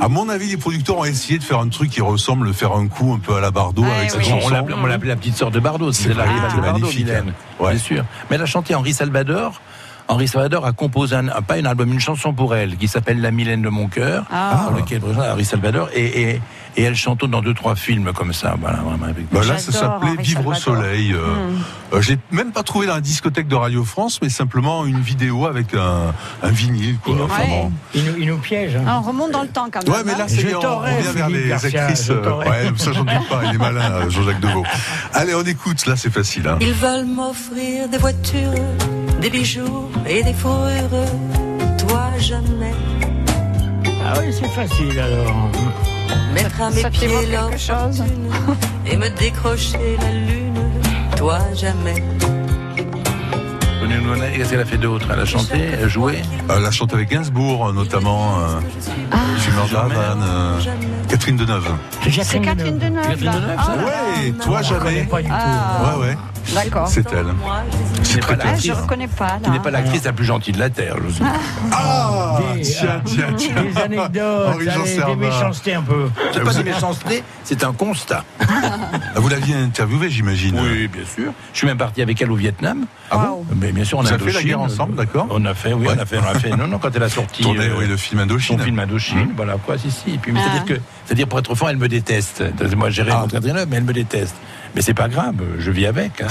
À 0.00 0.08
mon 0.08 0.28
avis, 0.28 0.48
les 0.48 0.56
producteurs 0.56 0.98
ont 0.98 1.04
essayé 1.04 1.38
de 1.38 1.44
faire 1.44 1.58
un 1.58 1.68
truc 1.68 1.90
qui 1.90 2.00
ressemble, 2.00 2.52
faire 2.54 2.72
un 2.72 2.86
coup 2.88 3.12
un 3.14 3.18
peu 3.18 3.34
à 3.36 3.40
la 3.40 3.50
Bardot 3.50 3.84
avec 3.84 4.10
cette 4.10 4.20
On 4.20 4.40
chanson. 4.40 4.54
on 4.82 4.86
l'appelait 4.86 5.08
la 5.10 5.16
petite 5.16 5.36
sœur 5.36 5.50
de 5.50 5.60
Bardot, 5.60 5.92
C'est 5.92 6.14
la 6.14 6.24
c'est 6.50 6.56
de 6.56 6.60
magnifique, 6.60 7.06
Mylène. 7.06 7.28
hein. 7.30 7.62
Ouais. 7.64 7.70
Bien 7.72 7.78
sûr. 7.80 8.04
Mais 8.30 8.36
elle 8.36 8.42
a 8.42 8.46
chanté 8.46 8.74
Henri 8.74 8.92
Salvador. 8.92 9.60
Henri 10.06 10.28
Salvador 10.28 10.66
a 10.66 10.72
composé 10.72 11.16
un, 11.16 11.28
pas 11.40 11.54
un 11.54 11.64
album, 11.64 11.90
une 11.90 11.98
chanson 12.00 12.34
pour 12.34 12.54
elle 12.54 12.76
qui 12.76 12.88
s'appelle 12.88 13.22
La 13.22 13.30
Mylène 13.30 13.62
de 13.62 13.70
mon 13.70 13.86
cœur, 13.88 14.24
Ah. 14.30 14.66
dans 14.70 14.76
lequel 14.76 15.00
présente 15.00 15.24
Henri 15.24 15.46
Salvador 15.46 15.88
et, 15.94 16.22
et, 16.32 16.40
et 16.76 16.82
elle 16.82 16.96
chante 16.96 17.24
dans 17.24 17.40
deux 17.42 17.54
trois 17.54 17.76
films 17.76 18.12
comme 18.12 18.32
ça. 18.32 18.54
Voilà, 18.60 18.78
vraiment 18.78 19.06
avec 19.06 19.30
Bah 19.30 19.40
là, 19.46 19.58
ça 19.58 19.72
s'appelait 19.72 20.16
Vivre 20.22 20.46
au 20.46 20.54
soleil. 20.54 21.12
Euh, 21.12 21.18
Hmm. 21.18 21.58
euh, 21.94 22.00
J'ai 22.02 22.18
même 22.30 22.52
pas 22.52 22.62
trouvé 22.62 22.86
dans 22.86 22.94
la 22.94 23.00
discothèque 23.00 23.48
de 23.48 23.54
Radio 23.54 23.84
France, 23.84 24.18
mais 24.22 24.28
simplement 24.28 24.84
une 24.86 25.00
vidéo 25.00 25.46
avec 25.46 25.74
un, 25.74 26.12
un 26.42 26.50
vinyle. 26.50 26.96
Quoi. 27.02 27.14
Enfin, 27.24 27.42
Ouais. 27.42 27.48
bon. 27.48 27.72
Il 27.94 28.04
nous, 28.04 28.12
il 28.18 28.26
nous 28.26 28.38
piège. 28.38 28.76
hein. 28.76 28.84
Ah, 28.86 29.00
on 29.02 29.08
remonte 29.08 29.30
dans 29.32 29.42
le 29.42 29.48
temps 29.48 29.68
quand 29.72 29.82
même. 29.86 29.92
Ouais, 29.92 30.02
mais 30.04 30.12
là, 30.12 30.22
hein. 30.22 30.26
c'est 30.28 30.40
Je 30.40 30.46
bien, 30.46 30.56
on, 30.56 30.58
on 30.58 30.62
t'aurais, 30.62 31.00
vient 31.02 31.12
vers 31.12 31.26
Philippe 31.26 31.42
les 31.42 31.48
Garcia, 31.48 31.80
actrices. 31.82 32.06
je 32.06 32.12
euh, 32.12 32.36
ouais, 32.38 32.70
ça, 32.76 32.92
j'en 32.92 33.04
doute 33.04 33.28
pas, 33.28 33.40
il 33.44 33.54
est 33.54 33.58
malin, 33.58 33.80
euh, 33.92 34.10
Jean-Jacques 34.10 34.40
Deveau. 34.40 34.64
Allez, 35.12 35.34
on 35.34 35.42
écoute, 35.42 35.86
là, 35.86 35.96
c'est 35.96 36.12
facile. 36.12 36.48
Hein. 36.48 36.58
Ils 36.60 36.72
veulent 36.72 37.06
m'offrir 37.06 37.88
des 37.88 37.98
voitures, 37.98 38.50
des 39.20 39.30
bijoux 39.30 39.90
et 40.08 40.22
des 40.22 40.34
fourrures. 40.34 40.90
Toi 41.86 42.10
jamais. 42.18 42.72
Ah 44.06 44.14
oui, 44.20 44.32
c'est 44.32 44.48
facile 44.48 44.98
alors. 44.98 45.50
Mettre 46.34 46.62
à 46.62 46.70
mes 46.70 46.82
ça 46.82 46.90
pieds 46.90 47.08
quelque 47.08 47.58
chose 47.58 48.02
et 48.86 48.96
me 48.96 49.08
décrocher 49.18 49.96
la 50.00 50.10
lune. 50.10 50.54
Toi 51.16 51.38
jamais. 51.54 52.02
Qu'est-ce 54.34 54.50
qu'elle 54.50 54.60
a 54.60 54.64
fait 54.64 54.78
d'autre 54.78 55.06
Elle 55.12 55.20
a 55.20 55.24
chanté, 55.24 55.58
elle 55.72 55.84
a 55.84 55.88
joué? 55.88 56.22
Euh, 56.50 56.54
Elle 56.58 56.66
a 56.66 56.70
chanté 56.70 56.94
avec 56.94 57.10
Gainsbourg, 57.10 57.72
notamment. 57.72 58.38
Euh, 58.40 58.60
Havane, 59.76 60.22
euh, 60.22 60.58
Catherine 61.08 61.36
Deneuve. 61.36 61.70
C'est 62.02 62.40
Catherine 62.40 62.78
Deneuve. 62.78 63.06
Catherine 63.06 63.24
là. 63.26 63.32
Deneuve, 63.32 63.56
Ah, 63.58 63.64
ça. 63.64 63.72
Ouais, 63.76 64.32
toi 64.42 64.62
jamais. 64.62 65.04
pas 65.04 65.22
du 65.22 65.28
tout. 65.28 65.34
Ah. 65.36 65.96
Ouais, 65.98 66.06
ouais. 66.06 66.16
D'accord. 66.54 66.88
C'est 66.88 67.12
elle. 67.12 67.26
N'est 67.26 68.20
pas 68.20 68.26
Ah, 68.30 68.36
l'actrice. 68.36 68.66
je 68.66 68.72
reconnais 68.72 69.08
pas 69.08 69.38
Qui 69.42 69.50
n'est 69.50 69.58
pas 69.60 69.70
l'actrice 69.70 70.04
la 70.04 70.12
plus 70.12 70.24
gentille 70.24 70.54
de 70.54 70.58
la 70.58 70.70
terre. 70.70 70.96
je 71.06 71.12
sais. 71.14 71.24
Ah 71.72 72.38
Des, 72.54 72.62
Tiens, 72.62 72.88
ah, 72.90 73.00
tiens, 73.04 73.26
tiens. 73.36 73.62
Des 73.62 73.76
anecdotes, 73.80 74.48
allez, 74.54 75.04
des 75.06 75.16
méchancetés 75.16 75.74
un 75.74 75.82
peu. 75.82 76.08
C'est 76.32 76.42
pas 76.42 76.54
des 76.54 76.64
méchancetés, 76.64 77.22
c'est 77.44 77.64
un 77.64 77.72
constat. 77.72 78.24
Ah, 78.40 78.44
Vous 79.16 79.28
l'aviez 79.28 79.54
interviewée, 79.56 80.10
j'imagine. 80.10 80.58
Oui, 80.60 80.88
bien 80.88 81.04
sûr. 81.04 81.32
Je 81.52 81.58
suis 81.58 81.66
même 81.66 81.76
parti 81.78 82.02
avec 82.02 82.20
elle 82.20 82.30
au 82.30 82.36
Vietnam. 82.36 82.86
Ah 83.10 83.16
bon 83.28 83.44
Mais 83.56 83.72
bien 83.72 83.84
sûr, 83.84 83.98
on 83.98 84.02
Vous 84.02 84.12
a 84.12 84.18
fait 84.18 84.32
la 84.32 84.42
guerre 84.42 84.60
ensemble, 84.60 84.94
d'accord 84.96 85.26
On 85.30 85.44
a 85.44 85.54
fait, 85.54 85.72
oui, 85.72 85.86
Ouais. 85.86 85.94
on 85.96 86.00
a 86.02 86.06
fait, 86.06 86.18
on 86.18 86.26
a 86.28 86.38
fait. 86.38 86.50
Non, 86.50 86.66
non, 86.66 86.78
quand 86.78 86.90
elle 86.94 87.02
a 87.02 87.08
sorti 87.08 87.42
Tourné, 87.42 87.66
euh, 87.66 87.74
oui, 87.78 87.86
le 87.86 87.96
film 87.96 88.20
son 88.20 88.24
Indochine. 88.24 88.60
film 88.60 88.78
Indochine, 88.78 89.28
voilà 89.36 89.56
quoi, 89.64 89.76
si, 89.78 89.90
si. 89.90 90.14
Et 90.14 90.18
puis, 90.18 90.32
Ah. 90.36 90.40
c'est-à-dire 90.42 90.64
que, 90.76 90.82
c'est-à-dire 91.04 91.28
pour 91.28 91.38
être 91.38 91.54
franc, 91.54 91.68
elle 91.68 91.76
me 91.76 91.88
déteste. 91.88 92.42
Moi, 92.76 92.90
j'ai 92.90 93.02
rien 93.02 93.16
Ah. 93.18 93.20
contre 93.22 93.40
mais 93.68 93.76
elle 93.76 93.84
me 93.84 93.92
déteste. 93.92 94.34
Mais 94.74 94.82
c'est 94.82 94.94
pas 94.94 95.08
grave, 95.08 95.36
je 95.58 95.70
vis 95.70 95.86
avec. 95.86 96.20
hein. 96.20 96.26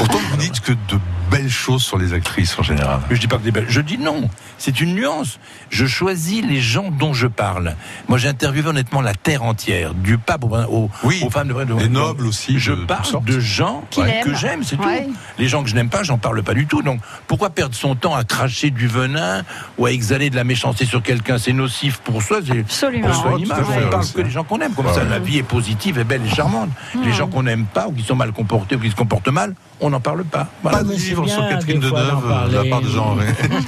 Belles 1.30 1.50
choses 1.50 1.84
sur 1.84 1.98
les 1.98 2.14
actrices 2.14 2.58
en 2.60 2.64
général. 2.64 3.00
Je 3.10 3.18
dis 3.20 3.28
pas 3.28 3.38
que 3.38 3.44
des 3.44 3.52
belles. 3.52 3.66
Je 3.70 3.82
dis 3.82 3.98
non. 3.98 4.30
C'est 4.58 4.80
une 4.82 4.96
nuance. 4.96 5.40
Je 5.70 5.86
choisis 5.86 6.44
les 6.46 6.62
gens 6.62 6.90
dont 6.92 7.14
je 7.14 7.28
parle. 7.28 7.76
Moi, 8.08 8.18
j'ai 8.18 8.28
interviewé 8.30 8.70
honnêtement 8.70 9.02
la 9.02 9.14
terre 9.14 9.44
entière, 9.44 9.94
du 9.94 10.18
pape 10.18 10.44
aux, 10.46 10.56
aux- 10.56 10.90
Oui. 11.04 11.22
aux 11.26 11.30
femmes 11.30 11.48
de 11.50 11.54
vrai. 11.54 11.66
de- 11.66 11.74
Les 11.74 11.90
nobles 11.90 12.26
aussi, 12.28 12.60
Je 12.60 12.72
de 12.74 12.86
parle 12.86 13.24
de 13.26 13.40
gens 13.40 13.84
que 13.92 14.02
aime. 14.02 14.36
j'aime, 14.36 14.64
c'est 14.64 14.78
Ouais. 14.80 15.06
tout. 15.06 15.14
Les 15.38 15.48
gens 15.48 15.64
que 15.64 15.70
je 15.70 15.76
n'aime 15.76 15.90
pas, 15.90 16.04
j'en 16.04 16.18
parle 16.18 16.42
pas 16.44 16.54
du 16.54 16.66
tout. 16.68 16.82
Donc, 16.82 17.00
pourquoi 17.28 17.50
perdre 17.50 17.76
son 17.76 17.96
temps 17.96 18.16
à 18.16 18.24
cracher 18.24 18.70
du 18.70 18.88
venin 18.88 19.44
ou 19.78 19.86
à 19.86 19.92
exhaler 19.92 20.30
de 20.30 20.36
la 20.36 20.44
méchanceté 20.44 20.86
sur 20.86 21.02
quelqu'un? 21.02 21.38
C'est 21.38 21.54
nocif 21.54 21.98
pour 22.00 22.22
soi. 22.22 22.40
C'est 22.46 22.60
Absolument. 22.60 23.08
pour 23.08 23.15
soi 23.15 23.40
image. 23.40 23.65
On 23.86 23.90
parle 23.90 24.08
que 24.08 24.21
des 24.21 24.30
gens 24.30 24.44
qu'on 24.44 24.60
aime. 24.60 24.74
Comme 24.74 24.94
ça, 24.94 25.04
la 25.04 25.19
vie 25.19 25.38
est 25.40 25.44
positive, 25.44 25.98
est 26.00 26.04
belle 26.04 26.21
et 26.26 26.30
charmante. 26.34 26.69
Hmm. 26.96 27.04
Les 27.04 27.13
gens 27.13 27.28
qu'on 27.28 27.44
n'aime 27.44 27.65
pas 27.65 27.88
ou 27.88 27.92
qui 27.94 28.04
sont 28.04 28.15
mal 28.15 28.32
comportés 28.32 28.76
ou 28.76 28.80
qui 28.80 28.90
se 28.92 28.96
comportent 28.96 29.28
mal, 29.30 29.56
on 29.84 29.90
n'en 29.90 30.00
parle 30.00 30.23
pas. 30.23 30.48
Voilà. 30.62 30.79
Pas 30.79 30.84
de 30.84 30.94
livre 30.94 31.27
sur 31.27 31.48
Catherine 31.48 31.79
Deneuve 31.79 31.92
d'en 31.94 32.48
de 32.48 32.56
la 32.56 32.63
part 32.69 32.81
de 32.81 32.88
Jean- 32.90 33.17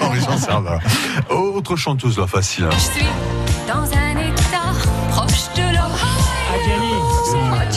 Henri 0.02 0.20
Jean. 0.50 1.36
Autre 1.36 1.76
chanteuse, 1.76 2.18
là, 2.18 2.28
facile. 2.28 2.66
hein. 2.66 2.70
Je 2.74 2.80
suis 2.80 3.06
dans 3.68 3.84
un 3.84 4.18
état 4.28 4.74
proche 5.10 5.54
de 5.56 5.62
l'eau. 5.76 5.92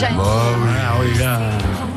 Bah 0.01 0.15
oui. 0.63 0.69
Ah 0.81 0.93
oui, 1.01 1.19
là. 1.19 1.39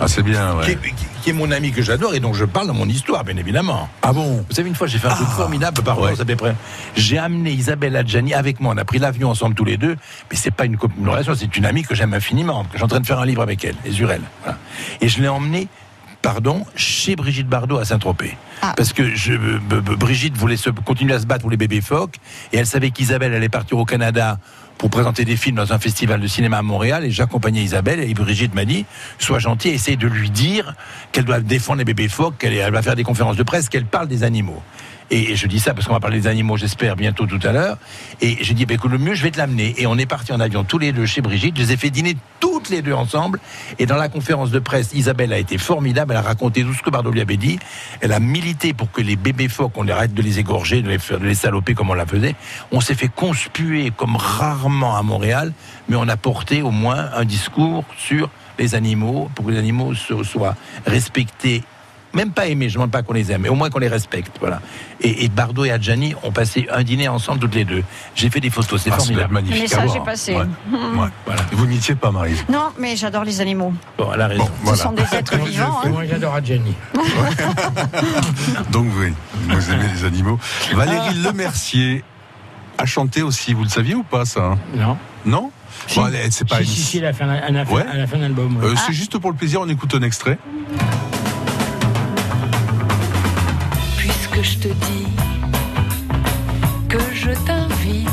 Ah, 0.01 0.09
c'est 0.09 0.22
bien, 0.22 0.57
qui, 0.62 0.70
ouais. 0.70 0.72
est, 0.72 0.76
qui- 0.95 1.07
qui 1.22 1.30
est 1.30 1.32
mon 1.32 1.53
ami 1.53 1.70
que 1.70 1.82
j'adore 1.82 2.14
et 2.14 2.20
dont 2.20 2.32
je 2.32 2.45
parle 2.45 2.66
dans 2.66 2.74
mon 2.74 2.88
histoire, 2.88 3.22
bien 3.22 3.36
évidemment. 3.36 3.88
Ah 4.03 4.12
bon 4.12 4.45
Vous 4.49 4.55
savez, 4.57 4.68
une 4.68 4.74
fois, 4.74 4.88
j'ai 4.88 4.99
fait 4.99 5.07
un 5.07 5.14
truc 5.14 5.28
formidable, 5.28 5.80
pardon, 5.82 6.03
Ouais. 6.07 6.34
près. 6.34 6.57
J'ai 6.97 7.16
amené 7.18 7.53
Isabelle 7.53 7.95
Adjani 7.95 8.34
avec 8.34 8.59
moi. 8.59 8.72
On 8.74 8.78
a 8.78 8.84
pris 8.84 8.99
l'avion 8.99 9.30
ensemble 9.30 9.55
tous 9.55 9.64
les 9.64 9.76
deux, 9.76 9.97
mais 10.30 10.36
c'est 10.36 10.51
pas 10.51 10.64
une, 10.64 10.76
une 10.99 11.09
relation, 11.09 11.34
c'est 11.36 11.57
une 11.57 11.64
amie 11.64 11.84
que 11.84 11.95
j'aime 11.95 12.12
infiniment. 12.14 12.64
que 12.64 12.70
Je 12.72 12.76
suis 12.78 12.84
en 12.84 12.88
train 12.88 12.99
de 12.99 13.07
faire 13.07 13.20
un 13.20 13.26
livre 13.26 13.43
avec 13.43 13.64
elle, 13.64 13.76
les 13.84 14.01
Urel. 14.01 14.22
Voilà. 14.43 14.59
Et 15.01 15.09
je 15.09 15.20
l'ai 15.22 15.28
emmenée, 15.28 15.68
pardon, 16.23 16.64
chez 16.77 17.16
Brigitte 17.16 17.49
Bardot 17.49 17.79
à 17.79 17.85
Saint-Tropez. 17.85 18.37
Parce 18.77 18.93
que 18.93 19.14
je, 19.14 19.33
B- 19.33 19.97
Brigitte 19.97 20.37
voulait 20.37 20.57
se, 20.57 20.70
continuer 20.70 21.14
à 21.14 21.18
se 21.20 21.27
battre 21.27 21.43
pour 21.43 21.51
les 21.51 21.57
bébés 21.57 21.81
phoques, 21.81 22.16
et 22.53 22.59
elle 22.59 22.66
savait 22.66 22.91
qu'Isabelle 22.91 23.35
allait 23.35 23.49
partir 23.49 23.77
au 23.79 23.85
Canada 23.85 24.39
pour 24.79 24.89
présenter 24.89 25.25
des 25.25 25.37
films 25.37 25.57
dans 25.57 25.73
un 25.73 25.79
festival 25.79 26.20
de 26.20 26.27
cinéma 26.27 26.59
à 26.59 26.62
Montréal, 26.62 27.05
et 27.05 27.11
j'accompagnais 27.11 27.62
Isabelle, 27.62 28.01
et 28.01 28.14
Brigitte 28.14 28.55
m'a 28.55 28.64
dit, 28.64 28.87
sois 29.18 29.41
gentil, 29.41 29.68
essaye 29.68 29.97
de 29.97 30.07
lui 30.07 30.31
dire 30.31 30.75
qu'elle 31.11 31.25
doit 31.25 31.41
défendre 31.41 31.79
les 31.79 31.85
bébés 31.85 32.09
phoques, 32.09 32.39
qu'elle 32.39 32.55
elle 32.55 32.73
va 32.73 32.83
faire 32.83 32.97
des 32.97 33.05
conférences 33.05 33.37
de 33.37 33.43
presse, 33.43 33.68
qu'elle 33.68 33.85
parle 33.85 34.09
des 34.09 34.23
animaux. 34.23 34.62
Et, 35.12 35.36
je 35.36 35.46
dis 35.46 35.60
ça 35.60 35.74
parce 35.74 35.86
qu'on 35.86 35.92
va 35.92 36.00
parler 36.00 36.20
des 36.20 36.26
animaux, 36.26 36.56
j'espère, 36.56 36.96
bientôt 36.96 37.26
tout 37.26 37.38
à 37.44 37.52
l'heure. 37.52 37.76
Et 38.22 38.38
j'ai 38.40 38.54
dit, 38.54 38.64
bah, 38.64 38.74
écoute, 38.74 38.90
le 38.90 38.96
mieux, 38.96 39.14
je 39.14 39.22
vais 39.22 39.30
te 39.30 39.36
l'amener. 39.36 39.74
Et 39.76 39.86
on 39.86 39.98
est 39.98 40.06
parti 40.06 40.32
en 40.32 40.40
avion 40.40 40.64
tous 40.64 40.78
les 40.78 40.92
deux 40.92 41.04
chez 41.04 41.20
Brigitte. 41.20 41.54
Je 41.58 41.62
les 41.62 41.72
ai 41.72 41.76
fait 41.76 41.90
dîner 41.90 42.16
toutes 42.40 42.70
les 42.70 42.80
deux 42.80 42.94
ensemble. 42.94 43.38
Et 43.78 43.84
dans 43.84 43.96
la 43.96 44.08
conférence 44.08 44.50
de 44.50 44.58
presse, 44.58 44.94
Isabelle 44.94 45.34
a 45.34 45.38
été 45.38 45.58
formidable. 45.58 46.12
Elle 46.12 46.18
a 46.18 46.22
raconté 46.22 46.62
tout 46.62 46.72
ce 46.72 46.82
que 46.82 46.88
Bardot 46.88 47.10
lui 47.10 47.20
avait 47.20 47.36
dit. 47.36 47.58
Elle 48.00 48.12
a 48.12 48.20
milité 48.20 48.72
pour 48.72 48.90
que 48.90 49.02
les 49.02 49.16
bébés 49.16 49.48
phoques, 49.48 49.74
on 49.76 49.86
arrête 49.86 50.14
de 50.14 50.22
les 50.22 50.38
égorger, 50.38 50.80
de 50.80 50.88
les, 50.88 50.98
faire, 50.98 51.20
de 51.20 51.26
les 51.26 51.34
saloper 51.34 51.74
comme 51.74 51.90
on 51.90 51.94
la 51.94 52.06
faisait. 52.06 52.34
On 52.70 52.80
s'est 52.80 52.94
fait 52.94 53.10
conspuer 53.14 53.92
comme 53.94 54.16
rarement 54.16 54.96
à 54.96 55.02
Montréal, 55.02 55.52
mais 55.90 55.96
on 55.96 56.08
a 56.08 56.16
porté 56.16 56.62
au 56.62 56.70
moins 56.70 57.10
un 57.14 57.26
discours 57.26 57.84
sur 57.98 58.30
les 58.58 58.74
animaux, 58.74 59.30
pour 59.34 59.46
que 59.46 59.50
les 59.50 59.58
animaux 59.58 59.94
soient 59.94 60.56
respectés 60.86 61.64
même 62.14 62.30
pas 62.30 62.46
aimés, 62.46 62.68
je 62.68 62.74
ne 62.74 62.78
demande 62.78 62.90
pas 62.90 63.02
qu'on 63.02 63.12
les 63.14 63.30
aime, 63.32 63.42
mais 63.42 63.48
au 63.48 63.54
moins 63.54 63.70
qu'on 63.70 63.78
les 63.78 63.88
respecte. 63.88 64.36
Voilà. 64.40 64.60
Et, 65.00 65.24
et 65.24 65.28
Bardot 65.28 65.64
et 65.64 65.70
Adjani 65.70 66.14
ont 66.22 66.30
passé 66.32 66.66
un 66.72 66.82
dîner 66.82 67.08
ensemble 67.08 67.40
toutes 67.40 67.54
les 67.54 67.64
deux. 67.64 67.82
J'ai 68.14 68.30
fait 68.30 68.40
des 68.40 68.50
photos, 68.50 68.80
c'est 68.82 68.90
Ah, 68.90 68.98
ça 68.98 69.04
formidable. 69.04 69.34
magnifique. 69.34 69.62
Message 69.62 69.84
voir. 69.86 69.96
est 69.96 70.04
passé. 70.04 70.34
Ouais. 70.34 70.42
Ouais. 70.70 71.34
Et 71.52 71.54
Vous 71.54 71.66
n'étiez 71.66 71.94
pas, 71.94 72.10
Marie. 72.10 72.36
Non, 72.48 72.68
mais 72.78 72.96
j'adore 72.96 73.24
les 73.24 73.40
animaux. 73.40 73.72
Bon, 73.98 74.08
elle 74.14 74.20
a 74.20 74.26
raison. 74.28 74.44
Bon, 74.44 74.50
voilà. 74.62 74.76
Ce 74.78 74.82
sont 74.84 74.92
des 74.92 75.02
êtres 75.14 75.36
vivants. 75.38 75.80
hein. 75.84 75.88
Moi, 75.88 76.02
j'adore 76.08 76.34
Adjani. 76.34 76.74
Donc, 78.70 78.86
oui, 78.98 79.12
vous 79.48 79.70
aimez 79.72 79.84
les 79.94 80.04
animaux. 80.04 80.38
Valérie 80.74 81.14
Lemercier 81.14 82.04
a 82.78 82.86
chanté 82.86 83.22
aussi, 83.22 83.52
vous 83.54 83.64
le 83.64 83.68
saviez 83.68 83.94
ou 83.94 84.02
pas, 84.02 84.24
ça 84.24 84.40
hein? 84.44 84.58
Non. 84.74 84.96
Non? 85.24 85.50
Si. 85.86 85.98
Bon, 85.98 86.04
allez, 86.06 86.30
c'est 86.30 86.48
pas 86.48 86.56
si, 86.58 86.62
une- 86.62 86.68
si, 86.68 86.80
si, 86.82 86.98
à 86.98 87.02
la 87.02 87.12
fin, 87.12 87.28
à 87.28 87.50
la 87.50 87.64
fin, 87.64 87.74
Ouais. 87.74 87.84
à 87.90 87.96
la 87.96 88.06
fin 88.06 88.16
de 88.16 88.22
l'album. 88.22 88.56
ouais. 88.58 88.66
Euh, 88.70 88.74
C'est 88.86 88.92
juste 88.92 89.18
pour 89.18 89.30
le 89.30 89.36
plaisir, 89.36 89.60
on 89.60 89.68
écoute 89.68 89.94
un 89.94 90.02
extrait. 90.02 90.38
Te 94.62 94.68
dis 94.68 95.06
que 96.88 96.98
je 97.12 97.30
t'invite, 97.44 98.08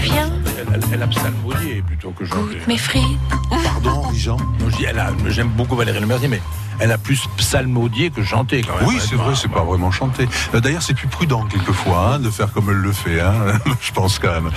viens, 0.00 0.32
Elle, 0.58 0.66
elle, 0.74 0.80
elle 0.94 1.02
a 1.02 1.06
psalmodié 1.06 1.80
plutôt 1.86 2.10
que 2.10 2.24
chanté. 2.24 2.56
mes 2.66 2.76
frites. 2.76 3.04
Pardon, 3.48 4.12
Jean? 4.14 4.36
Je 4.68 5.30
J'aime 5.30 5.50
beaucoup 5.50 5.76
Valérie 5.76 6.00
Lemercier, 6.00 6.26
mais 6.26 6.42
elle 6.78 6.92
a 6.92 6.98
plus 6.98 7.22
psalmodié 7.36 8.10
que 8.10 8.22
chanté 8.22 8.62
quand 8.62 8.76
même. 8.78 8.86
Oui, 8.88 8.98
c'est 9.00 9.14
vrai, 9.16 9.34
c'est 9.34 9.50
pas 9.50 9.62
vraiment 9.64 9.90
chanté. 9.90 10.28
Euh, 10.54 10.60
D'ailleurs, 10.60 10.82
c'est 10.82 10.94
plus 10.94 11.08
prudent 11.08 11.44
quelquefois 11.46 12.14
hein, 12.14 12.18
de 12.18 12.30
faire 12.30 12.52
comme 12.52 12.68
elle 12.70 12.76
le 12.76 12.92
fait. 12.92 13.20
Hein, 13.20 13.34
je 13.80 13.92
pense 13.92 14.18
quand 14.18 14.32
même. 14.32 14.50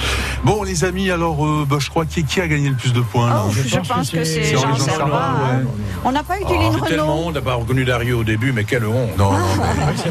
Bon, 0.44 0.64
les 0.64 0.84
amis, 0.84 1.10
alors, 1.12 1.46
euh, 1.46 1.66
bah, 1.70 1.78
je 1.80 1.90
crois 1.90 2.06
qui, 2.06 2.24
qui 2.24 2.42
a 2.42 2.48
gagné 2.48 2.70
le 2.70 2.76
plus 2.76 2.94
de 2.94 3.02
points 3.02 3.30
là 3.30 3.44
Oh, 3.48 3.52
je 3.52 3.78
pense 3.80 4.10
que 4.12 4.24
c'est 4.24 4.44
Jean 4.54 4.76
Servat. 4.76 4.96
Servat, 4.98 5.36
hein. 5.52 5.62
On 6.04 6.12
n'a 6.12 6.24
pas 6.24 6.40
eu 6.40 6.46
du 6.46 6.52
Oh, 6.52 6.60
Lynn 6.62 6.72
c'est 6.84 6.88
tellement 6.90 7.14
Renault. 7.16 7.28
honte 7.28 7.34
d'avoir 7.34 7.58
reconnu 7.60 7.84
Dario 7.86 8.20
au 8.20 8.24
début, 8.24 8.52
mais 8.52 8.64
quelle 8.64 8.86
honte. 8.86 9.18
Non, 9.18 9.32
non, 9.34 9.40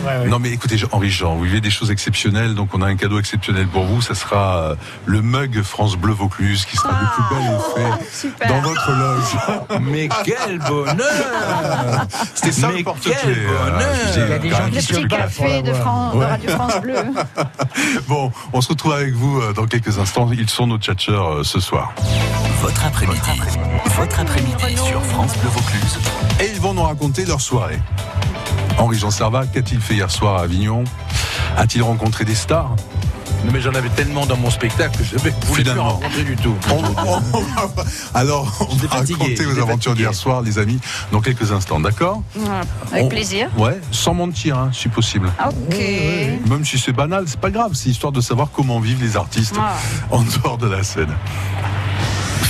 mais, 0.05 0.27
non, 0.29 0.39
mais 0.39 0.51
écoutez, 0.51 0.77
Jean- 0.77 0.89
Henri 0.93 1.11
Jean, 1.11 1.35
vous 1.37 1.45
vivez 1.45 1.61
des 1.61 1.71
choses 1.71 1.91
exceptionnelles, 1.91 2.55
donc 2.55 2.71
on 2.75 2.83
a 2.83 2.87
un 2.87 2.97
cadeau 2.97 3.19
exceptionnel 3.19 3.67
pour 3.69 3.85
vous. 3.85 4.01
Ça 4.03 4.15
sera 4.15 4.57
euh, 4.57 4.75
le 5.07 5.23
mug 5.23 5.63
France 5.63 5.97
Bleu 5.97 6.13
Vaucluse 6.13 6.65
qui 6.65 6.77
sera 6.77 6.91
le 7.01 7.07
plus 7.15 7.35
bel 7.37 8.25
effet 8.25 8.49
dans 8.49 8.61
votre 8.61 8.91
loge. 8.91 9.81
Mais 9.83 10.09
quel 10.25 10.59
bonheur 10.59 10.95
C'était 12.35 12.53
ça 12.53 12.69
Mais 12.69 12.79
le 12.79 12.85
porte-clés. 12.85 13.13
quel 13.23 13.31
euh, 13.31 14.15
Il 14.17 14.21
y 14.29 14.33
a 14.33 14.39
des 14.39 14.51
gens 14.51 14.71
qui 14.71 14.83
super. 14.83 15.19
café 15.19 15.63
de, 15.63 15.73
Fran- 15.73 16.13
de 16.13 16.19
Ouais. 16.19 16.27
Radio 16.27 16.51
France 16.51 16.81
Bleu. 16.81 16.95
Bon, 18.09 18.31
on 18.53 18.61
se 18.61 18.69
retrouve 18.69 18.93
avec 18.93 19.15
vous 19.15 19.41
euh, 19.41 19.53
dans 19.53 19.67
quelques 19.67 19.99
instants. 19.99 20.29
Ils 20.33 20.49
sont 20.49 20.67
nos 20.67 20.79
tchatcheurs 20.79 21.37
euh, 21.37 21.45
ce 21.45 21.61
soir. 21.61 21.93
Votre 22.63 22.85
après-midi. 22.87 23.21
Votre 23.97 24.21
après-midi 24.21 24.77
sur 24.77 25.03
France 25.05 25.33
Bleu 25.39 25.51
Vaucluse. 25.51 25.99
Et 26.41 26.51
ils 26.55 26.61
vont 26.61 26.75
nous 26.75 26.83
raconter 26.83 27.25
leur 27.25 27.41
soirée. 27.41 27.79
Henri-Jean 28.79 29.11
Servat, 29.11 29.47
qu'a-t-il 29.47 29.81
fait 29.81 29.95
hier 29.95 30.11
soir 30.11 30.39
à 30.39 30.43
Avignon? 30.43 30.85
A-t-il 31.57 31.83
rencontré 31.83 32.25
des 32.25 32.35
stars? 32.35 32.75
Non, 33.45 33.53
mais 33.53 33.61
j'en 33.61 33.75
avais 33.75 33.91
tellement 33.91 34.25
dans 34.27 34.37
mon 34.37 34.51
spectacle 34.51 34.99
que 34.99 35.05
je 35.05 35.15
ne 35.15 35.19
voulais 35.21 35.33
plus 35.65 35.79
rencontrer 35.79 36.23
du 36.25 36.37
tout. 36.37 36.55
On- 36.71 36.75
on- 36.75 37.23
on 37.35 37.41
va- 37.67 37.85
Alors, 38.15 38.67
on 38.71 38.75
va 38.77 38.89
fatigué, 38.89 39.21
raconter 39.21 39.45
vos 39.45 39.61
aventures 39.61 39.95
d'hier 39.95 40.15
soir, 40.15 40.41
les 40.43 40.59
amis, 40.59 40.79
dans 41.13 41.21
quelques 41.21 41.53
instants, 41.53 41.79
d'accord. 41.81 42.23
Avec 42.91 43.05
On- 43.05 43.09
plaisir. 43.09 43.51
Ouais, 43.59 43.79
sans 43.91 44.15
mentir, 44.15 44.59
hein, 44.59 44.71
si 44.73 44.89
possible. 44.89 45.31
Ok. 45.47 45.77
Même 46.49 46.65
si 46.65 46.79
c'est 46.79 46.93
banal, 46.93 47.25
c'est 47.27 47.39
pas 47.41 47.51
grave, 47.51 47.73
c'est 47.75 47.91
histoire 47.91 48.13
de 48.13 48.21
savoir 48.21 48.49
comment 48.53 48.81
vivent 48.81 49.03
les 49.03 49.17
artistes 49.17 49.57
Ah. 49.59 49.75
en 50.11 50.23
dehors 50.23 50.57
de 50.59 50.69
la 50.69 50.83
scène. 50.83 51.15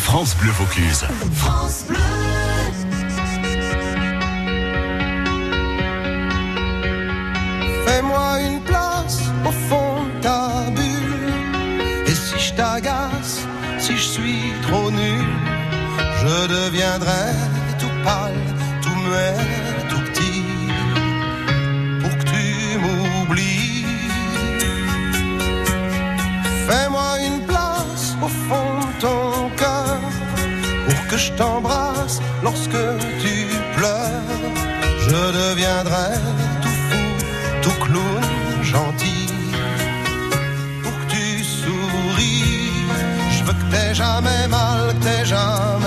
France 0.05 0.37
Bleu 0.41 0.51
Vaucluse. 0.53 1.05
France 1.35 1.85
Bleu. 1.89 1.99
Fais-moi 7.87 8.41
une 8.41 8.61
place 8.63 9.21
au 9.45 9.51
fond 9.69 9.84
je 16.45 16.49
deviendrai 16.49 17.27
tout 17.79 17.95
pâle, 18.05 18.43
tout 18.83 18.97
muet, 19.05 19.37
tout 19.89 20.03
petit. 20.09 20.45
Pour 22.01 22.13
que 22.19 22.25
tu 22.33 22.79
m'oublies. 22.83 23.87
Fais-moi 26.69 27.11
une 27.29 27.41
place 27.47 28.07
au 28.23 28.29
fond 28.29 28.75
de 28.89 29.01
ton 29.01 29.51
cœur. 29.57 30.01
Pour 30.89 31.07
que 31.09 31.17
je 31.17 31.33
t'embrasse 31.33 32.21
lorsque 32.43 32.85
tu 33.23 33.35
pleures. 33.77 34.29
Je 35.07 35.21
deviendrai 35.41 36.11
tout 36.63 36.77
fou, 36.87 37.03
tout 37.63 37.79
clown, 37.85 38.25
gentil. 38.63 39.29
Pour 40.83 40.93
que 41.01 41.07
tu 41.15 41.43
souris, 41.43 42.45
je 43.35 43.45
veux 43.45 43.57
que 43.61 43.67
t'aies 43.71 43.95
jamais 43.95 44.47
mal, 44.49 44.89
que 44.89 45.05
t'aies 45.05 45.25
jamais 45.25 45.84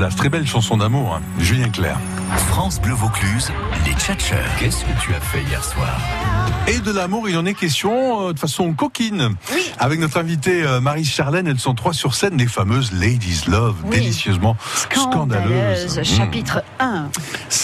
place. 0.00 0.16
Très 0.16 0.30
belle 0.30 0.46
chanson 0.46 0.78
d'amour, 0.78 1.14
hein. 1.16 1.20
Julien 1.38 1.68
Clerc. 1.68 1.98
France 2.48 2.80
Bleu 2.80 2.94
Vaucluse, 2.94 3.52
les 3.84 3.92
tchatcheurs. 3.92 4.38
Qu'est-ce 4.58 4.84
que 4.84 5.00
tu 5.02 5.12
as 5.14 5.20
fait 5.20 5.42
hier 5.42 5.62
soir? 5.62 5.98
Et 6.68 6.78
de 6.78 6.90
l'amour, 6.92 7.28
il 7.28 7.36
en 7.36 7.44
est 7.44 7.52
question 7.54 8.28
euh, 8.28 8.32
de 8.32 8.38
façon 8.38 8.72
coquine. 8.72 9.34
Avec 9.78 9.98
notre 10.00 10.18
invitée 10.18 10.62
euh, 10.62 10.80
Marie 10.80 11.04
Charlène, 11.04 11.46
elles 11.48 11.58
sont 11.58 11.74
trois 11.74 11.92
sur 11.92 12.14
scène, 12.14 12.36
les 12.38 12.46
fameuses 12.46 12.92
Ladies 12.92 13.42
Love, 13.48 13.74
Oui. 13.84 13.98
délicieusement 13.98 14.56
scandaleuses. 14.94 15.88
Scandaleuse, 15.90 15.98
Mmh. 15.98 16.04
chapitre 16.04 16.62
1. 16.78 17.08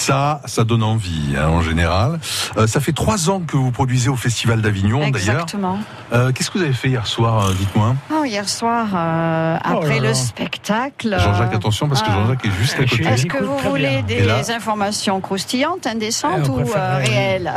Ça, 0.07 0.41
ça 0.45 0.63
donne 0.63 0.85
envie 0.85 1.35
hein, 1.37 1.49
en 1.49 1.63
général. 1.63 2.21
Euh, 2.57 2.69
ça 2.69 2.79
fait 2.79 2.93
trois 2.93 3.29
ans 3.29 3.41
que 3.41 3.57
vous 3.57 3.73
produisez 3.73 4.09
au 4.09 4.15
Festival 4.15 4.61
d'Avignon 4.63 4.99
d'ailleurs. 5.11 5.43
Exactement. 5.43 5.79
Euh, 6.13 6.31
Qu'est-ce 6.31 6.49
que 6.53 6.59
vous 6.59 6.65
avez 6.65 6.73
fait 6.75 6.89
hier 6.91 7.09
soir, 7.09 7.47
euh, 7.47 7.55
dites-moi? 7.59 7.97
Oh, 8.15 8.25
hier 8.25 8.49
soir, 8.49 8.87
euh, 8.95 9.59
Oh 9.65 9.79
après 9.79 9.97
là 9.97 10.03
là. 10.03 10.09
le 10.11 10.15
spectacle. 10.15 11.17
Jean-Jacques, 11.19 11.55
attention, 11.57 11.89
parce 11.89 12.03
que. 12.03 12.11
Jean-Jacques 12.13 12.45
est 12.47 12.51
juste 12.53 12.75
à 12.79 12.85
côté. 12.85 13.03
Est-ce 13.05 13.27
que 13.27 13.43
vous 13.43 13.59
voulez 13.69 14.03
des 14.03 14.21
là 14.25 14.37
informations 14.55 15.21
croustillantes, 15.21 15.89
indécentes 15.89 16.43
Eh, 16.47 16.51
ou 16.51 16.61
euh, 16.61 16.99
réelles? 16.99 17.53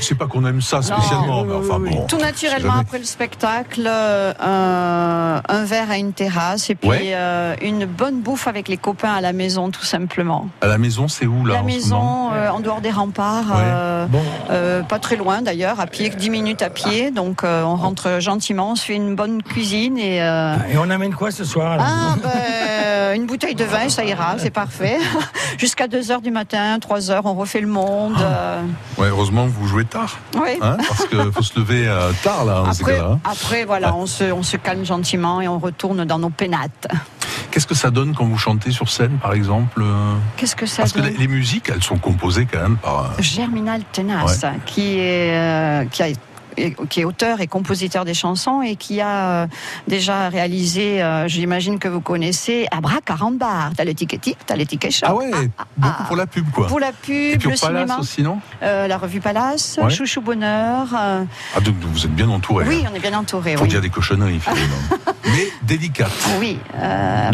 C'est 0.00 0.14
pas, 0.16 0.26
qu'on 0.26 0.44
aime 0.44 0.60
ça 0.60 0.82
spécialement, 0.82 1.44
mais 1.44 1.54
enfin 1.54 1.78
bon. 1.78 2.04
Tout 2.08 2.18
naturellement 2.18 2.70
jamais. 2.70 2.80
après 2.80 2.98
le 2.98 3.04
spectacle, 3.04 3.84
euh, 3.86 4.32
un, 4.40 5.40
un 5.48 5.64
verre 5.64 5.92
à 5.92 5.98
une 5.98 6.12
terrasse 6.12 6.68
et 6.70 6.74
puis 6.74 6.88
Ouais. 6.88 7.12
euh, 7.14 7.54
une 7.62 7.84
bonne 7.86 8.22
bouffe 8.22 8.48
avec 8.48 8.66
les 8.66 8.76
copains 8.76 9.12
à 9.12 9.20
la 9.20 9.32
maison, 9.32 9.70
tout 9.70 9.84
simplement. 9.84 10.48
À 10.62 10.66
la 10.66 10.78
maison, 10.78 11.06
c'est 11.06 11.27
où 11.28 11.46
là 11.46 11.54
la 11.54 11.60
en 11.60 11.64
maison, 11.64 12.32
euh, 12.32 12.48
en 12.50 12.60
dehors 12.60 12.80
des 12.80 12.90
remparts, 12.90 13.46
Ouais. 13.50 13.62
euh, 13.62 14.06
euh, 14.50 14.82
pas 14.82 14.98
très 14.98 15.16
loin 15.16 15.42
d'ailleurs, 15.42 15.78
à 15.80 15.86
pied, 15.86 16.08
10 16.10 16.30
minutes 16.30 16.62
à 16.62 16.70
pied. 16.70 17.10
Donc 17.10 17.44
euh, 17.44 17.62
on 17.62 17.76
rentre 17.76 18.18
gentiment, 18.20 18.72
on 18.72 18.74
se 18.76 18.84
fait 18.86 18.94
une 18.96 19.14
bonne 19.14 19.42
cuisine 19.42 19.96
et. 19.98 20.22
euh, 20.22 20.54
Et 20.72 20.78
on 20.78 20.88
amène 20.90 21.14
quoi 21.14 21.30
ce 21.30 21.44
soir 21.44 21.78
ah, 21.80 22.16
ben, 22.22 23.14
une 23.14 23.26
bouteille 23.26 23.54
de 23.54 23.64
vin, 23.64 23.88
ça 23.88 24.04
ira, 24.04 24.34
c'est 24.38 24.50
parfait. 24.50 24.98
Jusqu'à 25.58 25.86
2 25.88 26.10
heures 26.10 26.20
du 26.20 26.30
matin, 26.30 26.78
3 26.80 27.10
heures, 27.10 27.26
on 27.26 27.34
refait 27.34 27.60
le 27.60 27.66
monde. 27.68 28.14
euh, 28.20 28.60
Ouais, 28.96 29.08
heureusement 29.08 29.44
que 29.46 29.50
vous 29.52 29.66
jouez 29.66 29.84
tard. 29.84 30.18
Oui. 30.34 30.50
Hein, 30.62 30.76
parce 30.88 31.06
qu'il 31.06 31.32
faut 31.32 31.42
se 31.42 31.58
lever 31.58 31.86
euh, 31.88 32.10
tard 32.22 32.44
là, 32.44 32.64
Après, 32.68 32.96
cas-là. 32.96 33.18
après, 33.24 33.64
voilà, 33.64 33.94
on 33.94 34.06
se, 34.06 34.24
on 34.24 34.42
se 34.42 34.56
calme 34.56 34.84
gentiment 34.84 35.40
et 35.40 35.48
on 35.48 35.58
retourne 35.58 36.04
dans 36.04 36.18
nos 36.18 36.30
pénates. 36.30 36.86
Qu'est-ce 37.50 37.66
que 37.66 37.74
ça 37.74 37.90
donne 37.90 38.14
quand 38.14 38.24
vous 38.26 38.38
chantez 38.38 38.70
sur 38.70 38.88
scène, 38.90 39.18
par 39.22 39.32
exemple 39.32 39.80
euh, 39.82 40.14
Qu'est-ce 40.36 40.54
que 40.54 40.66
ça 40.66 40.82
Parce 40.82 40.92
que 40.92 41.00
donne 41.00 41.12
les, 41.12 41.16
les 41.18 41.28
musiques, 41.28 41.70
elles 41.74 41.82
sont 41.82 41.96
composées 41.98 42.46
quand 42.50 42.60
même 42.60 42.76
par. 42.76 43.04
euh, 43.18 43.22
Germinal 43.22 43.82
Ouais. 44.52 44.58
qui 44.66 44.98
est, 44.98 45.32
euh, 45.34 45.84
qui 45.86 46.02
a 46.02 46.08
qui 46.88 47.00
est 47.00 47.04
auteur 47.04 47.40
et 47.40 47.46
compositeur 47.46 48.04
des 48.04 48.14
chansons 48.14 48.62
et 48.62 48.76
qui 48.76 49.00
a 49.00 49.42
euh, 49.42 49.46
déjà 49.86 50.28
réalisé, 50.28 51.02
euh, 51.02 51.28
j'imagine 51.28 51.78
que 51.78 51.88
vous 51.88 52.00
connaissez, 52.00 52.66
Abracadabra. 52.70 53.70
T'as 53.76 53.84
le 53.84 53.94
ticket 53.94 54.18
tip, 54.18 54.36
t'as 54.46 54.56
le 54.56 54.66
ticket 54.66 54.90
shop. 54.90 55.06
Ah 55.08 55.14
ouais, 55.14 55.30
beaucoup 55.76 56.02
pour 56.04 56.16
la 56.16 56.26
pub 56.26 56.50
quoi. 56.50 56.66
Pour 56.66 56.80
la 56.80 56.92
pub, 56.92 57.12
Et 57.34 57.38
puis 57.38 57.50
le 57.50 57.56
Palace 57.56 57.60
cinéma, 57.80 57.98
aussi, 57.98 58.22
non 58.22 58.38
euh, 58.62 58.86
la 58.86 58.98
revue 58.98 59.20
Palace, 59.20 59.78
Ouais. 59.82 59.90
Chouchou 59.90 60.20
Bonheur. 60.20 60.88
Ah 60.94 61.60
donc 61.62 61.74
vous 61.80 62.04
êtes 62.04 62.14
bien 62.14 62.28
entouré. 62.28 62.64
oui, 62.68 62.82
hein. 62.84 62.90
on 62.92 62.96
est 62.96 63.00
bien 63.00 63.14
entouré. 63.18 63.56
Faut 63.56 63.62
oui. 63.64 63.68
dire 63.68 63.80
des 63.80 63.90
cochonneries 63.90 64.40
finalement. 64.40 64.76
Mais 65.24 65.48
délicates. 65.62 66.10
Oui, 66.40 66.58
De 66.74 66.78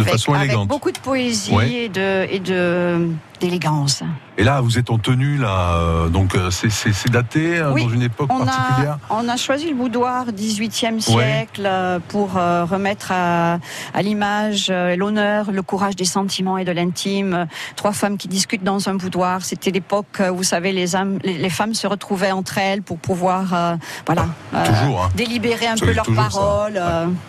avec, 0.01 0.09
façon 0.09 0.33
avec 0.35 0.47
élégante. 0.51 0.69
beaucoup 0.69 0.91
de 0.91 0.99
poésie 0.99 1.53
Ouais. 1.55 1.71
et 1.73 1.89
de 1.89 2.27
et 2.31 2.39
de 2.41 3.09
d'élégance. 3.41 4.03
Et 4.39 4.45
là, 4.45 4.61
vous 4.61 4.79
êtes 4.79 4.91
en 4.91 4.99
tenue 4.99 5.37
là, 5.37 5.75
euh, 5.77 6.09
donc 6.09 6.35
euh, 6.35 6.51
c'est- 6.51 6.69
daté 7.11 7.59
euh, 7.59 7.71
Oui, 7.73 7.85
dans 7.85 7.91
une 7.91 8.03
époque 8.03 8.31
on 8.33 8.45
particulière. 8.45 8.99
a, 9.11 9.15
on 9.15 9.29
a 9.29 9.37
choisi 9.37 9.69
le 9.69 9.75
boudoir 9.77 10.27
18e 10.33 10.95
Ouais. 10.95 11.01
siècle 11.01 11.69
pour 12.09 12.37
euh, 12.37 12.65
remettre 12.65 13.13
à, 13.13 13.59
à 13.93 14.03
l'image 14.03 14.69
euh, 14.71 14.97
l'honneur, 14.97 15.53
le 15.53 15.63
courage 15.63 15.95
des 15.97 16.05
sentiments 16.05 16.59
et 16.59 16.65
de 16.65 16.73
l'intime. 16.73 17.47
Trois 17.77 17.93
femmes 17.93 18.17
qui 18.17 18.29
discutent 18.29 18.65
dans 18.65 18.89
un 18.89 18.95
boudoir. 18.95 19.43
C'était 19.43 19.71
l'époque 19.71 20.21
où, 20.33 20.37
vous 20.37 20.43
savez, 20.43 20.73
les, 20.73 20.97
âmes- 20.97 21.19
les, 21.23 21.39
les 21.39 21.51
femmes 21.51 21.75
se 21.75 21.87
retrouvaient 21.87 22.33
entre 22.33 22.59
elles 22.59 22.83
pour 22.83 22.99
pouvoir, 22.99 23.55
euh, 23.55 23.77
voilà, 24.07 24.27
toujours, 24.65 25.05
hein. 25.05 25.11
délibérer 25.15 25.67
un 25.67 25.77
Ça 25.77 25.87
peu 25.87 25.93
leurs 25.93 26.11
paroles. 26.13 26.81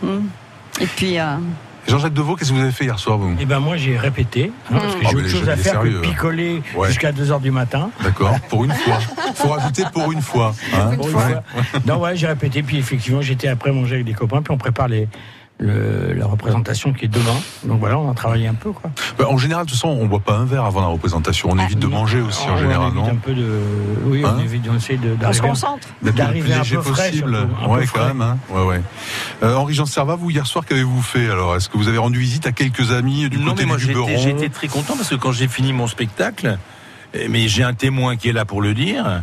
hum. 0.03 0.27
Et 0.81 0.87
puis. 0.87 1.17
Jean-Jacques 1.87 2.13
Deveau, 2.13 2.35
qu'est-ce 2.35 2.49
que 2.49 2.55
vous 2.55 2.61
avez 2.61 2.71
fait 2.71 2.85
hier 2.85 2.97
soir 2.97 3.17
vous 3.17 3.35
Eh 3.39 3.45
ben 3.45 3.59
moi 3.59 3.77
j'ai 3.77 3.97
répété, 3.97 4.51
hein, 4.71 4.77
parce 4.79 4.95
que 4.95 5.01
Ah, 5.05 5.07
j'ai 5.11 5.15
autre 5.17 5.27
chose 5.29 5.49
à 5.49 5.55
faire 5.55 5.81
que 5.81 5.87
hein. 5.87 6.01
picoler 6.01 6.61
Ouais. 6.75 6.87
jusqu'à 6.87 7.11
2h 7.11 7.39
du 7.41 7.51
matin. 7.51 7.91
D'accord, 8.03 8.39
pour 8.49 8.63
une 8.65 8.71
fois. 8.73 8.97
Faut 9.35 9.49
rajouter 9.49 9.83
pour 9.93 10.11
une 10.11 10.21
fois. 10.21 10.53
hein. 10.73 10.95
Pour 10.95 11.09
une 11.09 11.15
Ouais. 11.15 11.21
fois. 11.21 11.43
Non, 11.85 11.99
ouais, 11.99 12.15
j'ai 12.15 12.27
répété, 12.27 12.63
puis 12.63 12.77
effectivement, 12.77 13.21
j'étais 13.21 13.47
après 13.47 13.71
manger 13.71 13.95
avec 13.95 14.05
des 14.07 14.13
copains, 14.13 14.41
puis 14.41 14.51
on 14.51 14.57
prépare 14.57 14.87
les, 14.87 15.07
le- 15.57 16.13
la 16.13 16.25
représentation 16.25 16.91
qui 16.91 17.05
est 17.05 17.07
demain. 17.07 17.35
Donc 17.63 17.79
voilà, 17.79 17.97
on 17.97 18.11
a 18.11 18.13
travaillé 18.13 18.47
un 18.47 18.53
peu, 18.53 18.71
quoi. 18.71 18.91
Bah, 19.17 19.25
en 19.29 19.37
général, 19.37 19.65
de 19.65 19.69
toute 19.71 19.79
façon, 19.79 19.87
on 19.89 20.05
boit 20.05 20.19
pas 20.19 20.35
un 20.35 20.43
verre 20.45 20.65
avant 20.65 20.81
la 20.81 20.87
représentation. 20.87 21.49
On 21.51 21.57
évite 21.59 21.79
de 21.79 21.87
manger 21.87 22.19
aussi 22.19 22.45
en 22.49 22.55
Ah, 22.55 22.59
général, 22.59 22.87
on 22.87 22.89
évite 22.91 22.95
non 23.03 23.11
un 23.11 23.15
peu 23.15 23.33
de. 23.33 23.47
Oui, 24.05 24.21
Hein 24.25 24.35
on 24.37 24.41
évite, 24.43 24.63
on 24.69 24.75
essaie 24.75 24.97
de- 24.97 25.11
on 25.11 25.15
se 25.15 25.19
d'arriver. 25.21 25.47
concentre. 25.47 25.87
D'être 26.01 26.05
le 26.05 26.11
plus 26.11 26.17
D'arriver 26.17 26.53
un 26.55 26.59
peu 26.63 26.81
frais, 26.81 27.09
possible. 27.09 27.37
surtout, 27.37 27.53
un 27.63 27.65
peu 27.65 27.71
ouais, 27.71 27.79
quand 27.85 27.99
frais. 27.99 28.07
même. 28.07 28.21
Hein. 28.21 28.37
Ouais, 28.49 28.63
ouais. 28.65 28.81
Euh, 29.43 29.55
Henri-Jean 29.55 29.85
Servat, 29.85 30.15
vous 30.17 30.29
hier 30.29 30.45
soir, 30.45 30.65
qu'avez-vous 30.65 31.01
fait 31.01 31.29
alors? 31.29 31.55
Est-ce 31.55 31.69
que 31.69 31.77
vous 31.77 31.87
avez 31.87 31.97
rendu 31.99 32.19
visite 32.19 32.45
à 32.47 32.51
quelques 32.51 32.91
amis 32.91 33.29
du 33.29 33.37
Non, 33.37 33.51
côté 33.51 33.63
mais 33.63 33.67
moi 33.69 33.77
du 33.77 33.85
j'étais 33.85 34.17
j'étais 34.17 34.49
très 34.49 34.67
content 34.67 34.95
parce 34.97 35.09
que 35.09 35.15
quand 35.15 35.31
j'ai 35.31 35.47
fini 35.47 35.71
mon 35.71 35.87
spectacle, 35.87 36.57
euh, 37.15 37.27
mais 37.29 37.47
j'ai 37.47 37.63
un 37.63 37.73
témoin 37.73 38.17
qui 38.17 38.27
est 38.29 38.33
là 38.33 38.43
pour 38.45 38.61
le 38.61 38.73
dire, 38.73 39.21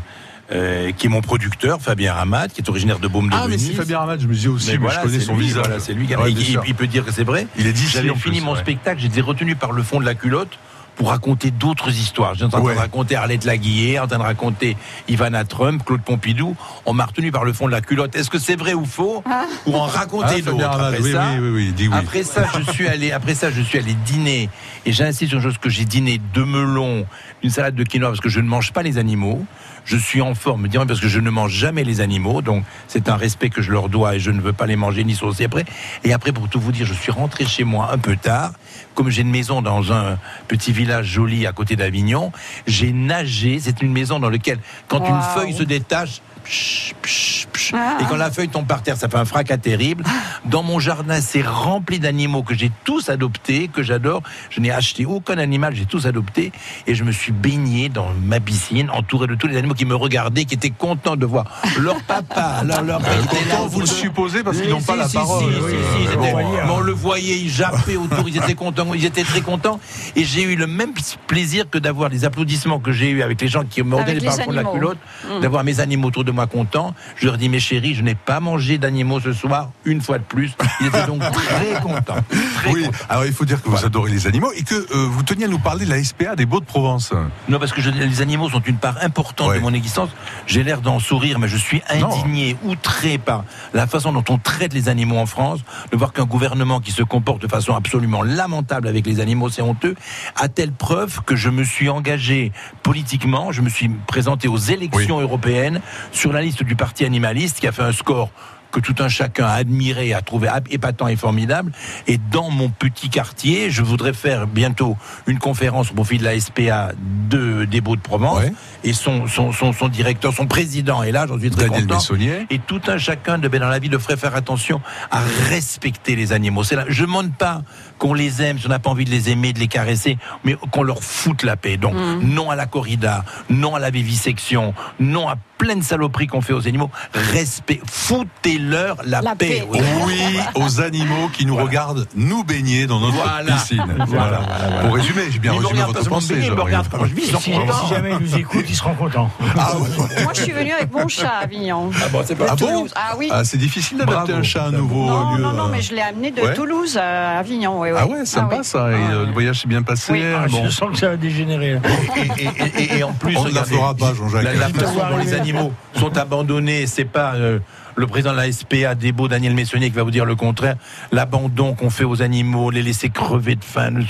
euh, 0.52 0.92
qui 0.92 1.06
est 1.06 1.08
mon 1.08 1.20
producteur, 1.22 1.80
Fabien 1.80 2.12
Ramat, 2.14 2.48
qui 2.48 2.60
est 2.60 2.68
originaire 2.68 2.98
de 2.98 3.08
Baume 3.08 3.28
de 3.28 3.34
Ah, 3.34 3.46
mais 3.48 3.58
c'est 3.58 3.72
Fabien 3.72 3.98
Ramat, 4.00 4.18
je 4.18 4.26
me 4.26 4.34
disais 4.34 4.48
aussi, 4.48 4.70
mais, 4.72 4.76
voilà, 4.78 4.98
je 5.00 5.04
connais 5.06 5.18
c'est 5.18 5.24
son 5.24 5.36
lui, 5.36 5.46
visage. 5.46 5.64
voilà, 5.64 5.80
c'est 5.80 5.94
lui 5.94 6.06
qui 6.06 6.14
Ouais, 6.16 6.30
il, 6.32 6.58
il 6.66 6.74
peut 6.74 6.86
dire 6.86 7.04
que 7.04 7.12
c'est 7.12 7.24
vrai. 7.24 7.46
Il 7.58 7.66
est 7.66 7.74
J'avais 7.76 8.10
en 8.10 8.14
fini 8.16 8.38
plus, 8.38 8.44
mon 8.46 8.52
ouais. 8.52 8.60
spectacle, 8.60 9.00
j'étais 9.00 9.20
retenu 9.22 9.56
par 9.56 9.72
le 9.72 9.82
fond 9.82 9.98
de 10.00 10.04
la 10.04 10.14
culotte 10.14 10.58
pour 10.94 11.08
raconter 11.08 11.50
d'autres 11.50 11.90
histoires. 11.90 12.34
J'étais 12.34 12.44
en 12.44 12.48
train 12.50 12.60
Ouais. 12.60 12.74
de 12.74 12.78
raconter 12.78 13.16
Arlette 13.16 13.44
Laguillet, 13.46 13.98
en 13.98 14.06
train 14.06 14.18
de 14.18 14.22
raconter 14.22 14.76
Ivana 15.08 15.44
Trump, 15.46 15.82
Claude 15.86 16.02
Pompidou. 16.02 16.54
On 16.84 16.92
m'a 16.92 17.06
retenu 17.06 17.32
par 17.32 17.44
le 17.44 17.54
fond 17.54 17.66
de 17.66 17.72
la 17.72 17.80
culotte. 17.80 18.14
Est-ce 18.14 18.28
que 18.28 18.38
c'est 18.38 18.56
vrai 18.56 18.74
ou 18.74 18.84
faux 18.84 19.24
Pour 19.64 19.80
en 19.80 19.86
Ah, 19.86 19.90
raconter 20.00 20.42
Fabien 20.42 20.52
d'autres. 20.68 20.80
Après 20.82 21.00
oui, 21.00 21.12
ça, 21.12 21.24
oui, 21.32 21.38
oui, 21.40 21.50
oui, 21.50 21.72
dis 21.74 21.88
oui. 21.88 21.94
après 21.96 22.22
ça, 22.24 22.44
je 22.58 22.70
suis 22.72 22.86
allé. 22.88 23.10
Après 23.10 23.34
ça, 23.34 23.50
je 23.50 23.62
suis 23.62 23.78
allé 23.78 23.94
dîner. 24.04 24.50
Et 24.84 24.92
j'insiste 24.92 25.30
sur 25.30 25.38
une 25.38 25.44
chose 25.44 25.56
que 25.56 25.70
j'ai 25.70 25.86
dîné 25.86 26.20
deux 26.34 26.44
melons, 26.44 27.06
une 27.42 27.50
salade 27.50 27.74
de 27.74 27.84
quinoa 27.84 28.08
parce 28.10 28.20
que 28.20 28.28
je 28.28 28.40
ne 28.40 28.46
mange 28.48 28.72
pas 28.74 28.82
les 28.82 28.98
animaux. 28.98 29.46
Je 29.84 29.96
suis 29.96 30.20
en 30.20 30.34
forme, 30.34 30.68
parce 30.86 31.00
que 31.00 31.08
je 31.08 31.20
ne 31.20 31.30
mange 31.30 31.52
jamais 31.52 31.84
les 31.84 32.00
animaux. 32.00 32.42
Donc 32.42 32.64
c'est 32.88 33.08
un 33.08 33.16
respect 33.16 33.50
que 33.50 33.62
je 33.62 33.70
leur 33.70 33.88
dois 33.88 34.16
et 34.16 34.20
je 34.20 34.30
ne 34.30 34.40
veux 34.40 34.52
pas 34.52 34.66
les 34.66 34.76
manger 34.76 35.04
ni 35.04 35.14
saucer 35.14 35.44
après. 35.44 35.64
Et 36.04 36.12
après, 36.12 36.32
pour 36.32 36.48
tout 36.48 36.60
vous 36.60 36.72
dire, 36.72 36.86
je 36.86 36.94
suis 36.94 37.12
rentré 37.12 37.44
chez 37.44 37.64
moi 37.64 37.90
un 37.92 37.98
peu 37.98 38.16
tard. 38.16 38.52
Comme 38.94 39.10
j'ai 39.10 39.22
une 39.22 39.30
maison 39.30 39.62
dans 39.62 39.92
un 39.92 40.18
petit 40.48 40.72
village 40.72 41.06
joli 41.06 41.46
à 41.46 41.52
côté 41.52 41.76
d'Avignon, 41.76 42.32
j'ai 42.66 42.92
nagé. 42.92 43.58
C'est 43.60 43.82
une 43.82 43.92
maison 43.92 44.18
dans 44.18 44.30
laquelle, 44.30 44.58
quand 44.88 45.06
une 45.06 45.22
feuille 45.34 45.54
se 45.54 45.62
détache, 45.62 46.20
psh, 46.44 46.94
psh, 47.02 47.46
psh, 47.52 47.72
Ah. 47.74 47.98
et 48.00 48.04
quand 48.04 48.16
la 48.16 48.30
feuille 48.30 48.48
tombe 48.48 48.66
par 48.66 48.82
terre, 48.82 48.96
ça 48.96 49.08
fait 49.08 49.16
un 49.16 49.24
fracas 49.24 49.56
terrible. 49.56 50.04
Dans 50.44 50.62
mon 50.62 50.78
jardin, 50.78 51.20
c'est 51.20 51.42
rempli 51.42 51.98
d'animaux 51.98 52.42
que 52.42 52.54
j'ai 52.54 52.70
tous 52.84 53.08
adoptés, 53.08 53.68
que 53.68 53.82
j'adore. 53.82 54.22
Je 54.50 54.60
n'ai 54.60 54.70
acheté 54.70 55.06
aucun 55.06 55.38
animal, 55.38 55.74
j'ai 55.74 55.86
tous 55.86 56.06
adopté. 56.06 56.52
Et 56.86 56.94
je 56.94 57.04
me 57.04 57.12
suis 57.12 57.32
baigné 57.32 57.88
dans 57.88 58.08
ma 58.24 58.40
piscine, 58.40 58.90
entouré 58.90 59.26
de 59.26 59.34
tous 59.36 59.46
les 59.46 59.56
animaux 59.56 59.74
qui 59.74 59.84
me 59.84 59.94
regardaient, 59.94 60.44
qui 60.44 60.54
étaient 60.54 60.70
contents 60.70 61.16
de 61.16 61.24
voir 61.26 61.44
leur 61.80 62.02
papa, 62.02 62.62
leur, 62.66 62.82
leur 62.82 63.00
père. 63.00 63.26
Content, 63.26 63.66
vous 63.68 63.80
le 63.80 63.86
supposez 63.86 64.42
parce 64.42 64.60
qu'ils 64.60 64.70
n'ont 64.70 64.80
Si, 64.80 64.86
pas 64.86 64.96
la 64.96 65.08
si, 65.08 65.14
parole. 65.16 65.44
si, 65.44 65.50
si, 65.50 65.62
Euh, 65.64 66.10
si, 66.10 66.16
bon, 66.16 66.22
mais 66.66 66.70
on 66.72 66.80
le 66.80 66.92
voyait, 66.92 67.38
ils 67.38 67.48
jappaient 67.50 67.96
autour, 67.96 68.28
ils 68.28 68.36
étaient 68.36 68.54
contents, 68.54 68.92
ils 68.94 69.04
étaient 69.04 69.22
très 69.24 69.40
contents. 69.40 69.78
Et 70.16 70.24
j'ai 70.24 70.42
eu 70.42 70.56
le 70.56 70.66
même 70.66 70.92
plaisir 71.26 71.70
que 71.70 71.78
d'avoir 71.78 72.08
les 72.10 72.24
applaudissements 72.24 72.80
que 72.80 72.92
j'ai 72.92 73.10
eu 73.10 73.22
avec 73.22 73.40
les 73.40 73.48
gens 73.48 73.64
qui 73.64 73.80
donné 73.82 74.04
par 74.04 74.06
les 74.06 74.38
le 74.38 74.44
fond 74.44 74.50
de 74.50 74.56
la 74.56 74.64
culotte, 74.64 74.98
Mm. 75.22 75.40
d'avoir 75.40 75.62
mes 75.64 75.78
animaux 75.80 76.08
autour 76.08 76.24
de 76.24 76.31
moi 76.32 76.46
contents. 76.46 76.94
Je 77.16 77.26
leur 77.26 77.38
dis, 77.38 77.48
mes 77.48 77.60
chéris, 77.60 77.94
je 77.94 78.02
n'ai 78.02 78.14
pas 78.14 78.40
mangé 78.40 78.78
d'animaux 78.78 79.20
ce 79.20 79.32
soir, 79.32 79.70
une 79.84 80.00
fois 80.00 80.18
de 80.18 80.24
plus. 80.24 80.52
Ils 80.80 80.86
étaient 80.88 81.06
donc 81.06 81.20
très 81.32 81.80
contents. 81.82 82.16
Très 82.56 82.72
oui, 82.72 82.86
alors 83.08 83.24
il 83.26 83.32
faut 83.32 83.44
dire 83.44 83.62
que 83.62 83.68
vous 83.68 83.84
adorez 83.84 84.10
les 84.10 84.26
animaux 84.26 84.50
et 84.56 84.62
que 84.62 84.74
euh, 84.74 85.06
vous 85.10 85.22
teniez 85.22 85.44
à 85.44 85.48
nous 85.48 85.58
parler 85.58 85.84
de 85.84 85.90
la 85.90 86.02
SPA 86.02 86.36
des 86.36 86.46
Beaux-de-Provence. 86.46 87.12
Non, 87.48 87.58
parce 87.58 87.72
que 87.72 87.80
je- 87.80 87.90
les 87.90 88.20
animaux 88.22 88.48
sont 88.50 88.62
une 88.62 88.76
part 88.76 88.96
importante 89.02 89.54
de 89.54 89.60
mon 89.60 89.72
existence. 89.74 90.10
J'ai 90.46 90.62
l'air 90.62 90.80
d'en 90.80 90.98
sourire, 90.98 91.38
mais 91.38 91.48
je 91.48 91.56
suis 91.56 91.82
indigné, 91.88 92.56
outré 92.64 93.18
par 93.18 93.44
la 93.74 93.86
façon 93.86 94.12
dont 94.12 94.24
on 94.28 94.38
traite 94.38 94.72
les 94.74 94.88
animaux 94.88 95.18
en 95.18 95.26
France, 95.26 95.60
de 95.90 95.96
voir 95.96 96.12
qu'un 96.12 96.24
gouvernement 96.24 96.80
qui 96.80 96.90
se 96.92 97.02
comporte 97.02 97.42
de 97.42 97.48
façon 97.48 97.74
absolument 97.74 98.22
lamentable 98.22 98.88
avec 98.88 99.06
les 99.06 99.20
animaux, 99.20 99.48
c'est 99.50 99.62
honteux, 99.62 99.94
à 100.36 100.48
telle 100.48 100.72
preuve 100.72 101.20
que 101.24 101.36
je 101.36 101.50
me 101.50 101.64
suis 101.64 101.88
engagé 101.88 102.52
politiquement, 102.82 103.52
je 103.52 103.62
me 103.62 103.68
suis 103.68 103.88
présenté 104.06 104.48
aux 104.48 104.56
élections 104.58 105.20
européennes 105.20 105.80
sur 106.22 106.32
la 106.32 106.40
liste 106.40 106.62
du 106.62 106.76
parti 106.76 107.04
animaliste 107.04 107.58
qui 107.58 107.66
a 107.66 107.72
fait 107.72 107.82
un 107.82 107.90
score 107.90 108.30
que 108.70 108.78
tout 108.78 108.94
un 109.00 109.08
chacun 109.08 109.44
a 109.44 109.54
admiré, 109.54 110.14
a 110.14 110.22
trouvé 110.22 110.48
épatant 110.70 111.08
et 111.08 111.16
formidable. 111.16 111.72
Et 112.06 112.16
dans 112.16 112.48
mon 112.48 112.68
petit 112.68 113.10
quartier, 113.10 113.70
je 113.70 113.82
voudrais 113.82 114.12
faire 114.12 114.46
bientôt 114.46 114.96
une 115.26 115.40
conférence 115.40 115.90
au 115.90 115.94
profit 115.94 116.18
de 116.18 116.24
la 116.24 116.38
SPA 116.38 116.92
de, 117.28 117.64
des 117.64 117.80
Beaux 117.80 117.96
de 117.96 118.00
Provence. 118.00 118.44
Et 118.84 118.92
son, 118.92 119.26
son, 119.28 119.52
son, 119.52 119.72
son 119.72 119.88
directeur, 119.88 120.32
son 120.32 120.46
président 120.46 121.02
est 121.02 121.12
là, 121.12 121.26
j'en 121.28 121.38
suis 121.38 121.50
très 121.50 121.64
Daniel 121.66 121.82
content. 121.82 121.94
Messonnier. 121.96 122.46
Et 122.50 122.58
tout 122.58 122.80
un 122.88 122.98
chacun 122.98 123.38
de, 123.38 123.48
ben, 123.48 123.60
dans 123.60 123.68
la 123.68 123.78
vie 123.78 123.88
devrait 123.88 124.16
faire 124.16 124.34
attention 124.34 124.80
à 125.10 125.20
respecter 125.48 126.16
les 126.16 126.32
animaux. 126.32 126.64
C'est 126.64 126.76
là, 126.76 126.84
je 126.88 127.02
ne 127.02 127.06
demande 127.06 127.32
pas 127.34 127.62
qu'on 127.98 128.14
les 128.14 128.42
aime, 128.42 128.58
si 128.58 128.66
on 128.66 128.70
n'a 128.70 128.78
pas 128.78 128.90
envie 128.90 129.04
de 129.04 129.10
les 129.10 129.30
aimer, 129.30 129.52
de 129.52 129.58
les 129.60 129.68
caresser, 129.68 130.18
mais 130.44 130.56
qu'on 130.70 130.82
leur 130.82 131.02
foute 131.02 131.42
la 131.44 131.56
paix. 131.56 131.76
Donc, 131.76 131.94
non 132.22 132.50
à 132.50 132.56
la 132.56 132.66
corrida, 132.66 133.24
non 133.50 133.74
à 133.74 133.78
la 133.78 133.90
vivisection, 133.90 134.74
non 134.98 135.28
à 135.28 135.36
plein 135.58 135.76
de 135.76 135.84
saloperies 135.84 136.26
qu'on 136.26 136.40
fait 136.40 136.52
aux 136.52 136.66
animaux. 136.66 136.90
Respect, 137.14 137.80
foutez-leur 137.88 138.96
la, 139.04 139.20
La 139.22 139.36
paix. 139.36 139.64
paix, 139.70 139.80
Oui, 140.06 140.38
aux 140.56 140.80
animaux 140.80 141.28
qui 141.32 141.46
nous 141.46 141.56
regardent 141.56 142.08
nous 142.16 142.42
baigner 142.44 142.86
dans 142.86 142.98
notre 143.00 143.14
Voilà. 143.14 143.54
piscine. 143.54 143.84
Voilà. 144.08 144.40
Pour 144.82 144.94
résumer, 144.94 145.22
j'ai 145.30 145.38
bien 145.38 145.52
Ils 145.54 145.60
résumé 145.60 145.82
votre 145.84 146.08
pensée. 146.08 146.34
baigner, 146.34 146.48
ils 146.48 146.52
me 146.54 146.60
regardent 146.60 146.88
je 147.08 147.14
vis, 147.14 147.26
si 147.40 147.52
jamais 147.90 148.10
ils 148.20 148.26
nous 148.26 148.36
écoutent, 148.38 148.68
ils 148.72 148.76
seront 148.76 148.94
contents. 148.94 149.30
Ah, 149.58 149.76
ouais. 149.76 150.22
Moi, 150.24 150.32
je 150.34 150.42
suis 150.42 150.52
venue 150.52 150.72
avec 150.72 150.90
mon 150.92 151.06
chat 151.06 151.28
à 151.28 151.42
Avignon. 151.44 151.90
Ah 152.02 152.08
bon, 152.10 152.22
c'est 152.24 152.34
pas 152.34 152.46
Ah 152.48 152.56
bon. 152.56 152.86
Ah 152.94 153.14
oui. 153.18 153.28
Ah, 153.30 153.44
c'est 153.44 153.58
difficile 153.58 153.98
d'adapter 153.98 154.32
un 154.32 154.42
chat 154.42 154.64
à 154.64 154.68
un 154.68 154.72
nouveau 154.72 155.04
non, 155.06 155.34
lieu. 155.36 155.42
non, 155.42 155.52
non, 155.52 155.68
mais 155.68 155.82
je 155.82 155.94
l'ai 155.94 156.00
amené 156.00 156.30
de 156.30 156.40
Ouais. 156.40 156.54
Toulouse 156.54 156.96
à 156.96 157.38
Avignon. 157.38 157.82
Ah 157.96 158.06
ouais, 158.06 158.24
sympa 158.24 158.56
oui. 158.58 158.64
ça. 158.64 158.90
Et, 158.90 158.94
euh, 158.94 159.26
le 159.26 159.32
voyage 159.32 159.60
s'est 159.60 159.68
bien 159.68 159.82
passé. 159.82 160.10
Oui. 160.12 160.22
Ah, 160.34 160.46
bon. 160.48 160.64
Je 160.64 160.70
sens 160.70 160.90
que 160.90 160.96
ça 160.98 161.10
va 161.10 161.16
dégénérer. 161.16 161.78
et, 162.16 162.42
et- 162.44 162.82
et- 162.82 162.98
et 162.98 163.02
en 163.04 163.12
plus, 163.12 163.36
On 163.36 163.44
ne 163.44 163.52
la 163.54 163.64
fera 163.64 163.94
pas, 163.94 164.14
Jean-Jacques. 164.14 164.42
La, 164.58 164.68
façon 164.70 164.94
dont 165.10 165.18
les 165.18 165.34
animaux 165.34 165.72
sont 165.94 166.16
abandonnés, 166.16 166.86
c'est 166.86 167.04
pas 167.04 167.34
euh, 167.34 167.58
le 167.96 168.06
président 168.06 168.32
de 168.32 168.36
la 168.36 168.50
SPA, 168.50 168.94
Débo, 168.94 169.28
Daniel 169.28 169.54
Messonnier, 169.54 169.90
qui 169.90 169.96
va 169.96 170.02
vous 170.02 170.10
dire 170.10 170.24
le 170.24 170.36
contraire. 170.36 170.76
L'abandon 171.10 171.74
qu'on 171.74 171.90
fait 171.90 172.04
aux 172.04 172.22
animaux, 172.22 172.70
les 172.70 172.82
laisser 172.82 173.10
crever 173.10 173.56
de 173.56 173.64
faim, 173.64 173.90
le 173.90 174.04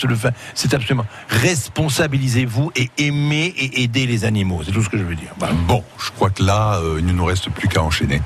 c'est 0.55 0.74
absolument. 0.74 1.07
Responsabilisez-vous 1.28 2.72
et 2.76 2.91
aimez 2.99 3.55
et 3.57 3.83
aidez 3.85 4.07
les 4.07 4.24
animaux. 4.24 4.61
C'est 4.64 4.72
tout 4.72 4.83
ce 4.83 4.89
que 4.89 4.99
je 4.99 5.05
veux 5.05 5.14
dire. 5.14 5.30
Voilà. 5.39 5.55
Bon, 5.66 5.83
je 5.99 6.11
crois 6.11 6.30
que 6.30 6.43
là, 6.43 6.78
euh, 6.83 6.97
il 6.99 7.07
ne 7.07 7.12
nous 7.12 7.24
reste 7.24 7.51
plus 7.51 7.68
qu'à 7.68 7.83
enchaîner. 7.83 8.20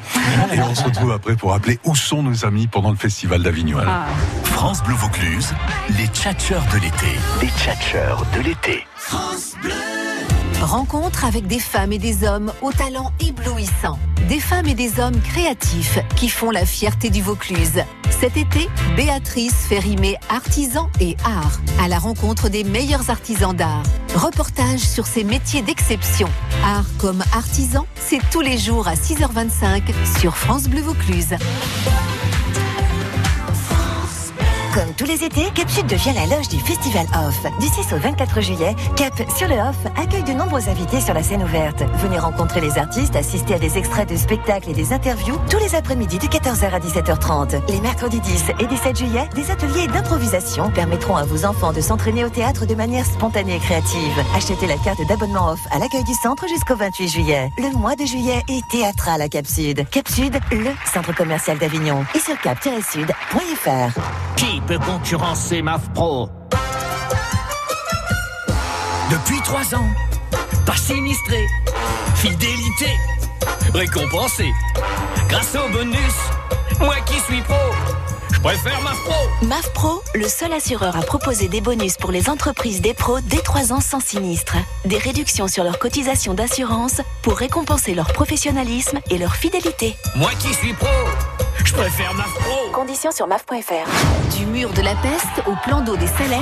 Et 0.52 0.60
on 0.60 0.74
se 0.74 0.84
retrouve 0.84 1.12
après 1.12 1.36
pour 1.36 1.52
rappeler 1.52 1.78
où 1.84 1.94
sont 1.94 2.22
nos 2.22 2.44
amis 2.44 2.66
pendant 2.66 2.90
le 2.90 2.96
festival 2.96 3.42
d'Avignon. 3.42 3.78
Ah. 3.86 4.06
France 4.44 4.82
Bleu 4.82 4.94
Vaucluse, 4.94 5.54
les 5.98 6.06
tchatcheurs 6.06 6.64
de 6.72 6.78
l'été. 6.78 7.06
Les 7.40 7.48
tchatcheurs 7.48 8.24
de 8.34 8.40
l'été. 8.42 8.84
Rencontre 10.62 11.24
avec 11.24 11.46
des 11.46 11.58
femmes 11.58 11.92
et 11.92 11.98
des 11.98 12.26
hommes 12.26 12.52
au 12.62 12.72
talent 12.72 13.12
éblouissant. 13.20 13.98
Des 14.28 14.40
femmes 14.40 14.66
et 14.66 14.74
des 14.74 14.98
hommes 14.98 15.20
créatifs 15.20 15.98
qui 16.16 16.28
font 16.28 16.50
la 16.50 16.64
fierté 16.64 17.10
du 17.10 17.22
Vaucluse. 17.22 17.82
Cet 18.10 18.36
été, 18.36 18.68
Béatrice 18.96 19.54
fait 19.54 19.78
rimer 19.78 20.16
artisan 20.28 20.88
et 21.00 21.16
art 21.24 21.60
à 21.82 21.88
la 21.88 21.98
rencontre 21.98 22.48
des 22.48 22.64
meilleurs 22.64 23.10
artisans 23.10 23.54
d'art. 23.54 23.82
Reportage 24.14 24.80
sur 24.80 25.06
ces 25.06 25.24
métiers 25.24 25.62
d'exception. 25.62 26.28
Art 26.64 26.86
comme 26.98 27.22
artisan, 27.34 27.86
c'est 27.96 28.20
tous 28.30 28.40
les 28.40 28.56
jours 28.56 28.88
à 28.88 28.94
6h25 28.94 29.82
sur 30.18 30.36
France 30.36 30.68
Bleu 30.68 30.80
Vaucluse. 30.80 31.36
Comme 34.76 34.92
tous 34.92 35.06
les 35.06 35.24
étés, 35.24 35.46
Cap 35.54 35.70
Sud 35.70 35.86
devient 35.86 36.12
la 36.12 36.36
loge 36.36 36.48
du 36.48 36.60
Festival 36.60 37.06
Off. 37.14 37.46
Du 37.60 37.66
6 37.66 37.94
au 37.94 37.96
24 37.96 38.42
juillet, 38.42 38.76
Cap 38.94 39.14
sur 39.34 39.48
le 39.48 39.54
Off 39.54 39.76
accueille 39.96 40.22
de 40.22 40.34
nombreux 40.34 40.68
invités 40.68 41.00
sur 41.00 41.14
la 41.14 41.22
scène 41.22 41.42
ouverte. 41.42 41.82
Venez 41.94 42.18
rencontrer 42.18 42.60
les 42.60 42.76
artistes, 42.76 43.16
assister 43.16 43.54
à 43.54 43.58
des 43.58 43.78
extraits 43.78 44.06
de 44.06 44.16
spectacles 44.16 44.68
et 44.68 44.74
des 44.74 44.92
interviews 44.92 45.38
tous 45.48 45.56
les 45.60 45.74
après-midi 45.74 46.18
de 46.18 46.26
14h 46.26 46.68
à 46.68 46.78
17h30. 46.78 47.62
Les 47.70 47.80
mercredis 47.80 48.20
10 48.20 48.44
et 48.60 48.66
17 48.66 48.98
juillet, 48.98 49.26
des 49.34 49.50
ateliers 49.50 49.86
d'improvisation 49.86 50.70
permettront 50.70 51.16
à 51.16 51.24
vos 51.24 51.46
enfants 51.46 51.72
de 51.72 51.80
s'entraîner 51.80 52.26
au 52.26 52.28
théâtre 52.28 52.66
de 52.66 52.74
manière 52.74 53.06
spontanée 53.06 53.56
et 53.56 53.60
créative. 53.60 54.22
Achetez 54.36 54.66
la 54.66 54.76
carte 54.76 55.00
d'abonnement 55.08 55.52
Off 55.52 55.60
à 55.70 55.78
l'accueil 55.78 56.04
du 56.04 56.12
centre 56.12 56.46
jusqu'au 56.48 56.76
28 56.76 57.08
juillet. 57.08 57.50
Le 57.56 57.74
mois 57.78 57.96
de 57.96 58.04
juillet 58.04 58.42
est 58.50 58.68
théâtral 58.68 59.22
à 59.22 59.30
Cap 59.30 59.46
Sud. 59.46 59.88
Cap 59.88 60.06
Sud, 60.06 60.38
le 60.52 60.70
centre 60.92 61.14
commercial 61.14 61.56
d'Avignon. 61.56 62.04
Et 62.14 62.18
sur 62.18 62.38
cap-sud.fr. 62.38 64.00
Peut 64.66 64.78
concurrencer 64.80 65.62
MAF 65.62 65.92
Pro 65.92 66.28
Depuis 69.12 69.40
trois 69.42 69.74
ans, 69.76 69.88
pas 70.64 70.76
sinistré, 70.76 71.46
fidélité, 72.16 72.90
récompensé. 73.72 74.52
Grâce 75.28 75.54
au 75.54 75.72
bonus, 75.72 76.14
moi 76.80 76.96
qui 77.06 77.14
suis 77.20 77.42
pro, 77.42 77.54
je 78.32 78.40
préfère 78.40 78.80
MAF 78.82 78.98
Pro. 79.04 79.46
MAF 79.46 79.72
Pro, 79.72 80.02
le 80.16 80.26
seul 80.26 80.52
assureur 80.52 80.96
à 80.96 81.02
proposer 81.02 81.46
des 81.46 81.60
bonus 81.60 81.96
pour 81.96 82.10
les 82.10 82.28
entreprises 82.28 82.80
des 82.80 82.94
pros 82.94 83.20
dès 83.20 83.42
3 83.42 83.72
ans 83.72 83.80
sans 83.80 84.00
sinistre. 84.00 84.56
Des 84.84 84.98
réductions 84.98 85.46
sur 85.46 85.62
leurs 85.62 85.78
cotisations 85.78 86.34
d'assurance 86.34 87.02
pour 87.22 87.36
récompenser 87.36 87.94
leur 87.94 88.12
professionnalisme 88.12 88.98
et 89.10 89.18
leur 89.18 89.36
fidélité. 89.36 89.94
Moi 90.16 90.32
qui 90.40 90.52
suis 90.54 90.72
pro, 90.72 90.88
je 91.64 91.72
préfère 91.72 92.14
MAF 92.14 92.32
Pro. 92.34 92.70
Conditions 92.72 93.10
sur 93.10 93.26
MAF.fr. 93.26 94.36
Du 94.36 94.46
mur 94.46 94.70
de 94.72 94.82
la 94.82 94.94
peste 94.96 95.46
au 95.46 95.54
plan 95.64 95.80
d'eau 95.80 95.96
des 95.96 96.06
Salettes, 96.06 96.40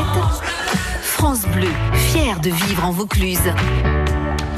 France 1.03 1.43
Bleu, 1.47 1.69
fière 1.95 2.41
de 2.41 2.51
vivre 2.51 2.85
en 2.85 2.91
Vaucluse. 2.91 3.53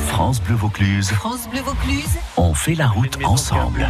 France 0.08 0.40
Bleu 0.40 0.54
Vaucluse, 0.54 1.10
France 1.10 1.48
Bleu 1.50 1.60
Vaucluse, 1.60 2.18
on 2.36 2.54
fait 2.54 2.74
la 2.74 2.86
route 2.88 3.18
ensemble. 3.24 3.86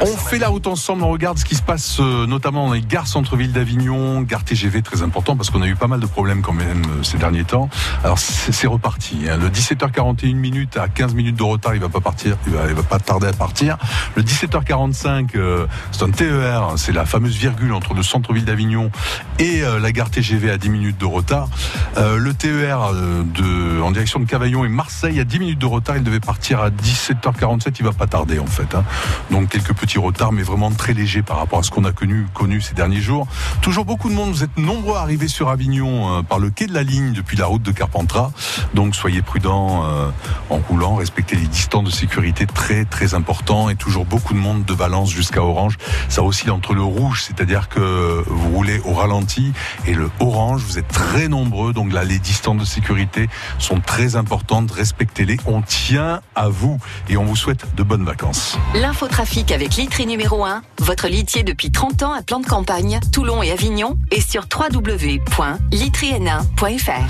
On 0.00 0.06
fait 0.16 0.38
la 0.38 0.48
route 0.48 0.66
ensemble, 0.66 1.02
on 1.04 1.08
regarde 1.10 1.38
ce 1.38 1.44
qui 1.44 1.54
se 1.54 1.62
passe 1.62 1.98
euh, 2.00 2.26
notamment 2.26 2.66
dans 2.66 2.72
les 2.72 2.80
gares 2.80 3.06
centre-ville 3.06 3.52
d'Avignon, 3.52 4.22
gare 4.22 4.44
TGV 4.44 4.82
très 4.82 5.02
important 5.02 5.36
parce 5.36 5.50
qu'on 5.50 5.62
a 5.62 5.66
eu 5.68 5.76
pas 5.76 5.86
mal 5.86 6.00
de 6.00 6.06
problèmes 6.06 6.42
quand 6.42 6.52
même 6.52 6.82
euh, 6.84 7.02
ces 7.02 7.16
derniers 7.18 7.44
temps. 7.44 7.68
Alors 8.02 8.18
c'est 8.18 8.50
c'est 8.52 8.66
reparti. 8.66 9.28
hein. 9.30 9.36
Le 9.36 9.48
17h41 9.50 10.34
minutes 10.34 10.76
à 10.76 10.88
15 10.88 11.14
minutes 11.14 11.36
de 11.36 11.42
retard, 11.42 11.74
il 11.74 11.80
va 11.80 11.88
pas 11.88 12.00
partir, 12.00 12.36
il 12.46 12.52
va, 12.52 12.66
il 12.68 12.74
va 12.74 12.82
pas 12.82 12.98
tarder 12.98 13.28
à 13.28 13.32
partir. 13.32 13.76
Le 14.16 14.22
17h45, 14.22 15.36
euh, 15.36 15.66
c'est 15.92 16.02
un 16.02 16.10
TER, 16.10 16.72
c'est 16.76 16.92
la 16.92 17.06
fameuse 17.06 17.36
virgule 17.36 17.72
entre 17.72 17.94
le 17.94 18.02
centre-ville 18.02 18.44
d'Avignon 18.44 18.90
et 19.38 19.62
euh, 19.62 19.78
la 19.78 19.92
gare 19.92 20.10
TGV 20.10 20.50
à 20.50 20.58
10 20.58 20.70
minutes 20.70 20.98
de 20.98 21.06
retard. 21.06 21.48
Euh, 21.96 22.16
le 22.18 22.34
TER 22.34 22.82
euh, 22.92 23.22
de, 23.22 23.80
en 23.80 23.90
direction 23.92 24.18
de 24.20 24.24
Cavaillon 24.24 24.64
et 24.64 24.68
Marseille 24.68 25.09
à 25.18 25.24
10 25.24 25.38
minutes 25.40 25.58
de 25.58 25.66
retard, 25.66 25.96
il 25.96 26.02
devait 26.04 26.20
partir 26.20 26.60
à 26.60 26.70
17h47, 26.70 27.74
il 27.78 27.84
va 27.84 27.92
pas 27.92 28.06
tarder 28.06 28.38
en 28.38 28.46
fait. 28.46 28.74
hein. 28.74 28.84
Donc 29.30 29.48
quelques 29.48 29.74
petits 29.74 29.98
retards, 29.98 30.32
mais 30.32 30.42
vraiment 30.42 30.70
très 30.70 30.92
légers 30.92 31.22
par 31.22 31.38
rapport 31.38 31.58
à 31.58 31.62
ce 31.62 31.70
qu'on 31.70 31.84
a 31.84 31.92
connu, 31.92 32.60
ces 32.60 32.74
derniers 32.74 33.00
jours. 33.00 33.26
Toujours 33.62 33.84
beaucoup 33.84 34.08
de 34.08 34.14
monde, 34.14 34.30
vous 34.30 34.44
êtes 34.44 34.56
nombreux 34.58 34.96
à 34.96 35.00
arriver 35.00 35.28
sur 35.28 35.48
Avignon 35.48 36.18
euh, 36.18 36.22
par 36.22 36.38
le 36.38 36.50
quai 36.50 36.66
de 36.66 36.74
la 36.74 36.82
ligne 36.82 37.12
depuis 37.12 37.36
la 37.36 37.46
route 37.46 37.62
de 37.62 37.72
Carpentras. 37.72 38.30
Donc 38.74 38.94
soyez 38.94 39.22
prudents 39.22 39.84
euh, 39.84 40.10
en 40.50 40.58
roulant, 40.58 40.96
respectez 40.96 41.36
les 41.36 41.46
distances 41.46 41.84
de 41.84 41.90
sécurité 41.90 42.46
très 42.46 42.84
très 42.84 43.14
importants 43.14 43.68
et 43.68 43.76
toujours 43.76 44.04
beaucoup 44.04 44.34
de 44.34 44.38
monde 44.38 44.64
de 44.64 44.74
Valence 44.74 45.10
jusqu'à 45.10 45.42
Orange. 45.42 45.76
Ça 46.08 46.22
oscille 46.22 46.50
entre 46.50 46.74
le 46.74 46.82
rouge, 46.82 47.24
c'est-à-dire 47.24 47.68
que 47.68 48.22
vous 48.26 48.50
roulez 48.50 48.80
au 48.84 48.92
ralenti 48.92 49.52
et 49.86 49.94
le 49.94 50.10
orange, 50.20 50.62
vous 50.62 50.78
êtes 50.78 50.88
très 50.88 51.28
nombreux. 51.28 51.72
Donc 51.72 51.92
là, 51.92 52.04
les 52.04 52.18
distances 52.18 52.58
de 52.58 52.64
sécurité 52.64 53.28
sont 53.58 53.80
très 53.80 54.16
importantes. 54.16 54.70
Respectez-les. 55.00 55.38
On 55.46 55.62
tient 55.62 56.20
à 56.34 56.50
vous 56.50 56.78
et 57.08 57.16
on 57.16 57.24
vous 57.24 57.34
souhaite 57.34 57.74
de 57.74 57.82
bonnes 57.82 58.04
vacances. 58.04 58.58
L'infotrafic 58.74 59.50
avec 59.50 59.76
Litry 59.76 60.04
numéro 60.04 60.44
1, 60.44 60.60
votre 60.78 61.08
litier 61.08 61.42
depuis 61.42 61.72
30 61.72 62.02
ans 62.02 62.12
à 62.12 62.20
plan 62.20 62.38
de 62.38 62.44
campagne, 62.44 63.00
Toulon 63.10 63.42
et 63.42 63.50
Avignon, 63.50 63.96
et 64.10 64.20
sur 64.20 64.46
www.litryn1.fr. 64.54 67.08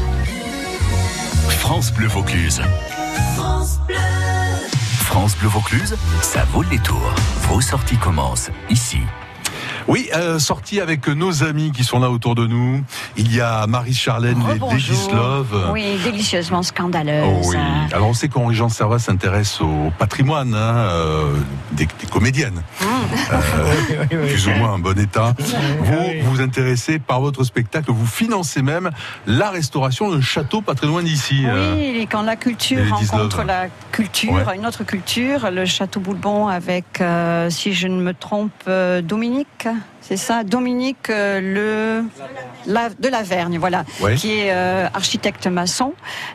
France 1.49 1.93
Bleu 1.93 2.07
Vaucluse. 2.07 2.63
France 5.05 5.37
Bleu 5.39 5.49
Vaucluse, 5.49 5.97
ça 6.23 6.45
vaut 6.45 6.63
le 6.63 6.69
détour. 6.69 7.03
Vos 7.49 7.61
sorties 7.61 7.97
commencent 7.97 8.53
ici. 8.71 8.99
Oui, 9.89 10.09
euh, 10.15 10.39
sortie 10.39 10.81
avec 10.81 11.09
nos 11.09 11.43
amis 11.43 11.73
qui 11.73 11.85
sont 11.85 11.99
là 12.01 12.11
autour 12.11 12.35
de 12.35 12.47
nous. 12.47 12.83
Il 13.17 13.35
y 13.35 13.41
a 13.41 13.67
Marie-Charlène 13.67 14.39
et 14.41 14.53
Rebonjour. 14.53 14.73
Législove. 14.75 15.71
Oui, 15.73 15.99
délicieusement 16.05 16.63
scandaleuse. 16.63 17.25
Oh 17.27 17.41
oui. 17.51 17.57
Alors 17.93 18.09
on 18.09 18.15
sait 18.15 18.29
qu'Henri 18.29 18.55
Jean 18.55 18.69
Servat 18.69 18.99
s'intéresse 18.99 19.61
au 19.61 19.91
patrimoine 19.99 20.55
hein, 20.55 20.75
euh, 20.77 21.35
des, 21.73 21.87
des 21.87 22.07
comédiennes, 22.11 22.63
Euh, 22.83 24.05
plus 24.27 24.47
ou 24.49 24.51
moins 24.53 24.73
en 24.75 24.79
bon 24.79 24.99
état. 24.99 25.35
Vous 25.81 26.31
vous 26.31 26.41
intéressez 26.41 26.99
par 26.99 27.21
votre 27.21 27.45
spectacle, 27.45 27.91
vous 27.93 28.07
financez 28.07 28.63
même 28.63 28.91
la 29.27 29.51
restauration 29.51 30.11
d'un 30.11 30.21
château 30.21 30.61
pas 30.63 30.75
très 30.75 30.87
loin 30.87 31.03
d'ici. 31.03 31.45
euh. 31.47 31.75
Oui, 31.75 32.01
et 32.01 32.07
quand 32.07 32.23
la 32.23 32.37
culture 32.37 32.79
rencontre 32.91 33.39
19. 33.39 33.47
la 33.47 33.67
culture, 33.93 34.33
Ouais. 34.33 34.57
une 34.57 34.67
autre 34.67 34.85
culture, 34.85 35.51
le 35.51 35.65
Château 35.67 36.01
Boulbon 36.01 36.49
avec, 36.49 37.01
euh, 37.01 37.51
si 37.51 37.73
je 37.75 37.87
ne 37.89 38.01
me 38.01 38.13
trompe, 38.15 38.53
euh, 38.69 39.01
Dominique 39.71 40.00
C'est 40.03 40.17
ça, 40.17 40.43
Dominique 40.45 41.09
euh, 41.11 41.41
le 41.41 42.05
la, 42.67 42.89
de 42.91 43.09
Lavergne, 43.09 43.59
voilà, 43.59 43.85
Ouais. 44.01 44.17
qui 44.17 44.33
est 44.33 44.51
euh, 44.53 44.87
architecte 44.93 45.47
maçon. 45.47 45.93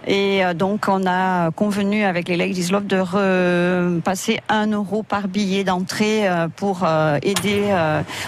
Et 0.08 0.46
euh, 0.46 0.54
donc 0.54 0.86
on 0.88 1.06
a 1.06 1.52
convenu 1.52 2.04
avec 2.04 2.30
les 2.30 2.38
Ladies 2.38 2.70
Love 2.72 2.88
de 2.88 2.98
repasser 3.00 4.40
un 4.50 4.68
euro 4.72 5.04
par 5.04 5.28
billet 5.28 5.64
d'entrée 5.64 6.24
pour 6.56 6.88
aider 7.22 7.76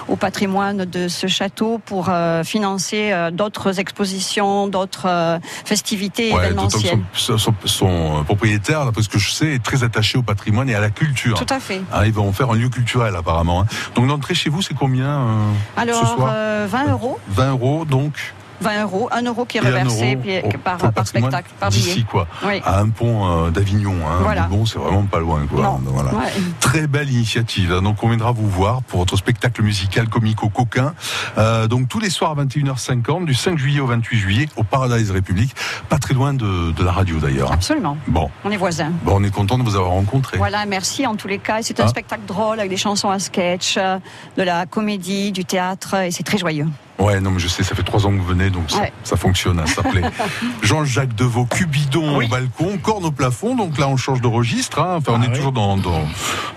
au 0.07 0.15
patrimoine 0.15 0.85
de 0.85 1.07
ce 1.07 1.27
château, 1.27 1.79
pour 1.85 2.09
financer 2.43 3.13
d'autres 3.31 3.79
expositions, 3.79 4.67
d'autres 4.67 5.39
festivités 5.65 6.33
Ouais, 6.33 6.45
événementielles. 6.47 6.99
son, 7.13 7.37
son- 7.37 7.53
son 7.65 8.23
propriétaire, 8.25 8.85
d'après 8.85 9.01
ce 9.03 9.09
que 9.09 9.19
je 9.19 9.31
sais, 9.31 9.53
est 9.53 9.63
très 9.63 9.83
attaché 9.83 10.17
au 10.17 10.23
patrimoine 10.23 10.69
et 10.69 10.75
à 10.75 10.79
la 10.79 10.89
culture. 10.89 11.37
Tout 11.39 11.53
à 11.53 11.59
fait. 11.59 11.81
Ah, 11.91 12.05
ils 12.05 12.13
vont 12.13 12.31
faire 12.33 12.51
un 12.51 12.55
lieu 12.55 12.69
culturel 12.69 13.15
apparemment. 13.15 13.61
hein. 13.61 13.65
Donc 13.95 14.07
l'entrée 14.07 14.33
chez 14.35 14.49
vous, 14.49 14.61
c'est 14.61 14.73
combien 14.73 15.07
euh, 15.27 15.53
ce 15.75 15.81
Alors, 15.81 16.15
soir 16.15 16.29
euh, 16.31 16.67
20 16.69 16.91
euros. 16.91 17.19
20 17.29 17.51
euros 17.51 17.85
donc 17.85 18.33
20 18.61 18.81
euros, 18.83 19.09
1 19.11 19.21
euro 19.23 19.45
qui 19.45 19.57
est 19.57 19.61
Et 19.63 19.65
reversé 19.67 20.13
euro 20.15 20.21
puis, 20.23 20.37
au- 20.55 20.57
par, 20.59 21.07
spectacle, 21.07 21.51
par 21.59 21.69
billet. 21.69 21.81
D'ici 21.83 22.03
quoi, 22.03 22.27
Oui. 22.45 22.61
à 22.65 22.79
un 22.79 22.89
pont 22.89 23.45
euh, 23.45 23.49
d'Avignon. 23.51 23.95
Hein. 24.07 24.19
Voilà. 24.21 24.43
Bon, 24.43 24.65
c'est 24.65 24.79
vraiment 24.79 25.03
pas 25.03 25.19
loin 25.19 25.45
quoi. 25.47 25.61
Non. 25.63 25.79
Voilà. 25.85 26.13
Ouais. 26.15 26.31
Très 26.59 26.87
belle 26.87 27.09
initiative. 27.11 27.71
hein. 27.73 27.81
Donc 27.81 28.03
on 28.03 28.07
viendra 28.09 28.31
vous 28.31 28.47
voir 28.49 28.81
pour 28.83 28.99
votre 28.99 29.15
spectacle 29.17 29.61
musical 29.61 30.09
comico 30.09 30.49
coquin. 30.49 30.93
Euh, 31.37 31.67
donc 31.67 31.87
tous 31.87 31.99
les 31.99 32.09
soirs 32.09 32.31
à 32.31 32.43
21h50 32.43 33.25
du 33.25 33.33
5 33.33 33.57
juillet 33.57 33.79
au 33.79 33.87
28 33.87 34.17
juillet 34.17 34.49
au 34.55 34.63
Paradise 34.63 35.11
République, 35.11 35.53
pas 35.89 35.97
très 35.99 36.13
loin 36.13 36.33
de, 36.33 36.71
de 36.71 36.83
la 36.83 36.91
radio 36.91 37.17
d'ailleurs. 37.19 37.51
Absolument. 37.51 37.97
Bon. 38.07 38.29
On 38.43 38.51
est 38.51 38.57
voisins. 38.57 38.91
Bon, 39.03 39.13
on 39.19 39.23
est 39.23 39.31
content 39.33 39.57
de 39.57 39.63
vous 39.63 39.75
avoir 39.75 39.91
rencontré. 39.91 40.37
Voilà, 40.37 40.65
merci 40.65 41.05
en 41.05 41.15
tous 41.15 41.27
les 41.27 41.39
cas. 41.39 41.59
C'est 41.61 41.79
un 41.79 41.85
Ah. 41.85 41.89
spectacle 41.89 42.23
drôle 42.27 42.59
avec 42.59 42.69
des 42.69 42.77
chansons 42.77 43.09
à 43.09 43.19
sketch, 43.19 43.75
euh, 43.77 43.97
de 44.37 44.43
la 44.43 44.65
comédie, 44.65 45.31
du 45.31 45.45
théâtre, 45.45 45.95
et 45.95 46.11
c'est 46.11 46.23
très 46.23 46.37
joyeux. 46.37 46.67
Ouais, 46.99 47.19
non, 47.19 47.29
mais 47.31 47.39
je 47.39 47.47
sais, 47.47 47.63
ça 47.63 47.75
fait 47.75 47.83
trois 47.83 48.05
ans 48.07 48.11
que 48.11 48.17
vous 48.17 48.23
venez, 48.25 48.49
donc 48.49 48.71
ça, 48.71 48.79
Ouais. 48.79 48.91
ça 49.03 49.17
fonctionne, 49.17 49.59
hein, 49.59 49.65
ça 49.67 49.83
plaît. 49.83 50.01
Jean-Jacques 50.63 51.13
Deveau, 51.15 51.45
Cubidon 51.45 52.17
au 52.23 52.27
balcon, 52.27 52.77
corne 52.81 53.05
au 53.05 53.11
plafond, 53.11 53.55
donc 53.55 53.77
là 53.77 53.87
on 53.87 53.97
change 53.97 54.19
de 54.21 54.27
registre, 54.27 54.79
hein. 54.79 54.95
enfin 54.97 55.13
on 55.15 55.21
Ah 55.21 55.25
est 55.25 55.29
oui. 55.29 55.35
toujours 55.35 55.51
dans, 55.51 55.77
dans, 55.77 56.01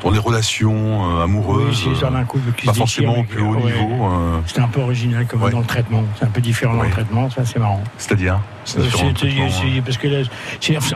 dans 0.03 0.11
les 0.11 0.18
relations 0.18 1.18
euh, 1.18 1.24
amoureuses, 1.24 1.86
Oui, 1.86 1.95
un 2.14 2.24
couple 2.24 2.53
qui 2.53 2.66
pas 2.66 2.72
se 2.72 2.78
forcément 2.78 3.18
au 3.18 3.22
plus 3.24 3.43
haut 3.43 3.55
ouais. 3.55 3.64
niveau. 3.72 4.05
euh, 4.07 4.41
C'est 4.47 4.61
un 4.61 4.68
peu 4.68 4.80
original 4.80 5.26
comme 5.26 5.43
Ouais. 5.43 5.51
dans 5.51 5.61
le 5.61 5.64
traitement. 5.66 6.03
C'est 6.18 6.24
un 6.24 6.28
peu 6.30 6.41
différent 6.41 6.74
dans 6.74 6.82
le 6.84 6.91
traitement, 6.91 7.28
ça 7.30 7.45
c'est 7.45 7.59
marrant. 7.59 7.82
C'est-à-dire? 7.99 8.41
Parce 8.64 9.96
que 9.98 10.08
là, 10.08 10.22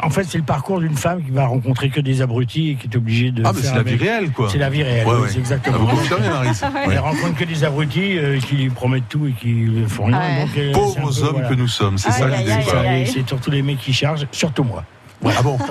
en 0.03 0.11
fait, 0.11 0.25
c'est 0.25 0.39
le 0.39 0.45
parcours 0.45 0.81
d'une 0.81 0.97
femme 0.97 1.23
qui 1.23 1.31
va 1.31 1.47
rencontrer 1.47 1.91
que 1.91 2.01
des 2.01 2.23
abrutis 2.23 2.71
et 2.71 2.75
qui 2.77 2.89
est 2.89 2.97
obligée 2.97 3.31
de. 3.31 3.43
Ah, 3.45 3.53
mais 3.55 3.63
c'est 3.63 3.75
la 3.75 3.83
vie 3.83 3.97
réelle, 3.97 4.31
quoi. 4.33 4.49
C'est 4.51 4.59
la 4.59 4.71
vie 4.71 4.83
réelle, 4.83 5.07
Ouais, 5.07 5.15
oui, 5.17 5.23
ouais. 5.23 5.29
c'est 5.31 5.39
exactement. 5.39 5.77
Ah, 5.81 5.85
vous 5.85 5.97
confirmez, 5.97 6.29
Maryse 6.29 6.63
Elle 6.91 6.99
rencontre 6.99 7.35
que 7.37 7.45
des 7.45 7.65
abrutis 7.65 8.19
euh, 8.19 8.39
qui 8.39 8.57
lui 8.57 8.71
promettent 8.71 9.09
tout 9.09 9.27
et 9.27 9.33
qui 9.33 9.53
ne 9.53 9.87
font 9.87 10.05
rien. 10.07 10.19
Ouais. 10.19 10.41
donc, 10.43 10.57
euh, 10.59 10.73
Pauvres 10.73 10.95
peu, 10.95 11.23
hommes 11.23 11.33
voilà. 11.33 11.49
que 11.49 11.55
nous 11.55 11.69
sommes, 11.69 11.99
c'est 11.99 12.11
ça 12.11 12.29
l'idée. 12.29 13.07
C'est 13.07 13.27
surtout 13.27 13.51
les 13.51 13.63
mecs 13.63 13.79
qui 13.79 13.93
chargent, 13.93 14.27
surtout 14.31 14.65
moi. 14.65 14.85
Ah 15.27 15.43
bon 15.43 15.57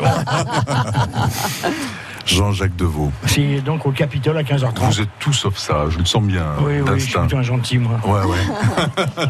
Jean-Jacques 2.25 2.75
Deveau. 2.75 3.11
C'est 3.25 3.61
donc 3.61 3.85
au 3.85 3.91
Capitole 3.91 4.37
à 4.37 4.43
15h30. 4.43 4.79
Vous 4.87 5.01
êtes 5.01 5.09
tout 5.19 5.33
sauf 5.33 5.57
ça, 5.57 5.85
je 5.89 5.97
le 5.99 6.05
sens 6.05 6.23
bien. 6.23 6.45
Oui, 6.61 6.73
oui, 6.81 6.91
je 6.99 7.05
suis 7.05 7.13
plutôt 7.19 7.37
un 7.37 7.41
gentil, 7.43 7.77
moi. 7.77 7.99
Ouais, 8.05 8.25
ouais. 8.25 9.25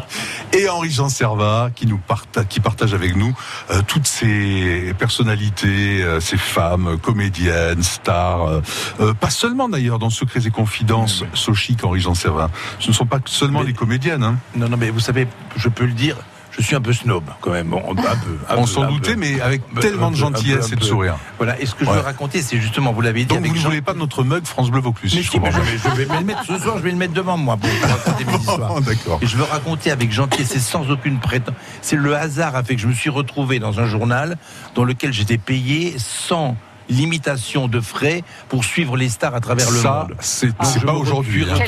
Et 0.58 0.68
Henri-Jean 0.68 1.08
Servat, 1.08 1.70
qui 1.74 1.86
nous 1.86 1.98
parta- 1.98 2.44
qui 2.44 2.60
partage 2.60 2.94
avec 2.94 3.16
nous 3.16 3.34
euh, 3.70 3.80
toutes 3.86 4.06
ces 4.06 4.94
personnalités, 4.98 6.02
euh, 6.02 6.20
ces 6.20 6.36
femmes, 6.36 6.98
comédiennes, 7.02 7.82
stars, 7.82 8.60
euh, 9.00 9.14
pas 9.14 9.30
seulement 9.30 9.68
d'ailleurs 9.68 9.98
dans 9.98 10.10
Secrets 10.10 10.46
et 10.46 10.50
Confidences, 10.50 11.24
Sochic, 11.34 11.82
Henri-Jean 11.84 12.14
Servat. 12.14 12.50
Ce 12.78 12.88
ne 12.88 12.92
sont 12.94 13.06
pas 13.06 13.18
seulement 13.26 13.62
les 13.62 13.72
comédiennes. 13.72 14.22
Hein. 14.22 14.36
Non, 14.56 14.68
non, 14.68 14.76
mais 14.76 14.90
vous 14.90 15.00
savez, 15.00 15.26
je 15.56 15.68
peux 15.68 15.84
le 15.86 15.92
dire, 15.92 16.16
je 16.58 16.62
suis 16.62 16.76
un 16.76 16.80
peu 16.80 16.92
snob 16.92 17.24
quand 17.40 17.50
même. 17.50 17.68
Bon, 17.68 17.82
un 17.90 17.94
peu, 17.94 18.38
un 18.48 18.56
On 18.56 18.66
s'en 18.66 18.86
doutait, 18.88 19.14
peu. 19.14 19.20
mais 19.20 19.40
avec 19.40 19.62
peu, 19.74 19.80
tellement 19.80 20.10
de 20.10 20.16
gentillesse 20.16 20.70
et 20.72 20.76
de 20.76 20.84
sourire. 20.84 21.16
Voilà, 21.38 21.60
et 21.60 21.66
ce 21.66 21.74
que 21.74 21.84
je 21.84 21.90
veux 21.90 22.00
raconter, 22.00 22.42
c'est 22.42 22.58
justement, 22.60 22.92
vous 22.92 23.00
l'avez 23.00 23.20
dit, 23.20 23.26
Donc 23.26 23.38
avec 23.38 23.50
vous 23.50 23.56
ne 23.56 23.60
Jean- 23.62 23.68
voulez 23.70 23.82
pas 23.82 23.92
de 23.94 23.98
notre 23.98 24.22
mug 24.24 24.44
France 24.46 24.70
Bleu 24.70 24.80
Vaucluse 24.80 25.14
Mais 25.14 25.22
je 25.22 25.30
si, 25.30 25.40
mais 25.40 25.50
je 25.50 25.56
comprends 25.56 25.70
vais, 25.70 25.78
je 25.78 25.88
vais 26.02 26.06
me 26.14 26.18
le 26.20 26.24
mettre 26.24 26.44
ce 26.44 26.58
soir, 26.58 26.78
je 26.78 26.82
vais 26.82 26.90
le 26.90 26.96
mettre 26.96 27.12
devant 27.14 27.36
moi 27.36 27.56
pour 27.56 27.70
raconter 27.88 28.24
mes 28.24 28.34
histoires. 28.38 28.80
D'accord. 28.80 29.18
Et 29.22 29.26
je 29.26 29.36
veux 29.36 29.44
raconter 29.44 29.90
avec 29.90 30.12
gentillesse 30.12 30.54
et 30.56 30.60
sans 30.60 30.90
aucune 30.90 31.18
prétention. 31.18 31.54
C'est 31.82 31.96
le 31.96 32.16
hasard 32.16 32.54
a 32.56 32.62
fait 32.64 32.76
que 32.76 32.80
je 32.82 32.86
me 32.88 32.94
suis 32.94 33.10
retrouvé 33.10 33.58
dans 33.58 33.80
un 33.80 33.86
journal 33.86 34.36
dans 34.74 34.84
lequel 34.84 35.12
j'étais 35.12 35.38
payé 35.38 35.94
sans 35.98 36.56
limitation 36.88 37.68
de 37.68 37.80
frais 37.80 38.22
pour 38.48 38.64
suivre 38.64 38.96
les 38.96 39.08
stars 39.08 39.34
à 39.34 39.40
travers 39.40 39.70
le 39.70 39.76
Ça, 39.78 40.06
monde. 40.08 40.16
c'est 40.20 40.48
je 40.48 40.84
pas 40.84 40.92
aujourd'hui. 40.92 41.44
hein. 41.50 41.58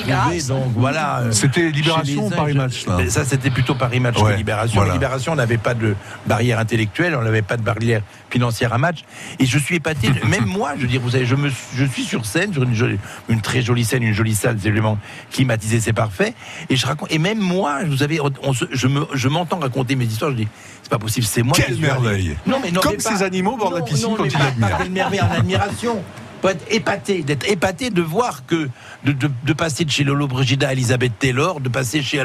Donc 0.48 0.72
voilà. 0.74 1.18
euh, 1.20 1.32
C'était 1.32 1.70
Libération 1.70 2.26
ou 2.26 2.30
Paris 2.30 2.52
je- 2.52 2.58
Match 2.58 2.86
là 2.86 2.98
Ça, 3.08 3.24
c'était 3.24 3.50
plutôt 3.50 3.74
Paris 3.74 4.00
Match 4.00 4.18
Ouais, 4.20 4.32
que 4.32 4.36
Libération. 4.36 4.76
voilà. 4.76 4.92
Libération, 4.92 5.32
on 5.32 5.36
n'avait 5.36 5.58
pas 5.58 5.74
de 5.74 5.94
barrière 6.26 6.58
intellectuelle, 6.58 7.14
on 7.18 7.22
n'avait 7.22 7.42
pas 7.42 7.56
de 7.56 7.62
barrière 7.62 8.02
financière 8.30 8.72
à 8.72 8.78
match. 8.78 9.00
Et 9.38 9.46
je 9.46 9.58
suis 9.58 9.76
épaté. 9.76 10.08
Même 10.28 10.44
moi, 10.46 10.72
je 10.76 10.82
veux 10.82 10.88
dire, 10.88 11.00
vous 11.00 11.10
savez, 11.10 11.26
je, 11.26 11.34
me, 11.34 11.48
suis- 11.48 11.76
je 11.76 11.84
suis 11.84 12.04
sur 12.04 12.26
scène, 12.26 12.52
sur 12.52 12.62
une, 12.62 12.74
jolie- 12.74 12.98
une 13.28 13.40
très 13.40 13.62
jolie 13.62 13.84
scène, 13.84 14.02
une 14.02 14.14
jolie 14.14 14.34
salle, 14.34 14.58
c'est 14.60 14.70
vraiment 14.70 14.98
climatisé, 15.32 15.80
c'est 15.80 15.92
parfait. 15.92 16.34
Et 16.68 16.76
je 16.76 16.86
raconte. 16.86 17.10
Et 17.12 17.18
même 17.18 17.38
moi, 17.38 17.80
vous 17.86 17.98
savez, 17.98 18.20
on 18.20 18.30
je 18.70 18.86
me- 18.86 19.06
je 19.14 19.28
m'entends 19.28 19.58
raconter 19.58 19.96
mes 19.96 20.04
histoires. 20.04 20.30
Je 20.32 20.36
dis, 20.36 20.48
c'est 20.86 20.90
pas 20.90 20.98
possible, 21.00 21.26
c'est 21.26 21.42
moi. 21.42 21.56
Quelle 21.56 21.66
qui 21.66 21.74
suis 21.74 21.86
arrivé. 21.88 22.08
merveille. 22.08 22.36
Non, 22.46 22.58
mais 22.62 22.70
non, 22.70 22.80
Comme 22.80 22.92
mais 22.92 23.00
ces 23.00 23.24
animaux 23.24 23.54
au 23.54 23.56
bord 23.56 23.70
de 23.72 23.78
la 23.78 23.82
piscine 23.82 24.10
non, 24.10 24.14
quand 24.14 24.24
ils 24.24 24.36
quelle 24.78 24.90
merveille 24.92 25.20
en 25.20 25.32
admiration. 25.32 26.00
Faut 26.40 26.48
être 26.48 26.64
épaté, 26.70 27.22
d'être 27.22 27.50
épaté 27.50 27.90
de 27.90 28.02
voir 28.02 28.46
que 28.46 28.68
de, 29.06 29.12
de, 29.12 29.30
de 29.44 29.52
passer 29.52 29.84
de 29.84 29.90
chez 29.90 30.04
Lolo 30.04 30.26
Brigida 30.26 30.68
à 30.68 30.72
Elisabeth 30.72 31.18
Taylor, 31.18 31.60
de 31.60 31.68
passer 31.68 32.02
chez 32.02 32.18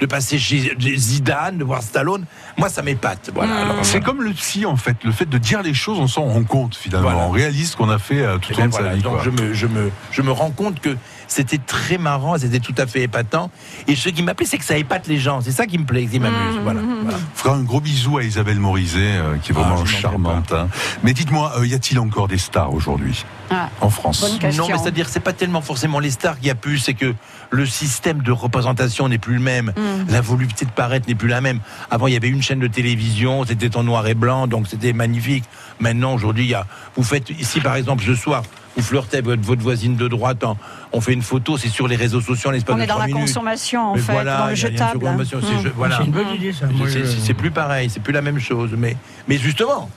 de 0.00 0.06
passer 0.06 0.38
chez 0.38 0.72
Zidane, 0.96 1.58
de 1.58 1.64
voir 1.64 1.82
Stallone, 1.82 2.24
moi 2.56 2.68
ça 2.68 2.82
m'épate. 2.82 3.30
Voilà. 3.34 3.56
Alors, 3.56 3.76
C'est 3.84 4.00
comme 4.00 4.22
le 4.22 4.30
psy 4.32 4.64
en 4.66 4.76
fait, 4.76 4.96
le 5.04 5.12
fait 5.12 5.28
de 5.28 5.38
dire 5.38 5.62
les 5.62 5.74
choses, 5.74 5.98
on 5.98 6.06
s'en 6.06 6.24
rend 6.24 6.44
compte 6.44 6.74
finalement, 6.76 7.10
Voilà. 7.10 7.26
on 7.26 7.30
réalise 7.30 7.72
ce 7.72 7.76
qu'on 7.76 7.90
a 7.90 7.98
fait 7.98 8.22
euh, 8.22 8.38
tout 8.38 8.52
au 8.54 8.58
long 8.60 8.66
de 8.68 8.72
sa 8.72 8.80
voilà, 8.80 8.94
vie. 8.96 9.02
donc 9.02 9.14
quoi. 9.14 9.22
je 9.24 9.30
me, 9.30 9.52
je, 9.52 9.66
me, 9.66 9.90
je 10.12 10.22
me 10.22 10.30
rends 10.30 10.50
compte 10.50 10.80
que 10.80 10.96
c'était 11.28 11.58
très 11.58 11.98
marrant, 11.98 12.38
c'était 12.38 12.60
tout 12.60 12.74
à 12.78 12.86
fait 12.86 13.02
épatant. 13.02 13.50
Et 13.88 13.96
ce 13.96 14.08
qui 14.10 14.22
m'a 14.22 14.34
plaît, 14.34 14.46
c'est 14.46 14.58
que 14.58 14.64
ça 14.64 14.78
épate 14.78 15.08
les 15.08 15.18
gens. 15.18 15.40
C'est 15.40 15.50
ça 15.50 15.66
qui 15.66 15.76
me 15.76 15.84
plaît, 15.84 16.06
qui 16.06 16.20
m'amuse. 16.20 16.60
Voilà, 16.62 16.80
voilà. 17.02 17.18
fera 17.34 17.56
un 17.56 17.62
gros 17.64 17.80
bisou 17.80 18.18
à 18.18 18.22
Isabelle 18.22 18.60
Morizet, 18.60 19.00
euh, 19.16 19.36
qui 19.42 19.50
est 19.50 19.54
Ah, 19.58 19.60
vraiment 19.62 19.84
charmante. 19.84 20.52
hein. 20.52 20.68
Mais 21.02 21.12
dites-moi, 21.14 21.54
euh, 21.58 21.66
y 21.66 21.74
a-t-il 21.74 21.98
encore 21.98 22.28
des 22.28 22.38
stars 22.38 22.72
aujourd'hui 22.72 23.24
Ah, 23.50 23.70
en 23.80 23.90
France. 23.90 24.22
Non, 24.56 24.68
mais 24.68 24.78
c'est-à-dire, 24.78 25.08
c'est 25.08 25.18
pas 25.18 25.32
tellement 25.32 25.62
forcément 25.62 25.95
les 25.98 26.10
stars 26.10 26.38
qu'il 26.38 26.48
y 26.48 26.50
a 26.50 26.54
plus, 26.54 26.78
c'est 26.78 26.94
que 26.94 27.14
le 27.50 27.66
système 27.66 28.22
de 28.22 28.32
représentation 28.32 29.08
n'est 29.08 29.18
plus 29.18 29.34
le 29.34 29.40
même. 29.40 29.72
Mm. 29.76 30.10
La 30.12 30.20
volupté 30.20 30.64
de 30.64 30.70
paraître 30.70 31.08
n'est 31.08 31.14
plus 31.14 31.28
la 31.28 31.40
même. 31.40 31.60
Avant, 31.90 32.06
il 32.06 32.14
y 32.14 32.16
avait 32.16 32.28
une 32.28 32.42
chaîne 32.42 32.58
de 32.60 32.66
télévision, 32.66 33.44
c'était 33.44 33.76
en 33.76 33.82
noir 33.84 34.06
et 34.08 34.14
blanc, 34.14 34.46
donc 34.46 34.66
c'était 34.68 34.92
magnifique. 34.92 35.44
Maintenant, 35.80 36.14
aujourd'hui, 36.14 36.44
il 36.44 36.50
y 36.50 36.54
a, 36.54 36.66
vous 36.96 37.02
faites, 37.02 37.30
ici, 37.30 37.60
par 37.60 37.76
exemple, 37.76 38.02
ce 38.04 38.14
soir, 38.14 38.42
vous 38.76 38.82
flirtez 38.82 39.18
avec 39.18 39.40
votre, 39.40 39.62
voisine 39.62 39.96
de 39.96 40.06
droite, 40.08 40.44
en- 40.44 40.56
on 40.92 41.00
fait 41.00 41.12
une 41.14 41.22
photo, 41.22 41.56
c'est 41.56 41.68
sur 41.68 41.88
les 41.88 41.96
réseaux 41.96 42.20
sociaux 42.20 42.50
en 42.50 42.52
l'espace 42.52 42.74
On 42.74 42.78
de 42.78 42.82
est 42.82 42.86
dans 42.86 42.98
la 42.98 43.06
minutes. 43.06 43.20
consommation, 43.22 43.80
en 43.92 43.94
Mais 43.94 44.00
fait, 44.00 44.12
voilà, 44.12 44.38
dans 44.38 44.46
le 44.48 44.54
jetable. 44.54 44.98
consommation, 45.00 45.38
c'est 45.42 45.54
Mm. 45.54 45.62
je- 45.64 45.68
voilà. 45.70 45.96
C'est 45.98 46.04
une 46.04 46.12
bonne 46.12 46.34
idée, 46.34 46.52
ça. 46.52 46.66
C'est- 47.24 47.34
plus 47.34 47.50
pareil, 47.50 47.88
c'est 47.90 48.00
plus 48.02 48.12
la 48.12 48.22
même 48.22 48.38
chose. 48.40 48.70
Mais, 48.76 48.96
mais 49.28 49.38
justement, 49.38 49.88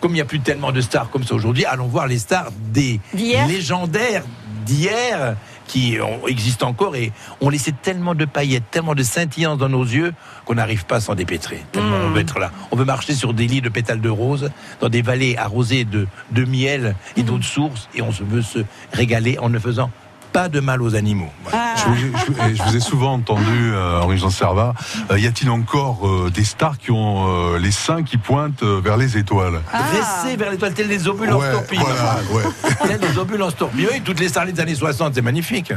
comme 0.00 0.12
il 0.12 0.14
n'y 0.14 0.20
a 0.20 0.24
plus 0.24 0.40
tellement 0.40 0.72
de 0.72 0.80
stars 0.80 1.10
comme 1.10 1.24
ça 1.24 1.34
aujourd'hui, 1.34 1.64
allons 1.64 1.86
voir 1.86 2.06
les 2.08 2.18
stars 2.18 2.48
des 2.72 3.00
légendaires 3.48 4.24
d'hier 4.64 5.36
qui 5.66 5.96
existent 6.28 6.68
encore 6.68 6.94
et 6.96 7.12
ont 7.40 7.48
laissé 7.48 7.72
tellement 7.72 8.14
de 8.14 8.24
paillettes, 8.24 8.64
tellement 8.70 8.94
de 8.94 9.02
scintillance 9.02 9.58
dans 9.58 9.68
nos 9.68 9.82
yeux 9.84 10.12
qu'on 10.44 10.54
n'arrive 10.56 10.84
pas 10.84 10.96
à 10.96 11.00
s'en 11.00 11.14
dépêtrer. 11.14 11.64
Tellement 11.72 11.98
Hmm. 11.98 12.06
on 12.06 12.10
veut 12.10 12.20
être 12.20 12.38
là. 12.38 12.50
On 12.70 12.76
veut 12.76 12.84
marcher 12.84 13.14
sur 13.14 13.32
des 13.32 13.46
lits 13.46 13.60
de 13.62 13.68
pétales 13.70 14.00
de 14.00 14.08
rose, 14.10 14.50
dans 14.80 14.88
des 14.88 15.00
vallées 15.02 15.36
arrosées 15.36 15.84
de, 15.84 16.06
de 16.32 16.44
miel 16.44 16.96
et 17.16 17.22
Hmm. 17.22 17.26
d'eau 17.26 17.38
de 17.38 17.44
source 17.44 17.88
et 17.94 18.02
on 18.02 18.12
se 18.12 18.22
veut 18.24 18.42
se 18.42 18.58
régaler 18.92 19.38
en 19.38 19.48
ne 19.48 19.58
faisant 19.58 19.90
pas 20.34 20.48
de 20.48 20.58
mal 20.58 20.82
aux 20.82 20.96
animaux. 20.96 21.30
Voilà. 21.44 21.74
Je, 21.76 21.84
vous- 21.84 21.94
je- 21.94 22.48
je- 22.50 22.54
je 22.56 22.62
vous 22.64 22.76
ai 22.76 22.80
souvent 22.80 23.12
entendu, 23.14 23.70
euh, 23.72 24.00
Henri-Jean 24.00 24.30
Servat, 24.30 24.74
euh, 25.12 25.18
y 25.20 25.28
a-t-il 25.28 25.48
encore 25.48 26.00
euh, 26.08 26.28
des 26.28 26.42
stars 26.42 26.76
qui 26.76 26.90
ont 26.90 27.28
euh, 27.54 27.58
les 27.60 27.70
seins 27.70 28.02
qui 28.02 28.16
pointent 28.16 28.64
euh, 28.64 28.80
vers 28.82 28.96
les 28.96 29.16
étoiles? 29.16 29.60
Dressés 29.72 30.36
vers 30.36 30.50
l'étoile, 30.50 30.74
tels 30.74 30.88
les 30.88 31.06
obules 31.06 31.32
en 31.32 31.38
Ouais, 31.38 31.52
torpille. 31.52 31.78
voilà, 31.78 32.16
ouais. 32.32 32.42
Tels 32.98 33.00
les 33.12 33.16
obules 33.16 33.42
en 33.44 33.52
torpille. 33.52 33.86
Oui, 33.92 34.00
toutes 34.04 34.18
les 34.18 34.28
stars 34.28 34.46
des 34.46 34.58
années 34.60 34.74
60, 34.74 35.14
c'est 35.14 35.22
magnifique. 35.22 35.72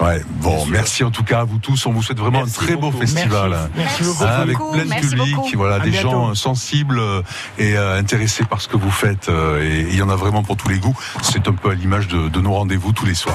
Ouais, 0.00 0.22
bon, 0.40 0.64
merci 0.66 1.02
en 1.04 1.10
tout 1.10 1.24
cas 1.24 1.40
à 1.40 1.44
vous 1.44 1.58
tous. 1.58 1.84
On 1.84 1.92
vous 1.92 2.02
souhaite 2.02 2.18
vraiment 2.20 2.38
Merci 2.44 2.60
un 2.60 2.66
très 2.66 2.76
beau 2.76 2.90
festival. 2.92 3.50
Merci. 3.50 3.70
Merci 3.76 4.02
beaucoup. 4.04 4.24
Hein, 4.24 4.26
avec 4.40 4.56
beaucoup. 4.56 4.72
plein 4.72 4.84
de 4.84 4.88
Merci 4.88 5.08
public, 5.10 5.36
voilà, 5.56 5.74
À 5.74 5.80
des 5.80 5.90
bientôt. 5.90 6.10
gens 6.10 6.34
sensibles 6.36 7.02
et 7.58 7.76
intéressés 7.76 8.44
par 8.44 8.60
ce 8.62 8.68
que 8.68 8.76
vous 8.78 8.90
faites. 8.90 9.28
et 9.28 9.80
il 9.90 9.96
y 9.96 10.00
en 10.02 10.08
a 10.08 10.16
vraiment 10.16 10.42
pour 10.44 10.56
tous 10.56 10.68
les 10.68 10.78
goûts. 10.78 10.96
C'est 11.22 11.46
un 11.48 11.52
peu 11.54 11.70
à 11.70 11.74
l'image 11.74 12.06
de, 12.08 12.28
de 12.28 12.40
nos 12.40 12.52
rendez-vous 12.54 12.92
tous 12.92 13.04
les 13.04 13.14
soirs. 13.14 13.34